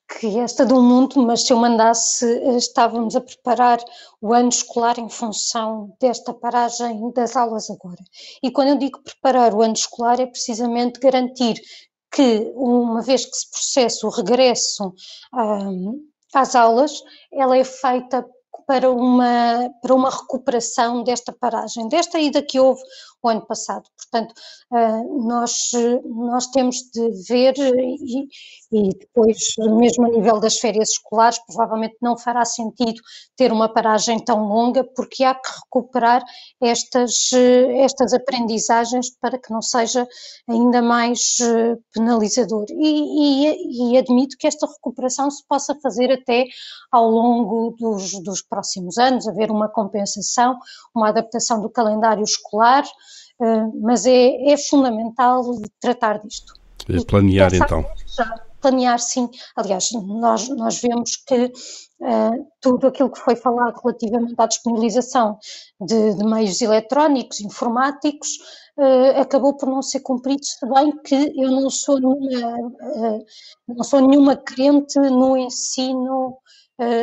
que 0.08 0.40
esta 0.40 0.66
do 0.66 0.82
mundo, 0.82 1.22
mas 1.22 1.44
se 1.44 1.52
eu 1.52 1.58
mandasse, 1.58 2.26
eh, 2.26 2.58
estávamos 2.58 3.16
a 3.16 3.22
preparar 3.22 3.80
o 4.22 4.34
ano 4.34 4.50
escolar 4.50 4.98
em 4.98 5.10
função 5.10 5.96
desta 6.00 6.34
paragem 6.34 7.12
das 7.12 7.36
aulas 7.36 7.70
agora. 7.70 8.02
E 8.42 8.50
quando 8.50 8.70
eu 8.70 8.78
digo 8.78 9.02
preparar 9.04 9.54
o 9.54 9.62
ano 9.62 9.74
escolar, 9.74 10.20
é 10.20 10.26
precisamente 10.26 11.00
garantir 11.00 11.62
que, 12.12 12.52
uma 12.56 13.02
vez 13.02 13.26
que 13.26 13.36
se 13.36 13.52
processa 13.52 14.08
o 14.08 14.10
regresso 14.10 14.94
um, 15.34 16.02
às 16.34 16.56
aulas, 16.56 17.04
ela 17.32 17.58
é 17.58 17.64
feita 17.64 18.26
para 18.66 18.92
uma, 18.92 19.70
para 19.82 19.96
uma 19.96 20.10
recuperação 20.10 21.04
desta 21.04 21.32
paragem, 21.32 21.88
desta 21.88 22.20
ida 22.20 22.42
que 22.42 22.60
houve 22.60 22.82
o 23.22 23.30
ano 23.30 23.46
passado. 23.46 23.84
Portanto, 23.98 24.34
ah, 24.72 25.04
nós, 25.04 25.72
nós 26.06 26.48
temos 26.48 26.78
de 26.94 27.10
ver 27.28 27.54
e, 27.58 28.28
e 28.72 28.90
depois, 28.90 29.38
mesmo 29.58 30.06
a 30.06 30.10
nível 30.10 30.40
das 30.40 30.60
férias 30.60 30.90
escolares, 30.90 31.40
provavelmente 31.46 31.98
não 32.02 32.18
fará 32.18 32.44
sentido 32.46 33.02
ter 33.36 33.52
uma 33.52 33.72
paragem 33.72 34.20
tão 34.24 34.48
longa, 34.48 34.84
porque 34.84 35.24
há 35.24 35.34
que 35.34 35.50
recuperar 35.64 36.24
estas, 36.62 37.32
estas 37.34 38.14
aprendizagens 38.14 39.10
para 39.20 39.38
que 39.38 39.52
não 39.52 39.62
seja 39.62 40.08
ainda 40.48 40.82
mais 40.82 41.38
eh, 41.42 41.78
penalizador. 41.94 42.66
E, 42.70 43.52
e, 43.52 43.94
e 43.94 43.98
admito 43.98 44.38
que 44.38 44.48
esta 44.48 44.68
recuperação 44.68 45.30
se 45.32 45.46
possa 45.48 45.76
fazer 45.82 46.12
até 46.12 46.46
ao 46.92 47.10
longo 47.10 47.76
dos, 47.80 48.12
dos 48.24 48.42
próximos 48.42 48.98
anos, 48.98 49.28
haver 49.28 49.52
uma 49.52 49.70
compensação, 49.70 50.58
uma 50.96 51.10
adaptação 51.10 51.62
do 51.62 51.70
calendário 51.70 52.24
escolar, 52.24 52.84
eh, 52.84 53.17
mas 53.82 54.06
é, 54.06 54.52
é 54.52 54.58
fundamental 54.58 55.44
tratar 55.80 56.20
disto. 56.20 56.54
E 56.90 57.04
planear 57.04 57.54
então. 57.54 57.86
Já, 58.06 58.48
planear, 58.62 59.00
sim. 59.00 59.30
Aliás, 59.56 59.92
nós, 59.92 60.50
nós 60.50 60.82
vemos 60.82 61.16
que 61.18 61.46
uh, 61.46 62.48
tudo 62.62 62.88
aquilo 62.88 63.12
que 63.12 63.20
foi 63.20 63.36
falado 63.36 63.80
relativamente 63.84 64.36
à 64.38 64.46
disponibilização 64.46 65.38
de, 65.80 66.16
de 66.16 66.24
meios 66.24 66.62
eletrónicos, 66.62 67.42
informáticos, 67.42 68.30
uh, 68.78 69.22
acabou 69.22 69.56
por 69.56 69.70
não 69.70 69.82
ser 69.82 70.02
cumprido, 70.02 70.44
se 70.44 70.66
bem 70.68 70.92
que 71.04 71.34
eu 71.36 71.52
não 71.52 71.70
sou 71.70 72.00
nenhuma, 72.00 72.58
uh, 72.58 73.26
não 73.68 73.84
sou 73.84 74.02
nenhuma 74.08 74.36
crente 74.36 75.00
no 75.00 75.38
ensino 75.38 76.38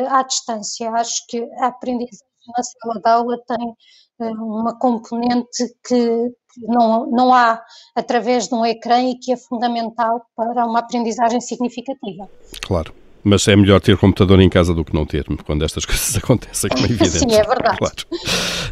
à 0.08 0.22
distância. 0.22 0.88
Acho 0.92 1.26
que 1.26 1.42
a 1.58 1.66
aprendizagem 1.66 2.33
na 2.56 2.62
sala 2.62 3.00
de 3.00 3.08
aula 3.10 3.38
tem 3.46 3.74
uma 4.20 4.78
componente 4.78 5.64
que 5.86 6.30
não, 6.58 7.10
não 7.10 7.34
há 7.34 7.60
através 7.96 8.48
de 8.48 8.54
um 8.54 8.64
ecrã 8.64 9.02
e 9.02 9.18
que 9.18 9.32
é 9.32 9.36
fundamental 9.36 10.22
para 10.36 10.64
uma 10.64 10.80
aprendizagem 10.80 11.40
significativa. 11.40 12.28
Claro. 12.64 12.92
Mas 13.24 13.48
é 13.48 13.56
melhor 13.56 13.80
ter 13.80 13.96
computador 13.96 14.38
em 14.40 14.50
casa 14.50 14.74
do 14.74 14.84
que 14.84 14.94
não 14.94 15.06
ter, 15.06 15.24
quando 15.46 15.64
estas 15.64 15.84
coisas 15.86 16.14
acontecem, 16.16 16.68
como 16.70 16.82
é 16.82 16.90
evidente. 16.90 17.18
Sim, 17.18 17.34
é 17.34 17.42
verdade. 17.42 17.78
Claro. 17.78 17.96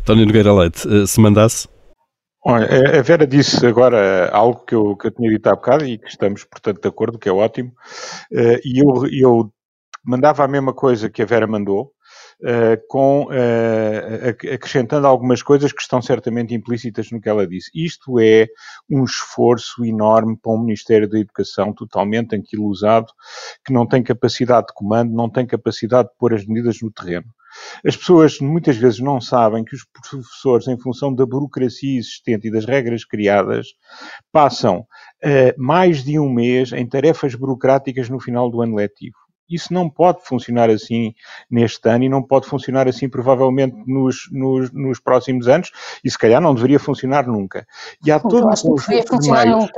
António 0.00 0.26
Nogueira 0.26 0.52
Leite, 0.52 0.86
eh, 0.86 1.06
se 1.06 1.20
mandasse? 1.20 1.66
Olha, 2.44 2.98
a 2.98 3.02
Vera 3.02 3.26
disse 3.26 3.64
agora 3.64 4.28
algo 4.30 4.64
que 4.66 4.74
eu, 4.74 4.96
que 4.96 5.06
eu 5.06 5.10
tinha 5.12 5.30
dito 5.30 5.46
há 5.46 5.54
bocado 5.54 5.86
e 5.86 5.96
que 5.96 6.08
estamos, 6.08 6.44
portanto, 6.44 6.82
de 6.82 6.88
acordo, 6.88 7.18
que 7.18 7.28
é 7.28 7.32
ótimo. 7.32 7.72
Eh, 8.32 8.60
e 8.64 8.82
eu, 8.82 9.06
eu 9.10 9.52
mandava 10.04 10.44
a 10.44 10.48
mesma 10.48 10.74
coisa 10.74 11.08
que 11.08 11.22
a 11.22 11.26
Vera 11.26 11.46
mandou, 11.46 11.92
com, 12.88 13.26
uh, 13.26 14.54
acrescentando 14.54 15.06
algumas 15.06 15.42
coisas 15.42 15.72
que 15.72 15.80
estão 15.80 16.02
certamente 16.02 16.54
implícitas 16.54 17.10
no 17.10 17.20
que 17.20 17.28
ela 17.28 17.46
disse. 17.46 17.70
Isto 17.74 18.18
é 18.18 18.48
um 18.90 19.04
esforço 19.04 19.84
enorme 19.84 20.36
para 20.36 20.52
um 20.52 20.58
Ministério 20.58 21.08
da 21.08 21.18
Educação 21.18 21.72
totalmente 21.72 22.34
anquilosado, 22.34 23.12
que 23.64 23.72
não 23.72 23.86
tem 23.86 24.02
capacidade 24.02 24.68
de 24.68 24.74
comando, 24.74 25.12
não 25.12 25.30
tem 25.30 25.46
capacidade 25.46 26.08
de 26.08 26.14
pôr 26.18 26.34
as 26.34 26.44
medidas 26.46 26.80
no 26.82 26.90
terreno. 26.90 27.26
As 27.84 27.96
pessoas 27.96 28.40
muitas 28.40 28.76
vezes 28.76 29.00
não 29.00 29.20
sabem 29.20 29.64
que 29.64 29.74
os 29.74 29.84
professores, 29.84 30.68
em 30.68 30.78
função 30.78 31.14
da 31.14 31.26
burocracia 31.26 31.98
existente 31.98 32.48
e 32.48 32.50
das 32.50 32.64
regras 32.64 33.04
criadas, 33.04 33.74
passam 34.32 34.80
uh, 34.80 35.54
mais 35.62 36.02
de 36.02 36.18
um 36.18 36.32
mês 36.32 36.72
em 36.72 36.86
tarefas 36.88 37.34
burocráticas 37.34 38.08
no 38.08 38.18
final 38.18 38.50
do 38.50 38.62
ano 38.62 38.76
letivo. 38.76 39.16
Isso 39.48 39.72
não 39.72 39.88
pode 39.88 40.24
funcionar 40.24 40.70
assim 40.70 41.14
neste 41.50 41.88
ano 41.88 42.04
e 42.04 42.08
não 42.08 42.22
pode 42.22 42.46
funcionar 42.46 42.88
assim 42.88 43.08
provavelmente 43.08 43.76
nos, 43.86 44.28
nos, 44.30 44.72
nos 44.72 45.00
próximos 45.00 45.48
anos 45.48 45.70
e 46.04 46.10
se 46.10 46.18
calhar 46.18 46.40
não 46.40 46.54
deveria 46.54 46.78
funcionar 46.78 47.26
nunca. 47.26 47.66
E 48.04 48.10
há 48.10 48.18
todo 48.18 48.46
um 48.46 48.50
conjunto 48.50 49.18
de 49.18 49.30
meios. 49.30 49.70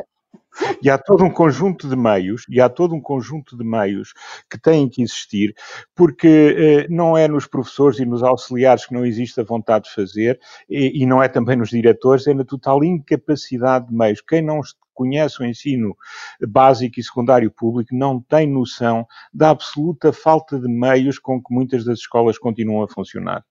E 0.83 0.89
há 0.89 0.97
todo 0.97 1.25
um 1.25 1.31
conjunto 1.31 1.89
de 1.89 1.97
meios, 1.97 2.47
e 2.49 2.61
há 2.61 2.69
todo 2.69 2.95
um 2.95 3.01
conjunto 3.01 3.57
de 3.57 3.65
meios 3.65 4.13
que 4.49 4.57
têm 4.57 4.89
que 4.89 5.03
existir, 5.03 5.55
porque 5.95 6.29
eh, 6.29 6.87
não 6.89 7.17
é 7.19 7.27
nos 7.27 7.47
professores 7.47 7.99
e 7.99 8.05
nos 8.05 8.23
auxiliares 8.23 8.87
que 8.87 8.95
não 8.95 9.05
existe 9.05 9.41
a 9.41 9.45
vontade 9.45 9.87
de 9.87 9.95
fazer, 9.95 10.39
e, 10.69 11.03
e, 11.03 11.07
não 11.07 11.21
é 11.21 11.29
também 11.29 11.57
nos 11.57 11.71
diretores, 11.71 12.27
é 12.29 12.35
na 12.35 12.45
total 12.45 12.85
incapacidade 12.85 13.89
de 13.89 13.95
meios. 13.95 14.21
Quem 14.21 14.43
não 14.43 14.61
conhece 14.95 15.43
o 15.43 15.47
ensino 15.47 15.97
básico 16.49 16.99
e 16.99 17.03
secundário 17.03 17.51
público 17.51 17.95
não 17.95 18.21
tem 18.21 18.47
noção 18.47 19.07
da 19.33 19.51
absoluta 19.51 20.13
falta 20.13 20.59
de 20.59 20.69
meios 20.69 21.19
com 21.19 21.43
que 21.43 21.53
muitas 21.53 21.85
das 21.85 21.99
escolas 21.99 22.39
continuam 22.39 22.83
a 22.83 22.89
funcionar. 22.89 23.45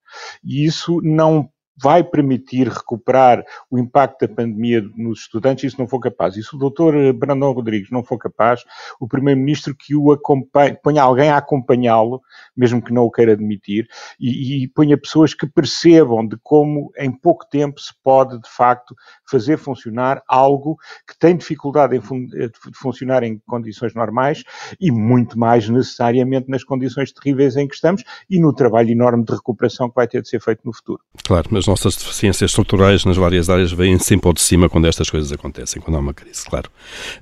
E 0.43 0.65
isso 0.65 0.99
não 1.01 1.49
vai 1.75 2.03
permitir 2.03 2.67
recuperar 2.67 3.43
o 3.69 3.77
impacto 3.77 4.27
da 4.27 4.33
pandemia 4.33 4.81
nos 4.95 5.21
estudantes, 5.21 5.65
isso 5.65 5.79
não 5.79 5.87
for 5.87 5.99
capaz. 5.99 6.35
E 6.37 6.43
se 6.43 6.55
o 6.55 6.59
doutor 6.59 7.13
Brandão 7.13 7.51
Rodrigues 7.51 7.89
não 7.91 8.03
for 8.03 8.17
capaz, 8.17 8.63
o 8.99 9.07
primeiro-ministro 9.07 9.75
que 9.75 9.95
o 9.95 10.11
acompanhe, 10.11 10.77
ponha 10.83 11.01
alguém 11.01 11.29
a 11.29 11.37
acompanhá-lo, 11.37 12.21
mesmo 12.55 12.81
que 12.81 12.93
não 12.93 13.03
o 13.03 13.11
queira 13.11 13.33
admitir, 13.33 13.87
e, 14.19 14.63
e 14.63 14.67
ponha 14.67 14.97
pessoas 14.97 15.33
que 15.33 15.47
percebam 15.47 16.27
de 16.27 16.37
como 16.41 16.91
em 16.97 17.11
pouco 17.11 17.45
tempo 17.49 17.79
se 17.79 17.93
pode, 18.03 18.39
de 18.39 18.49
facto, 18.49 18.95
fazer 19.29 19.57
funcionar 19.57 20.21
algo 20.27 20.77
que 21.07 21.17
tem 21.17 21.35
dificuldade 21.35 21.95
em 21.95 22.01
fun 22.01 22.25
de 22.25 22.51
funcionar 22.75 23.23
em 23.23 23.39
condições 23.47 23.93
normais 23.93 24.43
e 24.79 24.91
muito 24.91 25.37
mais 25.37 25.67
necessariamente 25.69 26.49
nas 26.49 26.63
condições 26.63 27.11
terríveis 27.11 27.55
em 27.55 27.67
que 27.67 27.75
estamos 27.75 28.03
e 28.29 28.39
no 28.39 28.53
trabalho 28.53 28.89
enorme 28.89 29.23
de 29.23 29.33
recuperação 29.33 29.89
que 29.89 29.95
vai 29.95 30.07
ter 30.07 30.21
de 30.21 30.29
ser 30.29 30.41
feito 30.41 30.61
no 30.63 30.73
futuro. 30.73 31.01
Claro, 31.23 31.47
mas 31.51 31.62
as 31.63 31.67
nossas 31.67 31.95
deficiências 31.95 32.51
estruturais 32.51 33.05
nas 33.05 33.15
várias 33.15 33.49
áreas 33.49 33.71
vêm 33.71 33.97
sempre 33.97 34.27
ao 34.27 34.33
de 34.33 34.41
cima 34.41 34.67
quando 34.67 34.85
estas 34.85 35.09
coisas 35.09 35.31
acontecem, 35.31 35.81
quando 35.81 35.95
há 35.95 35.99
uma 35.99 36.13
crise, 36.13 36.45
claro. 36.45 36.69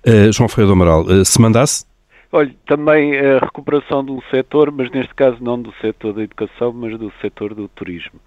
Uh, 0.05 0.31
João 0.31 0.49
Ferreira 0.49 0.67
do 0.67 0.73
Amaral, 0.73 1.03
uh, 1.03 1.23
se 1.23 1.39
mandasse? 1.39 1.85
Olha, 2.31 2.53
também 2.65 3.17
a 3.19 3.39
recuperação 3.39 4.03
do 4.03 4.21
setor, 4.31 4.71
mas 4.71 4.89
neste 4.89 5.13
caso 5.13 5.37
não 5.41 5.61
do 5.61 5.71
setor 5.79 6.13
da 6.13 6.23
educação, 6.23 6.73
mas 6.73 6.97
do 6.97 7.11
setor 7.21 7.53
do 7.53 7.67
turismo. 7.67 8.19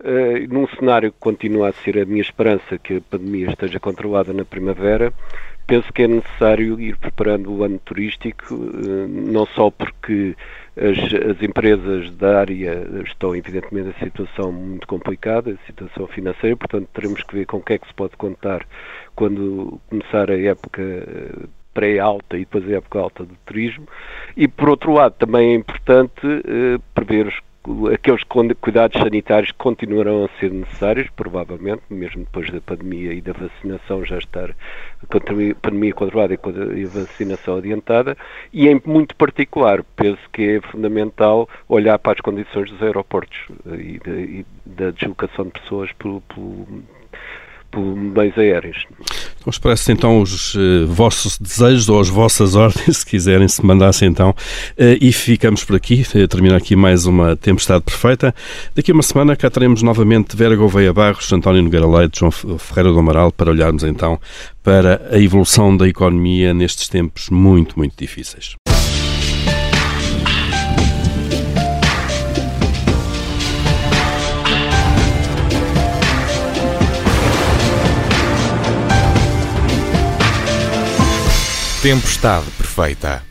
Uh, 0.00 0.52
num 0.52 0.66
cenário 0.68 1.10
que 1.10 1.18
continua 1.18 1.68
a 1.68 1.72
ser 1.72 1.98
a 1.98 2.04
minha 2.04 2.22
esperança 2.22 2.78
que 2.78 2.96
a 2.96 3.00
pandemia 3.00 3.48
esteja 3.50 3.80
controlada 3.80 4.32
na 4.32 4.44
primavera, 4.44 5.12
penso 5.70 5.92
que 5.92 6.02
é 6.02 6.08
necessário 6.08 6.80
ir 6.80 6.96
preparando 6.96 7.52
o 7.52 7.62
ano 7.62 7.78
turístico, 7.78 8.54
uh, 8.54 9.06
não 9.08 9.46
só 9.46 9.70
porque 9.70 10.34
as, 10.76 10.98
as, 11.30 11.40
empresas 11.40 12.10
da 12.16 12.40
área 12.40 12.84
estão, 13.06 13.36
evidentemente, 13.36 13.90
em 13.90 14.04
situação 14.04 14.50
muito 14.50 14.84
complicada, 14.88 15.56
situação 15.66 16.08
financeira, 16.08 16.56
portanto, 16.56 16.88
teremos 16.92 17.22
que 17.22 17.36
ver 17.36 17.46
com 17.46 17.58
o 17.58 17.62
que 17.62 17.74
é 17.74 17.78
que 17.78 17.86
se 17.86 17.94
pode 17.94 18.16
contar 18.16 18.66
quando 19.14 19.80
começar 19.88 20.28
a 20.28 20.40
época 20.40 20.82
eh, 20.82 21.46
pré-alta 21.72 22.36
e 22.36 22.40
depois 22.40 22.68
a 22.68 22.76
época 22.76 22.98
alta 22.98 23.24
do 23.24 23.34
turismo. 23.46 23.86
E, 24.36 24.48
por 24.48 24.70
outro 24.70 24.92
lado, 24.92 25.14
também 25.18 25.52
é 25.52 25.54
importante 25.54 26.26
eh, 26.26 26.78
prever 26.94 27.28
os 27.28 27.40
aqueles 27.92 28.22
cuidados 28.60 29.00
sanitários 29.00 29.52
continuarão 29.52 30.24
a 30.24 30.40
ser 30.40 30.50
necessários, 30.50 31.08
provavelmente, 31.16 31.82
mesmo 31.90 32.24
depois 32.24 32.50
da 32.50 32.60
pandemia 32.60 33.12
e 33.12 33.20
da 33.20 33.32
vacinação 33.32 34.04
já 34.04 34.18
estar 34.18 34.50
a 34.50 35.06
pandemia 35.60 35.94
controlada 35.94 36.34
e 36.34 36.84
a 36.84 36.88
vacinação 36.88 37.56
adiantada, 37.56 38.16
e 38.52 38.68
em 38.68 38.80
muito 38.84 39.14
particular, 39.16 39.82
penso 39.96 40.20
que 40.32 40.56
é 40.56 40.60
fundamental 40.60 41.48
olhar 41.68 41.98
para 41.98 42.12
as 42.12 42.20
condições 42.20 42.70
dos 42.70 42.82
aeroportos 42.82 43.38
e, 43.66 43.98
de, 43.98 44.10
e 44.10 44.46
da 44.64 44.90
deslocação 44.90 45.46
de 45.46 45.52
pessoas 45.52 45.92
pelo, 45.92 46.20
pelo 46.22 46.66
por 47.70 47.80
meios 47.80 48.36
aéreos. 48.36 48.86
Então, 49.40 49.50
expresso 49.50 49.90
então 49.92 50.20
os 50.20 50.54
uh, 50.54 50.86
vossos 50.86 51.38
desejos 51.38 51.88
ou 51.88 52.00
as 52.00 52.08
vossas 52.08 52.54
ordens, 52.56 52.98
se 52.98 53.06
quiserem, 53.06 53.48
se 53.48 53.64
mandassem 53.64 54.08
então. 54.08 54.30
Uh, 54.30 54.96
e 55.00 55.12
ficamos 55.12 55.64
por 55.64 55.76
aqui, 55.76 56.04
uh, 56.14 56.28
termina 56.28 56.56
aqui 56.56 56.76
mais 56.76 57.06
uma 57.06 57.36
Tempestade 57.36 57.82
Perfeita. 57.82 58.34
Daqui 58.74 58.90
a 58.90 58.94
uma 58.94 59.02
semana 59.02 59.36
cá 59.36 59.48
teremos 59.48 59.82
novamente 59.82 60.36
Vera 60.36 60.56
Gouveia 60.56 60.92
Barros, 60.92 61.32
António 61.32 61.62
Nogueira 61.62 61.86
Leite, 61.86 62.20
João 62.20 62.30
Ferreira 62.30 62.92
do 62.92 62.98
Amaral, 62.98 63.32
para 63.32 63.50
olharmos 63.50 63.84
então 63.84 64.20
para 64.62 65.00
a 65.10 65.18
evolução 65.18 65.74
da 65.74 65.88
economia 65.88 66.52
nestes 66.52 66.88
tempos 66.88 67.30
muito, 67.30 67.78
muito 67.78 67.94
difíceis. 67.96 68.56
Tempestade 81.82 82.50
perfeita. 82.58 83.29